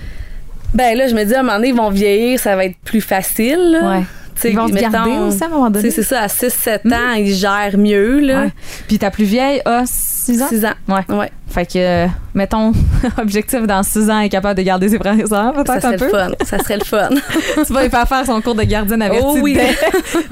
Ben 0.73 0.97
là, 0.97 1.07
je 1.07 1.15
me 1.15 1.23
dis, 1.23 1.33
à 1.33 1.39
un 1.39 1.43
moment 1.43 1.55
donné, 1.55 1.69
ils 1.69 1.75
vont 1.75 1.89
vieillir, 1.89 2.39
ça 2.39 2.55
va 2.55 2.65
être 2.65 2.77
plus 2.83 3.01
facile. 3.01 3.71
Là. 3.81 4.01
Ils 4.43 4.55
vont 4.55 4.67
garder 4.67 5.11
aussi 5.11 5.43
à 5.43 5.47
un 5.47 5.49
moment 5.49 5.69
donné. 5.69 5.91
C'est 5.91 6.03
ça, 6.03 6.21
à 6.23 6.27
6-7 6.27 6.93
ans, 6.93 7.13
ils 7.17 7.33
gèrent 7.33 7.77
mieux. 7.77 8.19
Là. 8.19 8.41
Ouais. 8.43 8.53
Puis 8.87 8.99
ta 8.99 9.09
plus 9.09 9.23
vieille 9.23 9.61
a 9.63 9.83
6 9.85 10.41
ans? 10.41 10.47
6 10.49 10.65
ans. 10.65 10.73
Ouais. 10.89 11.15
Ouais. 11.15 11.31
Fait 11.47 11.65
que, 11.65 12.07
mettons, 12.33 12.73
objectif 13.17 13.61
dans 13.61 13.81
6 13.81 14.09
ans, 14.09 14.19
est 14.19 14.27
capable 14.29 14.57
de 14.57 14.63
garder 14.63 14.89
ses 14.89 14.97
frères 14.97 15.17
et 15.17 15.25
sœurs, 15.25 15.53
peut-être 15.53 15.85
un 15.85 15.93
peu? 15.97 16.09
fun. 16.09 16.27
Ça 16.43 16.59
serait 16.59 16.77
le 16.77 16.83
fun. 16.83 17.07
tu 17.65 17.71
vas 17.73 17.83
lui 17.83 17.89
faire 17.89 18.07
faire 18.09 18.25
son 18.25 18.41
cours 18.41 18.55
de 18.55 18.63
gardienne 18.63 19.01
avertie 19.01 19.25
Oh 19.25 19.37
oui. 19.41 19.53
dès, 19.53 19.73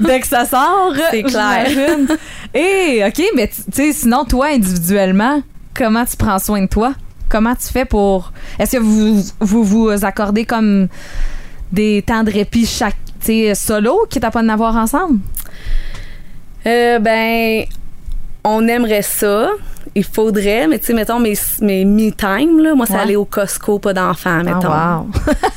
dès 0.00 0.20
que 0.20 0.26
ça 0.26 0.44
sort. 0.44 0.92
C'est 1.10 1.22
clair. 1.22 1.66
Et, 2.52 3.02
OK, 3.06 3.24
mais 3.34 3.48
tu 3.48 3.62
sais, 3.72 3.92
sinon, 3.92 4.26
toi, 4.26 4.48
individuellement, 4.52 5.40
comment 5.74 6.04
tu 6.04 6.16
prends 6.18 6.38
soin 6.38 6.60
de 6.60 6.66
toi? 6.68 6.92
Comment 7.34 7.56
tu 7.56 7.66
fais 7.66 7.84
pour. 7.84 8.32
Est-ce 8.60 8.76
que 8.76 8.80
vous 8.80 9.20
vous, 9.40 9.64
vous 9.64 10.04
accordez 10.04 10.44
comme 10.44 10.86
des 11.72 12.00
temps 12.06 12.22
de 12.22 12.30
répit 12.30 12.64
chaque. 12.64 12.94
Tu 13.18 13.26
sais, 13.26 13.54
solo, 13.56 14.06
quitte 14.08 14.22
à 14.22 14.30
pas 14.30 14.40
en 14.40 14.48
avoir 14.48 14.76
ensemble? 14.76 15.18
Euh, 16.64 17.00
ben, 17.00 17.64
on 18.44 18.68
aimerait 18.68 19.02
ça. 19.02 19.48
Il 19.96 20.04
faudrait, 20.04 20.68
mais 20.68 20.78
tu 20.78 20.86
sais, 20.86 20.94
mettons, 20.94 21.18
mes, 21.18 21.34
mes 21.60 21.84
me-time, 21.84 22.60
là, 22.60 22.76
moi, 22.76 22.86
c'est 22.86 22.92
Ouais. 22.92 23.00
aller 23.00 23.16
au 23.16 23.24
Costco, 23.24 23.80
pas 23.80 23.92
d'enfants, 23.92 24.44
mettons. 24.44 24.70
Ah, 24.70 25.02
wow. 25.04 25.10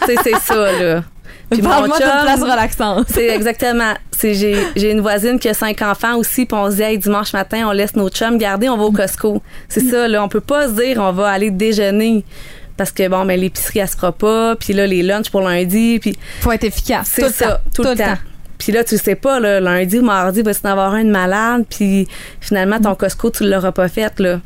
Tu 0.08 0.16
sais, 0.16 0.16
c'est 0.24 0.40
ça, 0.40 0.72
là. 0.82 1.04
Parle-moi 1.50 1.98
d'une 1.98 2.22
place 2.24 2.42
relaxante. 2.42 3.08
C'est 3.14 3.28
exactement. 3.28 3.94
C'est 4.18 4.34
j'ai 4.34 4.58
j'ai 4.76 4.92
une 4.92 5.02
voisine 5.02 5.40
qui 5.40 5.48
a 5.48 5.54
cinq 5.54 5.82
enfants 5.82 6.18
aussi, 6.18 6.46
puis 6.46 6.58
on 6.58 6.70
se 6.70 6.78
dit 6.78 6.82
hey, 6.82 6.98
dimanche 6.98 7.34
matin 7.34 7.68
on 7.68 7.72
laisse 7.72 7.96
nos 7.96 8.10
chums 8.10 8.38
garder, 8.38 8.68
on 8.68 8.78
va 8.78 8.84
au 8.84 8.92
Costco. 8.92 9.42
C'est 9.70 9.82
ça 9.82 10.08
là, 10.08 10.24
on 10.24 10.28
peut 10.28 10.42
pas 10.42 10.68
se 10.68 10.74
dire 10.74 10.98
on 11.00 11.12
va 11.12 11.30
aller 11.30 11.52
déjeuner 11.52 12.26
parce 12.76 12.92
que 12.92 13.08
bon 13.08 13.26
mais 13.26 13.38
l'épicerie 13.38 13.80
elle 13.80 13.88
se 13.88 13.96
fera 13.96 14.12
pas, 14.12 14.56
puis 14.56 14.74
là 14.74 14.88
les 14.88 15.04
lunchs 15.04 15.30
pour 15.30 15.42
lundi, 15.42 16.00
puis 16.00 16.18
Faut 16.42 16.52
être 16.52 16.64
efficace. 16.64 17.12
c'est 17.14 17.30
ça 17.30 17.48
temps. 17.48 17.62
tout, 17.74 17.84
le 17.84 17.96
temps. 17.96 18.18
Puis 18.58 18.72
là 18.72 18.84
tu 18.84 18.98
sais 18.98 19.16
pas 19.16 19.40
là, 19.40 19.60
lundi 19.60 20.00
ou 20.00 20.04
mardi 20.04 20.42
va 20.42 20.54
tu 20.54 20.62
en 20.66 20.70
avoir 20.72 20.94
un 20.94 21.04
de 21.04 21.12
malade, 21.12 21.66
puis 21.70 22.08
finalement 22.42 22.80
ton 22.80 22.96
Costco 22.96 23.30
tu 23.30 23.48
l'auras 23.48 23.72
pas 23.72 23.88
fait 23.88 24.20
là. 24.20 24.42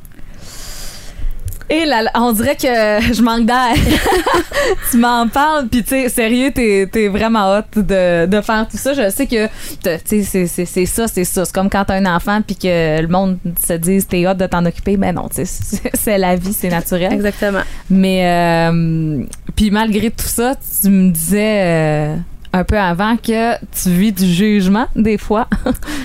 Et 1.74 1.86
là, 1.86 2.02
là, 2.02 2.12
on 2.16 2.34
dirait 2.34 2.56
que 2.58 2.68
je 3.14 3.22
manque 3.22 3.46
d'air. 3.46 3.74
tu 4.92 4.98
m'en 4.98 5.28
parles, 5.30 5.68
puis 5.70 5.84
tu 5.84 5.90
sais, 5.90 6.10
sérieux, 6.10 6.52
t'es 6.54 6.90
es 6.94 7.08
vraiment 7.08 7.58
hot 7.58 7.62
de, 7.80 8.26
de 8.26 8.42
faire 8.42 8.68
tout 8.70 8.76
ça. 8.78 8.94
Je 8.94 9.10
sais 9.10 9.26
que, 9.26 9.48
tu 9.48 10.24
sais, 10.24 10.48
c'est- 10.48 10.86
ça, 10.86 11.08
c'est 11.08 11.24
ça. 11.24 11.46
C'est 11.46 11.54
comme 11.54 11.70
quand 11.70 11.86
t'as 11.86 11.96
un 11.96 12.06
enfant, 12.14 12.42
puis 12.46 12.56
que 12.58 13.02
le 13.02 13.08
monde 13.08 13.38
se 13.66 13.74
dise 13.74 14.06
t'es 14.08 14.28
hot 14.28 14.34
de 14.34 14.46
t'en 14.48 14.66
occuper. 14.66 14.98
Mais 14.98 15.14
non, 15.14 15.28
c'est 15.32 15.46
c'est 15.94 16.18
la 16.18 16.36
vie, 16.36 16.54
c'est 16.54 16.70
naturel. 16.70 17.14
Exactement. 17.14 17.62
Mais, 17.90 18.26
euh, 18.70 19.24
puis 19.56 19.72
malgré 19.72 20.10
tout 20.12 20.26
ça, 20.28 20.56
tu 20.82 20.90
me 20.90 21.10
disais 21.12 21.62
euh, 21.64 22.16
un 22.52 22.64
peu 22.66 22.78
avant 22.78 23.16
que 23.16 23.54
tu 23.82 23.90
vis 23.92 24.12
du 24.12 24.26
jugement, 24.26 24.88
des 24.96 25.18
fois. 25.18 25.48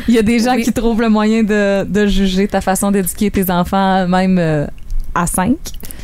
Il 0.07 0.15
y 0.15 0.19
a 0.19 0.23
des 0.23 0.39
gens 0.39 0.55
Oui. 0.55 0.63
qui 0.63 0.73
trouvent 0.73 1.01
le 1.01 1.09
moyen 1.09 1.43
de, 1.43 1.83
de 1.85 2.07
juger 2.07 2.47
ta 2.47 2.61
façon 2.61 2.93
d'éduquer 2.93 3.33
tes 3.33 3.51
enfants, 3.51 4.07
même 4.07 4.39
euh, 4.39 4.67
à 5.17 5.27
5. 5.27 5.57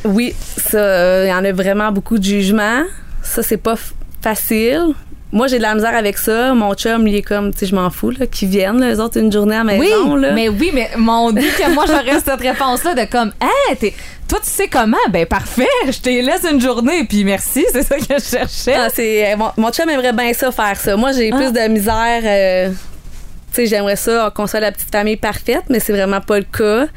Oui, 0.05 0.35
ça, 0.57 1.25
il 1.25 1.29
y 1.29 1.33
en 1.33 1.45
a 1.45 1.53
vraiment 1.53 1.93
beaucoup 1.93 2.19
de 2.19 2.25
jugements. 2.25 2.83
Ça, 3.23 3.43
c'est 3.43 3.57
pas 3.57 3.75
facile. 4.23 4.95
moi, 5.33 5.47
j'ai 5.47 5.57
de 5.59 5.63
la 5.63 5.75
misère 5.75 5.95
avec 5.97 6.19
ça. 6.19 6.53
Mon 6.55 6.75
chum, 6.75 7.07
il 7.09 7.15
est 7.15 7.23
comme, 7.23 7.53
tu 7.53 7.61
sais, 7.61 7.67
je 7.67 7.75
m'en 7.75 7.89
fous, 7.91 8.11
là, 8.11 8.27
qu'ils 8.27 8.49
viennent, 8.51 8.81
là, 8.81 8.93
eux 8.95 9.01
autres, 9.01 9.19
une 9.19 9.33
journée 9.33 9.57
à 9.57 9.65
la 9.65 9.75
Oui, 9.75 9.89
maison, 9.89 10.17
là. 10.17 10.33
mais 10.33 10.49
oui, 10.49 10.71
mais 10.75 10.91
m'ont 10.97 11.31
dit 11.31 11.47
que 11.59 11.73
moi, 11.73 11.85
j'aurais 11.87 12.21
cette 12.21 12.41
réponse-là 12.41 12.95
de 12.95 13.05
comme, 13.11 13.33
hey, 13.41 13.77
t'es- 13.77 13.95
toi, 14.29 14.39
tu 14.43 14.51
sais 14.51 14.69
comment? 14.69 14.97
Ben, 15.11 15.25
parfait, 15.27 15.67
je 15.87 15.99
te 16.01 16.09
laisse 16.11 16.45
une 16.51 16.61
journée, 16.61 17.05
puis 17.05 17.25
merci, 17.25 17.65
c'est 17.73 17.83
ça 17.83 17.97
que 17.97 18.05
je 18.19 18.25
cherchais. 18.25 18.75
Ah, 18.77 18.89
c'est, 18.93 19.33
euh, 19.33 19.37
mon, 19.37 19.51
mon 19.57 19.71
chum 19.71 19.89
aimerait 19.89 20.13
bien 20.13 20.33
ça, 20.35 20.51
faire 20.53 20.77
ça. 20.77 20.97
Moi, 20.97 21.13
j'ai 21.13 21.31
Ah. 21.33 21.37
plus 21.37 21.53
de 21.53 21.69
misère. 21.69 22.21
euh, 22.25 22.71
tu 22.71 22.77
sais, 23.57 23.67
j'aimerais 23.67 23.97
ça 23.97 24.31
qu'on 24.35 24.47
soit 24.47 24.61
la 24.61 24.73
petite 24.73 24.91
famille 24.93 25.17
parfaite, 25.17 25.63
mais 25.71 25.81
c'est 25.81 25.93
vraiment 25.93 26.21
pas 26.21 26.39
le 26.39 26.45
cas. 26.45 26.87
Tu 26.87 26.91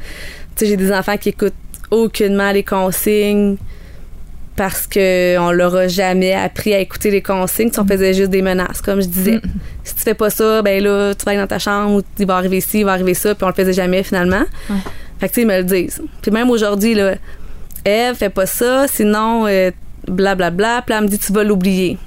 sais, 0.56 0.66
j'ai 0.66 0.76
des 0.76 0.90
enfants 0.92 1.16
qui 1.18 1.30
écoutent 1.30 1.52
aucunement 1.90 2.52
les 2.52 2.64
consignes 2.64 3.56
parce 4.56 4.86
que 4.86 5.38
on 5.38 5.50
leur 5.50 5.76
a 5.76 5.86
jamais 5.86 6.32
appris 6.32 6.72
à 6.72 6.78
écouter 6.78 7.10
les 7.10 7.22
consignes. 7.22 7.70
Sais, 7.70 7.78
On 7.78 7.86
faisait 7.86 8.14
juste 8.14 8.30
des 8.30 8.42
menaces, 8.42 8.80
comme 8.80 9.02
je 9.02 9.06
disais. 9.06 9.40
Si 9.84 9.94
tu 9.94 10.00
fais 10.00 10.14
pas 10.14 10.30
ça, 10.30 10.62
ben 10.62 10.82
là, 10.82 11.14
tu 11.14 11.24
vas 11.24 11.32
aller 11.32 11.40
dans 11.40 11.46
ta 11.46 11.58
chambre, 11.58 11.96
ou 11.96 12.02
il 12.18 12.26
va 12.26 12.36
arriver 12.36 12.60
ci, 12.60 12.80
il 12.80 12.84
va 12.84 12.92
arriver 12.92 13.14
ça, 13.14 13.34
puis 13.34 13.44
on 13.44 13.48
le 13.48 13.54
faisait 13.54 13.74
jamais 13.74 14.02
finalement. 14.02 14.44
Ouais. 14.70 14.76
Fait 15.20 15.28
que 15.28 15.34
tu 15.34 15.34
sais, 15.36 15.42
ils 15.42 15.46
me 15.46 15.58
le 15.58 15.64
disent. 15.64 16.02
Puis 16.22 16.30
même 16.30 16.50
aujourd'hui, 16.50 16.94
là, 16.94 17.14
Eve, 17.84 18.16
fais 18.16 18.30
pas 18.30 18.46
ça, 18.46 18.88
sinon, 18.88 19.46
euh, 19.46 19.70
blablabla. 20.08 20.82
Puis 20.82 20.92
là, 20.92 20.98
elle 20.98 21.04
me 21.04 21.08
dit, 21.08 21.18
tu 21.18 21.32
vas 21.32 21.44
l'oublier. 21.44 21.98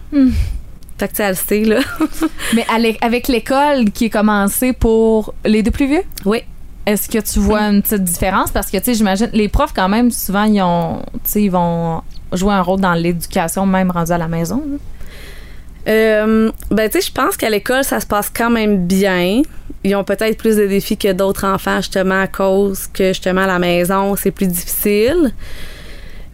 Fait 0.98 1.08
que 1.08 1.14
tu 1.14 1.18
sais, 1.18 1.24
elle 1.24 1.30
le 1.30 1.36
sait, 1.36 1.64
là. 1.64 1.80
Mais 2.56 2.66
avec 3.02 3.28
l'école 3.28 3.92
qui 3.92 4.06
est 4.06 4.10
commencée 4.10 4.74
pour 4.74 5.34
les 5.46 5.64
deux 5.64 5.72
plus 5.72 5.88
vieux, 5.88 6.04
oui. 6.26 6.44
Est-ce 6.90 7.08
que 7.10 7.20
tu 7.20 7.40
vois 7.40 7.62
une 7.62 7.82
petite 7.82 8.04
différence? 8.04 8.52
Parce 8.52 8.70
que, 8.72 8.78
tu 8.78 8.86
sais, 8.86 8.94
j'imagine, 8.96 9.30
les 9.34 9.48
profs, 9.48 9.74
quand 9.74 9.90
même, 9.90 10.12
souvent, 10.12 10.44
ils 10.44 10.62
ont, 10.62 11.02
ils 11.36 11.50
vont 11.52 12.02
jouer 12.34 12.54
un 12.54 12.62
rôle 12.62 12.80
dans 12.82 12.94
l'éducation, 12.94 13.66
même 13.66 13.92
rendu 13.92 14.12
à 14.12 14.18
la 14.18 14.28
maison. 14.28 14.64
Euh, 15.88 16.52
ben, 16.72 16.90
tu 16.90 17.00
sais, 17.00 17.08
je 17.08 17.12
pense 17.14 17.38
qu'à 17.38 17.50
l'école, 17.50 17.84
ça 17.84 18.00
se 18.00 18.06
passe 18.06 18.30
quand 18.30 18.50
même 18.50 18.86
bien. 18.86 19.42
Ils 19.84 19.96
ont 19.96 20.04
peut-être 20.04 20.38
plus 20.38 20.58
de 20.58 20.68
défis 20.68 20.98
que 20.98 21.12
d'autres 21.14 21.46
enfants, 21.46 21.78
justement, 21.78 22.22
à 22.22 22.28
cause 22.28 22.88
que, 22.88 23.10
justement, 23.10 23.42
à 23.42 23.48
la 23.48 23.60
maison, 23.60 24.16
c'est 24.16 24.32
plus 24.32 24.48
difficile. 24.48 25.32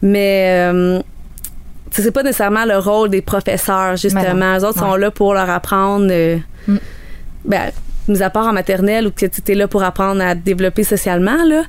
Mais, 0.02 0.72
euh, 0.74 1.00
tu 1.90 1.98
sais, 1.98 2.02
c'est 2.04 2.12
pas 2.12 2.24
nécessairement 2.24 2.66
le 2.66 2.78
rôle 2.78 3.10
des 3.10 3.22
professeurs, 3.22 3.96
justement. 3.98 4.58
Eux 4.58 4.64
autres 4.66 4.80
sont 4.80 4.96
là 4.96 5.12
pour 5.12 5.34
leur 5.34 5.50
apprendre, 5.50 6.08
euh, 6.12 6.38
Mm. 6.68 6.78
ben, 7.46 7.72
mis 8.08 8.22
à 8.22 8.30
part 8.30 8.48
en 8.48 8.54
maternelle, 8.54 9.08
où 9.08 9.12
que 9.12 9.26
tu 9.26 9.52
es 9.52 9.56
là 9.56 9.68
pour 9.68 9.84
apprendre 9.84 10.22
à 10.22 10.36
te 10.36 10.42
développer 10.42 10.84
socialement, 10.84 11.44
là. 11.46 11.64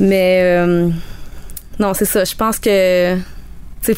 Mais, 0.00 0.40
euh, 0.42 0.88
non, 1.78 1.94
c'est 1.94 2.04
ça. 2.04 2.24
Je 2.24 2.34
pense 2.34 2.58
que 2.58 3.16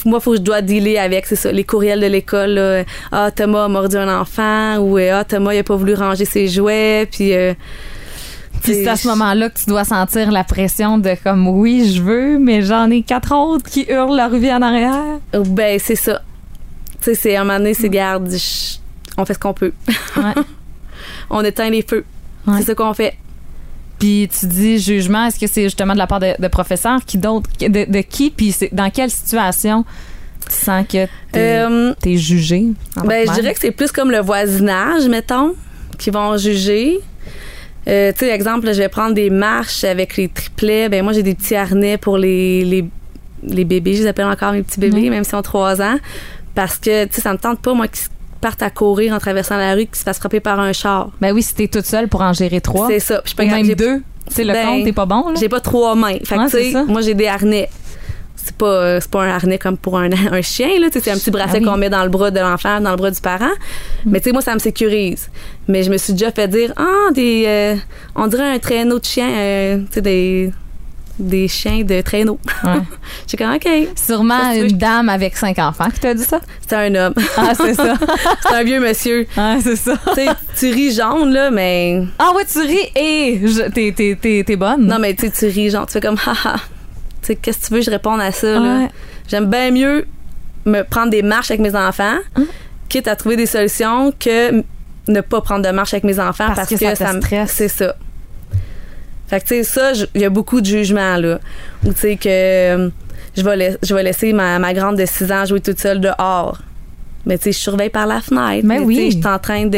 moi 0.04 0.18
faut 0.18 0.32
que 0.32 0.38
je 0.38 0.42
dois 0.42 0.62
dealer 0.62 0.98
avec 0.98 1.26
c'est 1.26 1.36
ça 1.36 1.52
les 1.52 1.62
courriels 1.62 2.00
de 2.00 2.06
l'école 2.06 2.84
ah 3.12 3.30
Thomas 3.30 3.66
a 3.66 3.68
mordu 3.68 3.96
un 3.96 4.20
enfant 4.20 4.78
ou 4.78 4.98
euh, 4.98 5.20
ah 5.20 5.22
Thomas 5.22 5.54
il 5.54 5.58
a 5.58 5.62
pas 5.62 5.76
voulu 5.76 5.94
ranger 5.94 6.24
ses 6.24 6.48
jouets 6.48 7.06
puis 7.08 7.32
euh, 7.32 7.54
Puis 8.64 8.74
c'est 8.74 8.88
à 8.88 8.96
ce 8.96 9.06
moment-là 9.06 9.48
que 9.48 9.60
tu 9.60 9.66
dois 9.66 9.84
sentir 9.84 10.32
la 10.32 10.42
pression 10.42 10.98
de 10.98 11.14
comme 11.22 11.46
oui, 11.46 11.88
je 11.94 12.02
veux, 12.02 12.36
mais 12.40 12.62
j'en 12.62 12.90
ai 12.90 13.02
quatre 13.02 13.32
autres 13.32 13.70
qui 13.70 13.86
hurlent 13.88 14.16
leur 14.16 14.30
vie 14.30 14.52
en 14.52 14.60
arrière. 14.60 15.20
ben 15.32 15.78
c'est 15.78 15.94
ça 15.94 16.20
tu 17.00 17.04
sais 17.10 17.14
c'est 17.14 17.36
à 17.36 17.42
un 17.42 17.44
moment 17.44 17.58
donné 17.58 17.74
c'est 17.74 17.88
garde 17.88 18.28
je- 18.28 18.78
on 19.16 19.24
fait 19.24 19.34
ce 19.34 19.38
qu'on 19.38 19.54
peut 19.54 19.72
Ouais. 20.16 20.22
on 21.30 21.42
éteint 21.44 21.70
les 21.70 21.82
feux 21.82 22.04
Ouais. 22.46 22.58
c'est 22.58 22.66
ce 22.66 22.72
qu'on 22.72 22.94
fait 22.94 23.14
Puis 23.98 24.28
tu 24.38 24.46
dis 24.46 24.78
jugement, 24.78 25.26
est-ce 25.26 25.38
que 25.40 25.46
c'est 25.48 25.64
justement 25.64 25.94
de 25.94 25.98
la 25.98 26.06
part 26.06 26.20
de, 26.20 26.34
de 26.38 26.48
professeurs 26.48 27.00
qui 27.04 27.18
d'autres 27.18 27.50
de, 27.60 27.90
de 27.90 28.00
qui? 28.02 28.30
Puis 28.30 28.52
c'est 28.52 28.72
dans 28.72 28.88
quelle 28.90 29.10
situation 29.10 29.84
tu 30.48 30.54
sens 30.54 30.86
que 30.86 31.06
t'es 31.32 31.64
Euh, 31.66 31.92
t'es 32.00 32.16
jugé 32.16 32.66
ben 33.04 33.26
je 33.26 33.32
dirais 33.40 33.52
que 33.52 33.58
c'est 33.60 33.72
plus 33.72 33.90
comme 33.90 34.10
le 34.12 34.20
voisinage 34.20 35.08
mettons 35.08 35.54
qui 35.98 36.10
vont 36.10 36.36
juger 36.36 36.98
Euh, 37.88 38.12
tu 38.12 38.20
sais, 38.26 38.30
exemple, 38.30 38.66
là, 38.66 38.72
je 38.72 38.78
vais 38.78 38.88
prendre 38.88 39.14
des 39.14 39.30
marches 39.30 39.84
avec 39.84 40.16
les 40.16 40.28
triplets. 40.28 40.88
Ben 40.88 41.04
moi, 41.04 41.12
j'ai 41.12 41.22
des 41.22 41.36
petits 41.36 41.54
harnais 41.54 41.96
pour 41.98 42.18
les, 42.18 42.64
les, 42.64 42.84
les 43.44 43.64
bébés. 43.64 43.94
Je 43.94 44.02
les 44.02 44.06
appelle 44.08 44.26
encore 44.26 44.50
mes 44.52 44.64
petits 44.64 44.80
bébés, 44.80 45.08
même 45.08 45.22
s'ils 45.22 45.36
ont 45.36 45.42
trois 45.42 45.80
ans. 45.80 45.96
Parce 46.56 46.78
que, 46.78 47.04
tu 47.04 47.14
sais, 47.14 47.20
ça 47.20 47.32
me 47.32 47.38
tente 47.38 47.60
pas, 47.60 47.74
moi, 47.74 47.86
qu'ils 47.86 48.08
partent 48.40 48.62
à 48.62 48.70
courir 48.70 49.12
en 49.14 49.18
traversant 49.18 49.56
la 49.56 49.74
rue, 49.74 49.86
qu'ils 49.86 49.96
se 49.96 50.02
fassent 50.02 50.18
frapper 50.18 50.40
par 50.40 50.58
un 50.60 50.72
char. 50.72 51.10
Ben 51.20 51.32
oui, 51.32 51.42
si 51.42 51.54
t'es 51.54 51.68
toute 51.68 51.86
seule 51.86 52.08
pour 52.08 52.20
en 52.22 52.32
gérer 52.32 52.60
trois, 52.60 52.88
C'est 52.88 53.00
ça. 53.00 53.20
Puis 53.22 53.34
je 53.38 53.42
capable- 53.44 53.66
même 53.66 53.74
deux, 53.76 54.02
tu 54.28 54.34
sais 54.34 54.44
le 54.44 54.52
Ben, 54.52 54.66
compte 54.66 54.84
t'es 54.84 54.92
pas 54.92 55.06
bon 55.06 55.28
là. 55.30 55.34
J'ai 55.38 55.48
pas 55.48 55.60
trois 55.60 55.94
mains. 55.94 56.18
Fait 56.24 56.36
que, 56.36 56.40
Ouais, 56.42 56.48
c'est 56.48 56.72
ça. 56.72 56.84
moi, 56.84 57.00
j'ai 57.00 57.14
des 57.14 57.26
harnais. 57.26 57.68
C'est 58.36 58.54
pas, 58.56 58.66
euh, 58.66 58.98
c'est 59.00 59.10
pas 59.10 59.24
un 59.24 59.28
harnais 59.30 59.58
comme 59.58 59.76
pour 59.76 59.98
un, 59.98 60.08
un 60.32 60.42
chien, 60.42 60.68
là. 60.78 60.86
Tu 60.86 60.92
sais, 60.94 61.00
c'est 61.04 61.10
un 61.10 61.16
petit 61.16 61.30
bracelet 61.32 61.54
Ah 61.54 61.58
oui. 61.58 61.64
Mm. 61.64 61.68
qu'on 61.68 61.76
met 61.78 61.90
dans 61.90 62.02
le 62.04 62.08
bras 62.10 62.30
de 62.30 62.38
l'enfant, 62.38 62.80
dans 62.80 62.90
le 62.90 62.96
bras 62.96 63.10
du 63.10 63.20
parent. 63.20 63.50
Mais, 64.04 64.20
tu 64.20 64.24
sais, 64.28 64.32
moi, 64.32 64.40
ça 64.42 64.54
me 64.54 64.60
sécurise. 64.60 65.28
Mais 65.66 65.82
je 65.82 65.90
me 65.90 65.96
suis 65.96 66.12
déjà 66.12 66.30
fait 66.30 66.46
dire, 66.46 66.72
ah, 66.76 67.10
des, 67.12 67.44
euh, 67.46 67.74
on 68.14 68.28
dirait 68.28 68.54
un 68.54 68.58
traîneau 68.60 69.00
de 69.00 69.04
chien, 69.04 69.28
euh, 69.28 69.78
tu 69.78 69.94
sais, 69.94 70.00
des, 70.02 70.52
des 71.18 71.48
chiens 71.48 71.82
de 71.82 72.00
traîneau. 72.00 72.38
Ouais. 72.64 72.72
J'ai 73.26 73.36
comme, 73.36 73.54
OK. 73.54 73.68
Sûrement 73.96 74.38
que 74.52 74.68
une 74.68 74.76
dame 74.76 75.08
avec 75.08 75.36
cinq 75.36 75.58
enfants 75.58 75.88
qui 75.90 76.00
t'a 76.00 76.14
dit 76.14 76.22
ça? 76.24 76.40
C'est 76.66 76.76
un 76.76 76.94
homme. 76.94 77.14
Ah 77.36 77.52
c'est 77.54 77.74
ça. 77.74 77.94
c'est 78.42 78.54
un 78.54 78.62
vieux 78.64 78.80
monsieur. 78.80 79.26
ah 79.36 79.56
c'est 79.62 79.76
ça. 79.76 79.94
tu 80.58 80.70
ris 80.72 80.92
jaune, 80.94 81.32
là, 81.32 81.50
mais. 81.50 82.02
Ah 82.18 82.32
ouais, 82.36 82.44
tu 82.44 82.58
ris 82.60 82.90
et 82.94 83.40
je- 83.44 83.68
t'es 83.70 83.92
t'es 83.96 84.16
t'es 84.20 84.44
t'es 84.46 84.56
bonne. 84.56 84.86
Non, 84.86 84.98
mais 84.98 85.14
tu 85.14 85.30
tu 85.30 85.46
ris 85.46 85.70
jaune. 85.70 85.86
Tu 85.86 85.92
fais 85.92 86.00
comme, 86.00 86.18
haha. 86.26 86.56
Tu 87.22 87.28
sais, 87.28 87.36
qu'est-ce 87.36 87.58
que 87.62 87.66
tu 87.68 87.74
veux, 87.74 87.80
je 87.80 87.90
réponds 87.90 88.18
à 88.18 88.30
ça, 88.32 88.58
là? 88.58 88.78
Ouais. 88.80 88.88
J'aime 89.28 89.46
bien 89.46 89.70
mieux 89.70 90.06
me 90.64 90.82
prendre 90.82 91.10
des 91.10 91.22
marches 91.22 91.50
avec 91.50 91.60
mes 91.60 91.74
enfants, 91.76 92.18
Hein? 92.36 92.44
quitte 92.88 93.08
à 93.08 93.16
trouver 93.16 93.36
des 93.36 93.46
solutions 93.46 94.12
que 94.18 94.62
ne 95.08 95.20
pas 95.20 95.40
prendre 95.40 95.64
de 95.66 95.70
marche 95.72 95.94
avec 95.94 96.04
mes 96.04 96.18
enfants 96.18 96.46
Parce 96.54 96.68
parce, 96.68 96.80
que 96.80 96.94
ça 96.96 97.12
me 97.12 97.20
stresse. 97.20 97.52
C'est 97.52 97.68
ça. 97.68 97.94
Fait 99.28 99.40
que, 99.40 99.46
tu 99.46 99.54
sais, 99.56 99.62
ça, 99.64 99.92
il 100.14 100.20
y 100.20 100.24
a 100.24 100.30
beaucoup 100.30 100.60
de 100.60 100.66
jugements, 100.66 101.16
là. 101.16 101.40
Ou, 101.84 101.92
tu 101.92 102.00
sais, 102.00 102.16
que 102.16 102.28
euh, 102.28 102.88
je 103.36 103.42
vais, 103.42 103.56
laiss- 103.56 103.78
je 103.82 103.94
vais 103.94 104.02
laisser 104.02 104.32
ma, 104.32 104.58
ma 104.58 104.72
grande 104.72 104.96
de 104.96 105.04
6 105.06 105.32
ans 105.32 105.44
jouer 105.44 105.60
toute 105.60 105.80
seule 105.80 106.00
dehors. 106.00 106.58
Mais, 107.24 107.36
tu 107.38 107.44
sais, 107.44 107.52
je 107.52 107.58
surveille 107.58 107.90
par 107.90 108.06
la 108.06 108.20
fenêtre. 108.20 108.64
Mais 108.64 108.78
oui. 108.78 109.10
Je 109.10 109.16
suis 109.18 109.26
en 109.26 109.38
train 109.40 109.68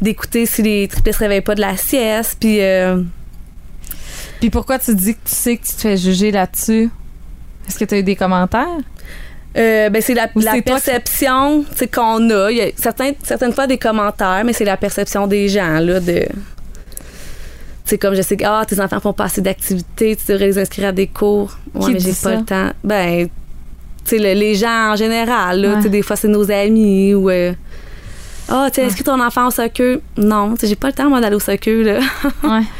d'écouter 0.00 0.44
si 0.44 0.62
les 0.62 0.86
triplets 0.86 1.12
se 1.12 1.18
réveillent 1.18 1.40
pas 1.40 1.54
de 1.54 1.62
la 1.62 1.76
sieste. 1.78 2.36
Puis, 2.40 2.60
euh, 2.60 3.00
Puis 4.40 4.50
pourquoi 4.50 4.78
tu 4.78 4.94
dis 4.94 5.14
que 5.14 5.20
tu 5.28 5.34
sais 5.34 5.56
que 5.56 5.64
tu 5.66 5.72
te 5.72 5.80
fais 5.80 5.96
juger 5.96 6.30
là-dessus? 6.30 6.90
Est-ce 7.66 7.78
que 7.78 7.84
tu 7.86 7.94
as 7.94 7.98
eu 7.98 8.02
des 8.02 8.16
commentaires? 8.16 8.66
Euh, 9.56 9.90
ben 9.90 10.00
c'est 10.00 10.14
la, 10.14 10.28
la 10.36 10.52
perception 10.62 11.64
qu'on 11.92 12.30
a. 12.30 12.50
Il 12.52 12.56
y 12.58 12.60
a 12.60 12.66
certains, 12.76 13.12
certaines 13.22 13.52
fois 13.52 13.66
des 13.66 13.78
commentaires, 13.78 14.42
mais 14.44 14.52
c'est 14.52 14.64
la 14.64 14.76
perception 14.76 15.26
des 15.26 15.48
gens 15.48 15.80
là 15.80 15.98
de. 16.00 16.26
C'est 17.90 17.98
comme 17.98 18.14
je 18.14 18.22
sais 18.22 18.36
que 18.36 18.44
ah, 18.46 18.64
tes 18.68 18.78
enfants 18.78 19.00
font 19.00 19.12
pas 19.12 19.24
assez 19.24 19.40
d'activités, 19.40 20.14
tu 20.14 20.30
devrais 20.30 20.46
les 20.46 20.58
inscrire 20.60 20.86
à 20.88 20.92
des 20.92 21.08
cours. 21.08 21.58
Ouais, 21.74 21.86
Qui 21.86 21.92
mais 21.94 21.98
j'ai 21.98 22.12
pas 22.12 22.36
le 22.36 22.44
temps. 22.44 22.70
Ben, 22.84 23.26
tu 23.26 23.30
sais, 24.04 24.18
le- 24.18 24.38
les 24.38 24.54
gens 24.54 24.92
en 24.92 24.94
général, 24.96 25.60
là, 25.60 25.68
Ouais. 25.70 25.76
tu 25.78 25.82
sais, 25.82 25.88
des 25.88 26.02
fois 26.02 26.14
c'est 26.14 26.28
nos 26.28 26.48
amis 26.52 27.14
ou. 27.14 27.28
euh, 27.30 27.52
ah, 28.48 28.68
tu 28.72 28.80
as 28.80 28.84
inscrit 28.84 29.02
ton 29.02 29.20
enfant 29.20 29.48
au 29.48 29.50
soccer? 29.50 29.98
Non, 30.16 30.54
tu 30.54 30.60
sais, 30.60 30.66
j'ai 30.68 30.76
pas 30.76 30.86
le 30.86 30.92
temps, 30.92 31.08
moi, 31.08 31.20
d'aller 31.20 31.34
au 31.34 31.40
soccer, 31.40 31.82
là. 31.84 31.98
Ouais. 32.44 32.62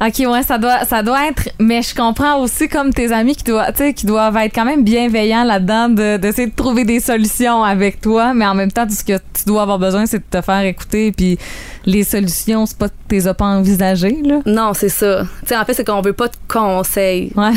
OK, 0.00 0.18
ouais, 0.30 0.42
ça 0.44 0.58
doit, 0.58 0.84
ça 0.84 1.02
doit 1.02 1.26
être. 1.26 1.48
Mais 1.58 1.82
je 1.82 1.92
comprends 1.94 2.38
aussi 2.40 2.68
comme 2.68 2.92
tes 2.94 3.10
amis 3.12 3.34
qui 3.34 3.44
doivent, 3.44 3.72
qui 3.94 4.06
doivent 4.06 4.36
être 4.36 4.54
quand 4.54 4.64
même 4.64 4.84
bienveillants 4.84 5.42
là-dedans, 5.44 5.88
de- 5.88 6.16
d'essayer 6.18 6.46
de, 6.46 6.54
trouver 6.54 6.84
des 6.84 7.00
solutions 7.00 7.64
avec 7.64 8.00
toi, 8.00 8.32
mais 8.32 8.46
en 8.46 8.54
même 8.54 8.70
temps, 8.70 8.86
tout 8.86 8.94
ce 8.94 9.02
que 9.02 9.14
tu 9.34 9.44
dois 9.46 9.62
avoir 9.62 9.78
besoin, 9.80 10.06
c'est 10.06 10.18
de 10.18 10.38
te 10.38 10.40
faire 10.40 10.60
écouter. 10.60 11.10
Puis 11.10 11.36
les 11.84 12.04
solutions, 12.04 12.64
c'est 12.66 12.78
pas 12.78 12.88
que 12.88 12.94
tu 13.08 13.16
les 13.16 13.26
as 13.26 13.34
pas 13.34 13.46
envisagées, 13.46 14.18
là? 14.24 14.38
non, 14.46 14.72
c'est 14.72 14.88
ça. 14.88 15.22
Tu 15.42 15.48
sais, 15.48 15.56
en 15.56 15.64
fait, 15.64 15.74
c'est 15.74 15.84
qu'on 15.84 16.00
veut 16.00 16.12
pas 16.12 16.28
de 16.28 16.36
conseils. 16.46 17.32
Ouais. 17.34 17.52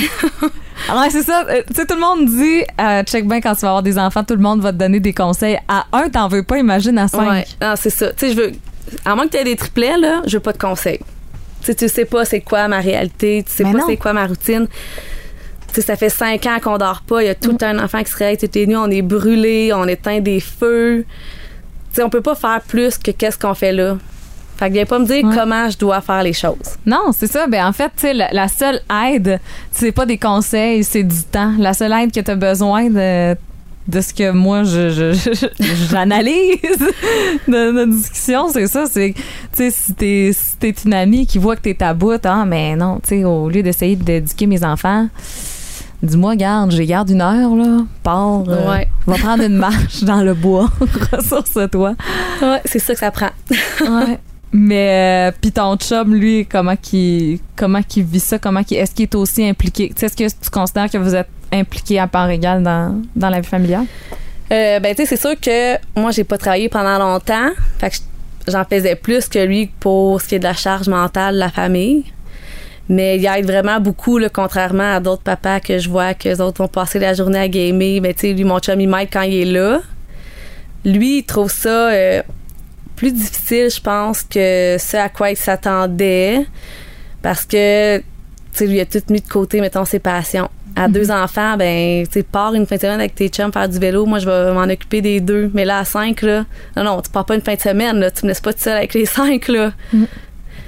Alors, 0.89 1.05
c'est 1.11 1.21
ça. 1.23 1.45
Euh, 1.47 1.61
Tu 1.67 1.75
sais, 1.75 1.85
tout 1.85 1.93
le 1.95 2.01
monde 2.01 2.25
dit, 2.25 2.63
euh, 2.79 3.03
check 3.03 3.27
bien 3.27 3.39
quand 3.39 3.53
tu 3.53 3.61
vas 3.61 3.67
avoir 3.69 3.83
des 3.83 3.99
enfants, 3.99 4.23
tout 4.23 4.35
le 4.35 4.41
monde 4.41 4.61
va 4.61 4.71
te 4.71 4.77
donner 4.77 4.99
des 4.99 5.13
conseils. 5.13 5.59
À 5.67 5.85
un, 5.93 6.09
t'en 6.09 6.27
veux 6.27 6.41
pas, 6.43 6.57
imagine 6.57 6.97
à 6.97 7.07
cinq. 7.07 7.29
Ouais, 7.29 7.45
non, 7.61 7.73
c'est 7.75 7.91
ça. 7.91 8.11
Tu 8.13 8.27
sais, 8.27 8.31
je 8.33 8.37
veux. 8.41 8.51
À 9.05 9.15
moins 9.15 9.25
que 9.25 9.31
tu 9.31 9.37
aies 9.37 9.43
des 9.43 9.55
triplets, 9.55 9.97
là, 9.97 10.21
je 10.25 10.37
veux 10.37 10.41
pas 10.41 10.53
de 10.53 10.57
conseils. 10.57 10.99
Tu 11.61 11.67
sais, 11.67 11.75
tu 11.75 11.87
sais 11.89 12.05
pas 12.05 12.25
c'est 12.25 12.41
quoi 12.41 12.67
ma 12.67 12.79
réalité, 12.79 13.43
tu 13.45 13.51
sais 13.53 13.63
Mais 13.63 13.73
pas 13.73 13.83
c'est 13.87 13.97
quoi 13.97 14.13
ma 14.13 14.25
routine. 14.25 14.67
Tu 15.67 15.75
sais, 15.75 15.81
ça 15.81 15.95
fait 15.95 16.09
cinq 16.09 16.45
ans 16.47 16.57
qu'on 16.61 16.77
dort 16.77 17.01
pas. 17.07 17.21
Il 17.23 17.27
y 17.27 17.29
a 17.29 17.35
tout 17.35 17.53
temps 17.53 17.67
un 17.67 17.79
enfant 17.83 18.03
qui 18.03 18.11
se 18.11 18.17
réveille 18.17 18.37
toutes 18.37 18.55
les 18.55 18.67
nuits. 18.67 18.75
On 18.75 18.89
est 18.91 19.01
brûlé, 19.01 19.71
on 19.73 19.85
éteint 19.87 20.19
des 20.19 20.39
feux. 20.41 21.05
Tu 21.07 21.95
sais, 21.95 22.03
on 22.03 22.09
peut 22.09 22.21
pas 22.21 22.35
faire 22.35 22.59
plus 22.67 22.97
que 22.97 23.11
qu'est-ce 23.11 23.37
qu'on 23.39 23.53
fait 23.53 23.71
là. 23.71 23.97
Fait 24.57 24.67
que 24.67 24.73
viens 24.73 24.85
pas 24.85 24.99
me 24.99 25.05
dire 25.05 25.25
Ouais. 25.25 25.35
comment 25.35 25.69
je 25.69 25.77
dois 25.77 26.01
faire 26.01 26.21
les 26.23 26.33
choses. 26.33 26.75
Non, 26.85 27.11
c'est 27.17 27.25
ça. 27.31 27.47
Ben 27.47 27.65
en 27.65 27.73
fait, 27.73 27.89
tu 27.95 28.01
sais, 28.01 28.13
la, 28.13 28.29
la 28.31 28.47
seule 28.47 28.81
aide, 29.07 29.39
c'est 29.71 29.91
pas 29.91 30.05
des 30.05 30.17
conseils, 30.17 30.83
c'est 30.83 31.03
du 31.03 31.23
temps. 31.23 31.53
La 31.57 31.73
seule 31.73 31.93
aide 31.93 32.11
que 32.11 32.19
tu 32.19 32.29
as 32.31 32.35
besoin 32.35 32.89
de 32.89 33.35
de 33.91 34.01
ce 34.01 34.13
que 34.13 34.31
moi 34.31 34.63
je 34.63 34.89
je- 34.89 35.13
je- 35.13 35.87
j'analyse 35.89 36.61
de 37.47 37.71
notre 37.71 37.91
discussion, 37.91 38.47
c'est 38.51 38.67
ça. 38.67 38.85
C'est, 38.85 39.13
tu 39.15 39.23
sais, 39.53 39.71
si 39.71 39.93
t'es 39.93 40.31
si 40.33 40.55
t'es 40.57 40.73
une 40.85 40.93
amie 40.93 41.27
qui 41.27 41.37
voit 41.37 41.55
que 41.55 41.61
t'es 41.61 41.83
à 41.83 41.93
bout, 41.93 42.19
ah 42.25 42.45
mais 42.45 42.75
non, 42.75 42.99
tu 43.03 43.09
sais, 43.09 43.23
au 43.23 43.49
lieu 43.49 43.61
d'essayer 43.63 43.95
d'éduquer 43.95 44.47
mes 44.47 44.63
enfants, 44.63 45.07
dis-moi, 46.03 46.35
garde, 46.35 46.71
j'ai 46.71 46.85
garde 46.85 47.09
une 47.09 47.21
heure, 47.21 47.55
là, 47.55 47.79
pars, 48.03 48.43
euh, 48.47 48.69
Ouais. 48.71 48.87
va 49.05 49.15
prendre 49.17 49.43
une 49.43 49.57
marche 49.57 50.03
dans 50.03 50.21
le 50.23 50.33
bois, 50.33 50.69
ressource-toi. 51.11 51.95
Ouais, 52.41 52.61
c'est 52.65 52.79
ça 52.79 52.93
que 52.93 52.99
ça 52.99 53.11
prend. 53.11 53.29
Ouais. 53.81 54.17
Mais 54.53 55.29
euh, 55.29 55.37
puis 55.39 55.51
ton 55.51 55.77
chum, 55.77 56.13
lui, 56.13 56.45
comment 56.45 56.75
qu'il 56.75 57.39
comment 57.55 57.81
qu'il 57.81 58.03
vit 58.03 58.19
ça, 58.19 58.37
comment 58.37 58.59
est-ce 58.59 58.91
qu'il 58.91 59.03
est 59.03 59.15
aussi 59.15 59.47
impliqué? 59.47 59.93
Est-ce 59.95 60.15
que 60.15 60.27
tu 60.27 60.49
considères 60.49 60.89
que 60.89 60.97
vous 60.97 61.15
êtes 61.15 61.29
impliqué 61.53 61.99
à 61.99 62.07
part 62.07 62.29
égale 62.29 62.61
dans, 62.61 63.01
dans 63.15 63.29
la 63.29 63.39
vie 63.39 63.47
familiale? 63.47 63.85
Euh, 64.51 64.79
ben, 64.81 64.93
tu 64.93 65.03
sais, 65.03 65.15
c'est 65.15 65.21
sûr 65.21 65.39
que 65.39 65.77
moi, 65.97 66.11
j'ai 66.11 66.25
pas 66.25 66.37
travaillé 66.37 66.67
pendant 66.67 66.97
longtemps. 66.99 67.51
Fait 67.79 67.91
que 67.91 67.95
j'en 68.47 68.65
faisais 68.65 68.95
plus 68.95 69.29
que 69.29 69.39
lui 69.39 69.71
pour 69.79 70.21
ce 70.21 70.27
qui 70.27 70.35
est 70.35 70.39
de 70.39 70.43
la 70.43 70.53
charge 70.53 70.89
mentale 70.89 71.35
de 71.35 71.39
la 71.39 71.49
famille. 71.49 72.03
Mais 72.89 73.17
il 73.17 73.25
aide 73.25 73.45
vraiment 73.45 73.79
beaucoup, 73.79 74.17
là, 74.17 74.27
contrairement 74.27 74.95
à 74.95 74.99
d'autres 74.99 75.21
papas 75.23 75.61
que 75.61 75.79
je 75.79 75.87
vois 75.87 76.13
que 76.13 76.27
les 76.27 76.41
autres 76.41 76.61
vont 76.61 76.67
passer 76.67 76.99
la 76.99 77.13
journée 77.13 77.39
à 77.39 77.47
gamer. 77.47 78.01
Ben, 78.01 78.13
tu 78.13 78.27
sais, 78.27 78.33
lui, 78.33 78.43
mon 78.43 78.59
chum, 78.59 78.81
il 78.81 78.89
m'aide 78.89 79.07
quand 79.11 79.21
il 79.21 79.33
est 79.35 79.51
là. 79.51 79.79
Lui, 80.83 81.19
il 81.19 81.23
trouve 81.23 81.51
ça 81.51 81.89
euh, 81.91 82.21
plus 83.01 83.13
difficile, 83.13 83.67
je 83.71 83.81
pense, 83.81 84.21
que 84.21 84.77
ce 84.79 84.95
à 84.95 85.09
quoi 85.09 85.31
il 85.31 85.35
s'attendait. 85.35 86.45
Parce 87.23 87.45
que, 87.45 87.97
tu 87.97 88.03
sais, 88.53 88.67
lui, 88.67 88.79
a 88.79 88.85
tout 88.85 89.01
mis 89.09 89.21
de 89.21 89.27
côté, 89.27 89.59
mettons, 89.59 89.85
ses 89.85 89.97
passions. 89.97 90.51
À 90.75 90.87
deux 90.87 91.09
enfants, 91.09 91.57
ben, 91.57 92.05
tu 92.05 92.13
sais, 92.13 92.23
pars 92.23 92.53
une 92.53 92.67
fin 92.67 92.75
de 92.75 92.81
semaine 92.81 92.99
avec 92.99 93.15
tes 93.15 93.27
chums 93.29 93.51
faire 93.51 93.67
du 93.67 93.79
vélo. 93.79 94.05
Moi, 94.05 94.19
je 94.19 94.27
vais 94.29 94.53
m'en 94.53 94.71
occuper 94.71 95.01
des 95.01 95.19
deux. 95.19 95.49
Mais 95.55 95.65
là, 95.65 95.79
à 95.79 95.83
cinq, 95.83 96.21
là, 96.21 96.45
non, 96.77 96.83
non, 96.83 97.01
tu 97.01 97.09
pars 97.09 97.25
pas 97.25 97.33
une 97.33 97.41
fin 97.41 97.55
de 97.55 97.59
semaine, 97.59 97.97
là. 97.97 98.11
Tu 98.11 98.23
me 98.23 98.29
laisses 98.29 98.39
pas 98.39 98.53
tout 98.53 98.61
seul 98.61 98.77
avec 98.77 98.93
les 98.93 99.05
cinq, 99.17 99.47
là. 99.47 99.73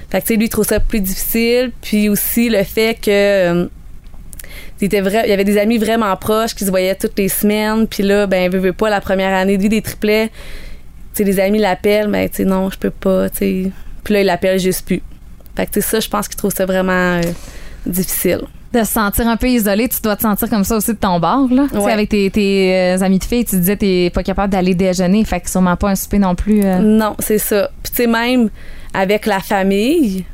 Fait 0.09 0.19
que, 0.19 0.25
tu 0.25 0.33
sais, 0.33 0.35
lui, 0.35 0.45
il 0.45 0.49
trouve 0.49 0.65
ça 0.65 0.79
plus 0.79 1.01
difficile. 1.01 1.71
Puis 1.83 2.09
aussi, 2.09 2.49
le 2.49 2.63
fait 2.63 2.95
que. 2.99 3.11
euh, 3.11 3.67
il, 4.81 4.85
était 4.85 5.01
vrai, 5.01 5.21
il 5.25 5.29
y 5.29 5.33
avait 5.33 5.43
des 5.43 5.59
amis 5.59 5.77
vraiment 5.77 6.15
proches 6.17 6.55
qui 6.55 6.65
se 6.65 6.71
voyaient 6.71 6.95
toutes 6.95 7.17
les 7.19 7.29
semaines. 7.29 7.85
Puis 7.87 8.01
là, 8.01 8.25
ben, 8.25 8.51
veut, 8.51 8.57
veut 8.57 8.73
pas, 8.73 8.89
la 8.89 9.01
première 9.01 9.35
année 9.37 9.55
de 9.55 9.61
vie 9.61 9.69
des 9.69 9.83
triplets, 9.83 10.31
sais, 11.13 11.23
les 11.23 11.39
amis 11.39 11.59
l'appellent, 11.59 12.07
ben, 12.09 12.29
tu 12.29 12.37
sais, 12.37 12.45
non, 12.45 12.69
je 12.69 12.77
peux 12.77 12.89
pas, 12.91 13.29
tu 13.29 13.37
sais. 13.37 13.71
Puis 14.03 14.13
là, 14.13 14.21
il 14.21 14.25
l'appelle 14.25 14.59
juste 14.59 14.85
plus. 14.85 15.01
Fait 15.55 15.65
que, 15.65 15.71
tu 15.73 15.81
sais, 15.81 15.87
ça, 15.87 15.99
je 15.99 16.09
pense 16.09 16.27
qu'il 16.27 16.37
trouve 16.37 16.53
ça 16.53 16.65
vraiment 16.65 16.91
euh, 17.17 17.21
difficile. 17.85 18.41
De 18.73 18.79
se 18.79 18.85
sentir 18.93 19.27
un 19.27 19.37
peu 19.37 19.47
isolé, 19.47 19.87
tu 19.87 20.01
dois 20.01 20.15
te 20.15 20.23
sentir 20.23 20.49
comme 20.49 20.63
ça 20.63 20.75
aussi 20.77 20.93
de 20.93 20.97
ton 20.97 21.19
bord, 21.19 21.47
là. 21.51 21.67
Tu 21.71 21.79
sais, 21.79 21.91
avec 21.91 22.09
tes, 22.09 22.29
tes 22.31 22.73
euh, 22.73 23.01
amis 23.01 23.19
de 23.19 23.23
filles, 23.23 23.45
tu 23.45 23.57
disais 23.59 23.75
que 23.75 23.81
t'es 23.81 24.09
pas 24.11 24.23
capable 24.23 24.51
d'aller 24.51 24.73
déjeuner, 24.73 25.23
fait 25.25 25.39
que 25.41 25.49
sûrement 25.49 25.75
pas 25.75 25.89
un 25.89 25.95
souper 25.95 26.17
non 26.17 26.33
plus. 26.33 26.61
euh. 26.63 26.79
Non, 26.79 27.15
c'est 27.19 27.37
ça. 27.37 27.69
Puis 27.83 27.91
tu 27.91 27.97
sais, 28.03 28.07
même 28.07 28.49
avec 28.95 29.27
la 29.27 29.39
famille, 29.41 30.21
tu 30.23 30.25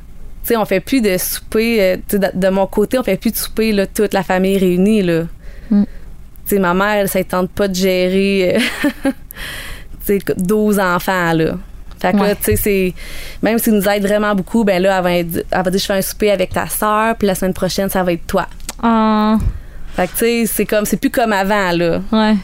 sais, 0.44 0.56
on 0.56 0.64
fait 0.64 0.80
plus 0.80 1.02
de 1.02 1.18
souper. 1.18 1.98
de, 2.10 2.20
de 2.34 2.48
mon 2.50 2.66
côté, 2.66 2.98
on 2.98 3.04
fait 3.04 3.18
plus 3.18 3.32
de 3.32 3.38
souper, 3.38 3.74
là, 3.74 3.86
toute 3.88 4.14
la 4.14 4.24
famille 4.24 4.58
réunie, 4.58 5.02
là. 5.02 5.24
Mm. 5.70 5.84
Tu 5.84 6.56
sais, 6.56 6.60
ma 6.60 6.74
mère, 6.74 6.94
elle, 6.94 7.10
ça 7.10 7.20
ne 7.20 7.24
tente 7.26 7.50
pas 7.52 7.68
de 7.68 7.76
gérer, 7.76 8.58
12 10.38 10.80
enfants, 10.80 11.34
là. 11.34 11.54
Fait 12.02 12.14
que 12.14 12.18
Ouais. 12.18 12.28
là, 12.30 12.36
tu 12.36 12.44
sais, 12.44 12.56
c'est. 12.56 12.94
Même 13.42 13.60
s'ils 13.60 13.74
nous 13.74 13.88
aident 13.90 14.06
vraiment 14.06 14.34
beaucoup, 14.34 14.64
ben 14.64 14.82
là, 14.82 14.98
elle 14.98 15.04
va, 15.04 15.14
être- 15.18 15.46
elle 15.52 15.64
va 15.64 15.70
dire, 15.70 15.80
je 15.80 15.86
fais 15.86 15.94
un 15.98 16.02
souper 16.02 16.32
avec 16.32 16.52
ta 16.52 16.68
soeur, 16.68 17.16
puis 17.18 17.28
la 17.28 17.36
semaine 17.36 17.54
prochaine, 17.54 17.90
ça 17.90 18.04
va 18.04 18.14
être 18.14 18.26
toi. 18.26 18.48
Ah, 18.82 19.38
Fait 19.96 20.08
que, 20.08 20.12
tu 20.14 20.18
sais, 20.20 20.46
c'est 20.46 20.66
comme, 20.66 20.86
c'est 20.86 20.96
plus 20.98 21.10
comme 21.10 21.34
avant, 21.34 21.72
là. 21.74 22.00
ouais. 22.12 22.36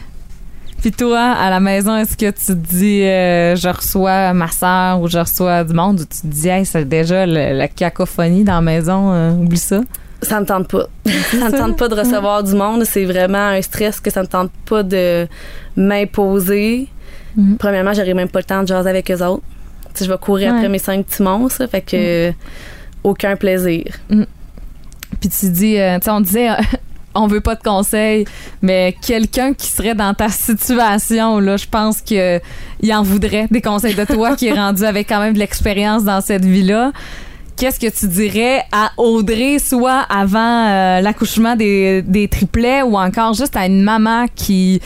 Puis 0.82 0.92
toi, 0.92 1.20
à 1.32 1.48
la 1.48 1.58
maison, 1.58 1.96
est-ce 1.96 2.16
que 2.18 2.26
tu 2.30 2.46
te 2.48 2.52
dis 2.52 3.02
euh, 3.02 3.56
je 3.56 3.66
reçois 3.68 4.34
ma 4.34 4.48
soeur 4.48 5.00
ou 5.00 5.08
je 5.08 5.18
reçois 5.18 5.64
du 5.64 5.72
monde 5.72 6.00
ou 6.00 6.04
tu 6.04 6.20
te 6.20 6.26
dis 6.26 6.48
hey, 6.48 6.66
c'est 6.66 6.84
déjà 6.86 7.24
le- 7.24 7.56
la 7.56 7.66
cacophonie 7.66 8.44
dans 8.44 8.56
la 8.56 8.60
maison, 8.60 9.10
euh, 9.10 9.30
oublie 9.32 9.56
ça? 9.56 9.80
Ça 10.20 10.38
me 10.38 10.44
tente 10.44 10.68
pas. 10.68 10.84
ça 11.06 11.48
me 11.48 11.56
tente 11.58 11.78
pas 11.78 11.88
de 11.88 11.94
recevoir 11.94 12.42
du 12.42 12.54
monde. 12.54 12.84
C'est 12.84 13.06
vraiment 13.06 13.38
un 13.48 13.62
stress 13.62 14.00
que 14.00 14.10
ça 14.10 14.20
me 14.20 14.26
tente 14.26 14.50
pas 14.68 14.82
de 14.82 15.26
m'imposer. 15.76 16.88
Mhm. 17.36 17.56
Premièrement, 17.58 17.92
j'aurais 17.92 18.14
même 18.14 18.28
pas 18.28 18.38
le 18.40 18.44
temps 18.44 18.62
de 18.62 18.68
jaser 18.68 18.88
avec 18.90 19.10
eux 19.10 19.22
autres. 19.24 19.42
Je 19.98 20.04
vais 20.06 20.18
courir 20.18 20.50
Ouais. 20.52 20.56
après 20.58 20.68
mes 20.68 20.78
cinq 20.78 21.06
petits 21.06 21.22
monstres, 21.22 21.56
ça 21.58 21.66
fait 21.68 21.80
que 21.80 22.32
aucun 23.02 23.36
plaisir. 23.36 23.84
Puis 25.20 25.28
tu 25.30 25.48
dis, 25.50 25.78
euh, 25.78 25.98
tu 25.98 26.04
sais, 26.04 26.10
on 26.10 26.20
disait, 26.20 26.48
on 27.14 27.26
veut 27.26 27.40
pas 27.40 27.54
de 27.54 27.62
conseils, 27.62 28.26
mais 28.60 28.94
quelqu'un 29.00 29.54
qui 29.54 29.68
serait 29.68 29.94
dans 29.94 30.12
ta 30.12 30.28
situation, 30.28 31.38
là, 31.40 31.56
je 31.56 31.66
pense 31.66 32.02
que 32.02 32.40
il 32.82 32.92
en 32.92 33.02
voudrait 33.02 33.46
des 33.50 33.62
conseils 33.62 33.94
de 33.94 34.04
toi 34.04 34.36
qui 34.36 34.48
est 34.48 34.52
rendu 34.64 34.84
avec 34.84 35.08
quand 35.08 35.20
même 35.20 35.32
de 35.34 35.38
l'expérience 35.38 36.04
dans 36.04 36.20
cette 36.20 36.44
vie-là. 36.44 36.92
Qu'est-ce 37.56 37.80
que 37.80 37.86
tu 37.90 38.06
dirais 38.06 38.64
à 38.70 38.90
Audrey, 38.98 39.58
soit 39.58 40.00
avant 40.10 40.68
euh, 40.68 41.00
l'accouchement 41.00 41.56
des, 41.56 42.02
des 42.02 42.28
triplets 42.28 42.82
ou 42.82 42.98
encore 42.98 43.32
juste 43.32 43.56
à 43.56 43.64
une 43.64 43.80
maman 43.82 44.26
qui. 44.34 44.82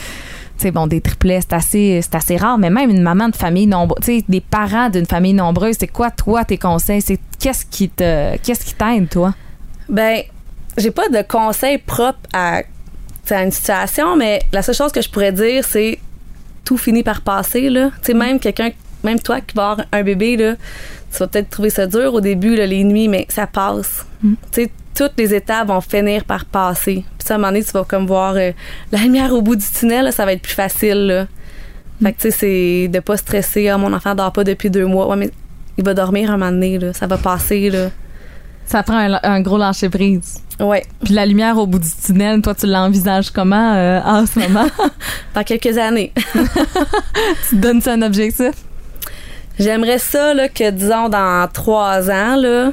Sais, 0.61 0.71
bon, 0.71 0.87
des 0.87 1.01
triplets, 1.01 1.41
c'est 1.41 1.55
assez, 1.55 2.01
c'est 2.03 2.15
assez 2.15 2.37
rare, 2.37 2.59
mais 2.59 2.69
même 2.69 2.91
une 2.91 3.01
maman 3.01 3.31
de 3.31 3.37
famille 3.37 3.67
nombreuse, 3.67 4.05
tu 4.05 4.19
sais, 4.19 4.25
des 4.29 4.43
parents 4.43 4.91
d'une 4.91 5.07
famille 5.07 5.33
nombreuse, 5.33 5.77
c'est 5.81 5.87
quoi, 5.87 6.11
toi, 6.11 6.45
tes 6.45 6.59
conseils? 6.59 7.01
C'est 7.01 7.19
qu'est-ce 7.39 7.65
qui 7.65 7.89
te, 7.89 8.37
qu'est-ce 8.37 8.67
qui 8.67 8.75
t'aide, 8.75 9.09
toi? 9.09 9.35
Ben, 9.89 10.21
j'ai 10.77 10.91
pas 10.91 11.09
de 11.09 11.23
conseils 11.23 11.79
propres 11.79 12.29
à, 12.35 12.61
à 13.31 13.43
une 13.43 13.51
situation, 13.51 14.17
mais 14.17 14.41
la 14.53 14.61
seule 14.61 14.75
chose 14.75 14.93
que 14.93 15.01
je 15.01 15.09
pourrais 15.09 15.33
dire, 15.33 15.65
c'est 15.65 15.99
tout 16.67 16.77
finit 16.77 17.03
par 17.03 17.23
passer, 17.23 17.71
là. 17.71 17.89
Tu 18.03 18.09
sais, 18.09 18.15
même 18.15 18.39
quelqu'un, 18.39 18.71
même 19.03 19.19
toi 19.19 19.41
qui 19.41 19.57
vas 19.57 19.71
avoir 19.71 19.87
un 19.93 20.03
bébé, 20.03 20.37
là, 20.37 20.57
tu 21.11 21.19
vas 21.19 21.27
peut-être 21.27 21.49
trouver 21.49 21.71
ça 21.71 21.87
dur 21.87 22.13
au 22.13 22.21
début, 22.21 22.55
là, 22.55 22.67
les 22.67 22.85
nuits, 22.85 23.09
mais 23.09 23.25
ça 23.31 23.47
passe. 23.47 24.05
Tu 24.53 24.65
sais, 24.65 24.71
toutes 24.95 25.13
les 25.19 25.35
étapes 25.35 25.69
vont 25.69 25.81
finir 25.81 26.25
par 26.25 26.45
passer. 26.45 27.05
Puis 27.19 27.27
ça, 27.27 27.35
à 27.35 27.37
un 27.37 27.39
moment 27.39 27.53
donné, 27.53 27.65
tu 27.65 27.71
vas 27.73 27.85
comme 27.85 28.07
voir 28.07 28.35
euh, 28.37 28.53
la 28.93 28.99
lumière 28.99 29.33
au 29.33 29.43
bout 29.43 29.57
du 29.57 29.67
tunnel, 29.67 30.05
là, 30.05 30.13
ça 30.13 30.25
va 30.25 30.33
être 30.33 30.43
plus 30.43 30.55
facile, 30.55 31.07
là. 31.07 31.27
Fait 32.03 32.13
que, 32.13 32.21
tu 32.21 32.31
sais, 32.31 32.37
c'est 32.39 32.89
de 32.89 33.01
pas 33.01 33.17
stresser. 33.19 33.69
Ah, 33.69 33.77
mon 33.77 33.93
enfant 33.93 34.15
dort 34.15 34.33
pas 34.33 34.43
depuis 34.43 34.71
deux 34.71 34.87
mois. 34.87 35.07
Ouais, 35.07 35.17
mais 35.17 35.31
il 35.77 35.85
va 35.85 35.93
dormir 35.93 36.31
un 36.31 36.39
moment 36.39 36.51
donné, 36.51 36.79
là. 36.79 36.93
Ça 36.93 37.07
va 37.07 37.19
passer, 37.19 37.69
là. 37.71 37.91
Ça 38.65 38.83
prend 38.83 38.97
un, 38.97 39.19
un 39.23 39.41
gros 39.41 39.59
lâcher 39.59 39.91
prise. 39.91 40.41
Ouais. 40.61 40.85
Puis 41.03 41.15
la 41.15 41.27
lumière 41.27 41.57
au 41.57 41.67
bout 41.67 41.79
du 41.79 41.89
tunnel, 41.89 42.43
toi, 42.43 42.55
tu 42.55 42.67
l'envisages 42.67 43.31
comment 43.31 43.75
euh, 43.75 44.01
en 44.05 44.27
ce 44.27 44.39
moment? 44.39 44.67
Dans 45.35 45.43
quelques 45.43 45.79
années. 45.79 46.13
tu 46.35 47.57
te 47.57 47.57
donnes 47.57 47.83
un 47.87 48.03
objectif? 48.03 48.53
J'aimerais 49.59 49.99
ça, 49.99 50.33
là, 50.35 50.49
que 50.49 50.71
disons 50.71 51.11
dans 51.11 51.47
trois 51.53 52.11
ans, 52.11 52.37
là, 52.37 52.73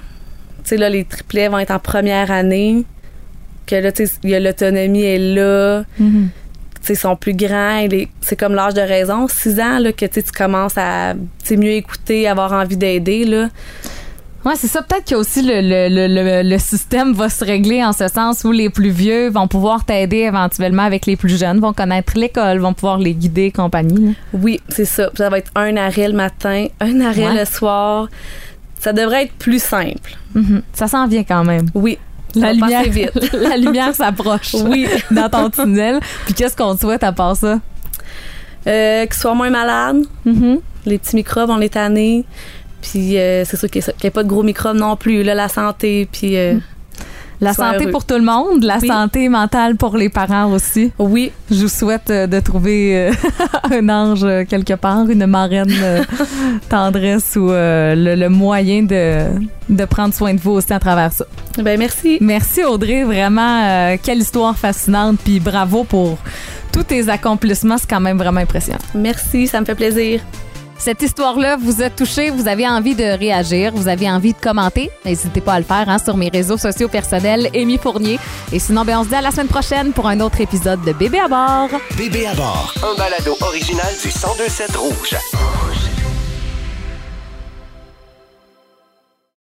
sais, 0.67 0.77
là, 0.77 0.89
les 0.89 1.03
triplets 1.05 1.47
vont 1.49 1.59
être 1.59 1.71
en 1.71 1.79
première 1.79 2.31
année, 2.31 2.83
que 3.65 3.75
là, 3.75 3.91
tu 3.91 4.07
sais, 4.07 4.39
l'autonomie 4.39 5.03
est 5.03 5.19
là, 5.19 5.83
ils 6.89 6.95
sont 6.95 7.15
plus 7.17 7.33
grands, 7.35 7.85
c'est 8.21 8.37
comme 8.37 8.55
l'âge 8.55 8.73
de 8.73 8.81
raison, 8.81 9.27
six 9.27 9.59
ans, 9.59 9.79
là, 9.79 9.91
que 9.91 10.05
tu 10.05 10.21
commences 10.35 10.77
à, 10.77 11.15
mieux 11.51 11.71
écouter, 11.71 12.27
avoir 12.27 12.53
envie 12.53 12.77
d'aider, 12.77 13.25
là. 13.25 13.49
Ouais, 14.45 14.53
c'est 14.55 14.67
ça. 14.67 14.81
Peut-être 14.81 15.09
que 15.09 15.15
aussi 15.15 15.41
le, 15.41 15.59
le, 15.59 15.89
le, 16.07 16.49
le, 16.49 16.57
système 16.57 17.11
va 17.11 17.27
se 17.27 17.43
régler 17.43 17.83
en 17.83 17.91
ce 17.91 18.07
sens 18.07 18.45
où 18.45 18.53
les 18.53 18.69
plus 18.69 18.91
vieux 18.91 19.29
vont 19.29 19.49
pouvoir 19.49 19.83
t'aider 19.83 20.19
éventuellement 20.19 20.83
avec 20.83 21.05
les 21.05 21.17
plus 21.17 21.37
jeunes, 21.37 21.59
vont 21.59 21.73
connaître 21.73 22.13
l'école, 22.17 22.59
vont 22.59 22.73
pouvoir 22.73 22.97
les 22.97 23.13
guider 23.13 23.45
et 23.45 23.51
compagnie. 23.51 24.05
là. 24.05 24.11
Oui, 24.31 24.61
c'est 24.69 24.85
ça. 24.85 25.09
Ça 25.17 25.29
va 25.29 25.39
être 25.39 25.51
un 25.55 25.75
arrêt 25.75 26.07
le 26.07 26.13
matin, 26.13 26.67
un 26.79 27.01
arrêt 27.01 27.27
Ouais. 27.27 27.39
le 27.39 27.43
soir. 27.45 28.07
Ça 28.79 28.93
devrait 28.93 29.23
être 29.23 29.33
plus 29.33 29.61
simple. 29.61 30.17
Mhm. 30.35 30.61
Ça 30.73 30.87
s'en 30.87 31.07
vient 31.07 31.23
quand 31.23 31.43
même. 31.43 31.67
Oui. 31.73 31.97
La 32.35 32.53
lumière, 32.53 32.83
vite. 32.83 33.33
la 33.33 33.57
lumière 33.57 33.95
s'approche 33.95 34.53
Oui. 34.65 34.87
dans 35.11 35.29
ton 35.29 35.49
tunnel. 35.49 35.99
Puis 36.25 36.33
qu'est-ce 36.33 36.55
qu'on 36.55 36.75
te 36.75 36.81
souhaite 36.81 37.03
à 37.03 37.11
part 37.11 37.35
ça? 37.35 37.59
Euh, 38.67 39.05
qu'ils 39.05 39.15
soient 39.15 39.33
moins 39.33 39.49
malades. 39.49 40.03
Mhm. 40.25 40.59
Les 40.85 40.97
petits 40.97 41.15
microbes, 41.15 41.49
on 41.49 41.57
les 41.57 41.69
tanné. 41.69 42.25
Puis 42.81 43.17
euh, 43.17 43.43
c'est 43.45 43.57
sûr 43.57 43.69
qu'il 43.69 43.81
n'y 43.81 44.07
ait 44.07 44.11
pas 44.11 44.23
de 44.23 44.27
gros 44.29 44.43
microbes 44.43 44.77
non 44.77 44.95
plus. 44.95 45.23
Là, 45.23 45.33
la 45.33 45.49
santé, 45.49 46.07
puis... 46.11 46.37
euh, 46.37 46.55
La 47.39 47.53
Sois 47.53 47.71
santé 47.71 47.83
heureux. 47.83 47.91
pour 47.91 48.03
tout 48.05 48.15
le 48.15 48.23
monde, 48.23 48.63
la 48.63 48.77
Oui. 48.79 48.87
santé 48.87 49.29
mentale 49.29 49.75
pour 49.75 49.95
les 49.95 50.09
parents 50.09 50.51
aussi. 50.51 50.91
oui, 50.97 51.31
Je 51.51 51.61
vous 51.61 51.67
souhaite 51.67 52.09
euh, 52.09 52.25
de 52.27 52.39
trouver 52.39 53.09
euh, 53.09 53.11
un 53.71 53.89
ange 53.89 54.23
euh, 54.23 54.43
quelque 54.43 54.73
part, 54.73 55.07
une 55.09 55.25
marraine 55.27 55.71
tendresse 56.69 57.35
ou 57.35 57.47
le, 57.49 58.15
le 58.15 58.29
moyen 58.29 58.83
de, 58.83 59.25
de 59.69 59.85
prendre 59.85 60.13
soin 60.13 60.33
de 60.33 60.39
vous 60.39 60.51
aussi 60.51 60.73
à 60.73 60.79
travers 60.79 61.11
ça. 61.13 61.25
ben 61.61 61.77
merci. 61.77 62.17
Merci 62.21 62.63
Audrey, 62.63 63.03
vraiment, 63.03 63.63
euh, 63.65 63.97
quelle 64.01 64.19
histoire 64.19 64.57
fascinante, 64.57 65.17
puis 65.23 65.39
bravo 65.39 65.83
pour 65.83 66.17
tous 66.71 66.83
tes 66.83 67.07
accomplissements, 67.09 67.77
c'est 67.77 67.89
quand 67.89 67.99
même 67.99 68.17
vraiment 68.17 68.41
impressionnant. 68.41 68.79
Merci, 68.95 69.47
ça 69.47 69.59
me 69.61 69.65
fait 69.65 69.75
plaisir. 69.75 70.21
Cette 70.77 71.01
histoire-là 71.01 71.57
vous 71.57 71.81
a 71.81 71.89
touché, 71.89 72.29
vous 72.29 72.47
avez 72.47 72.67
envie 72.67 72.95
de 72.95 73.03
réagir, 73.17 73.71
vous 73.73 73.87
avez 73.87 74.09
envie 74.09 74.33
de 74.33 74.39
commenter, 74.39 74.89
n'hésitez 75.05 75.41
pas 75.41 75.53
à 75.53 75.59
le 75.59 75.65
faire 75.65 75.89
hein, 75.89 75.97
sur 75.97 76.15
mes 76.17 76.29
réseaux 76.29 76.57
sociaux 76.57 76.87
personnels, 76.87 77.49
Amy 77.55 77.77
Fournier. 77.77 78.19
Et 78.51 78.59
sinon, 78.59 78.85
ben, 78.85 78.99
on 78.99 79.03
se 79.03 79.09
dit 79.09 79.15
à 79.15 79.21
la 79.21 79.31
semaine 79.31 79.47
prochaine 79.47 79.91
pour 79.91 80.07
un 80.07 80.19
autre 80.19 80.39
épisode 80.39 80.81
de 80.83 80.93
Bébé 80.93 81.19
à 81.19 81.27
bord. 81.27 81.69
Bébé 81.97 82.27
à 82.27 82.33
bord. 82.35 82.73
Un 82.83 82.97
balado 82.97 83.35
original 83.41 83.93
du 84.01 84.07
1027 84.07 84.75
Rouge. 84.75 85.15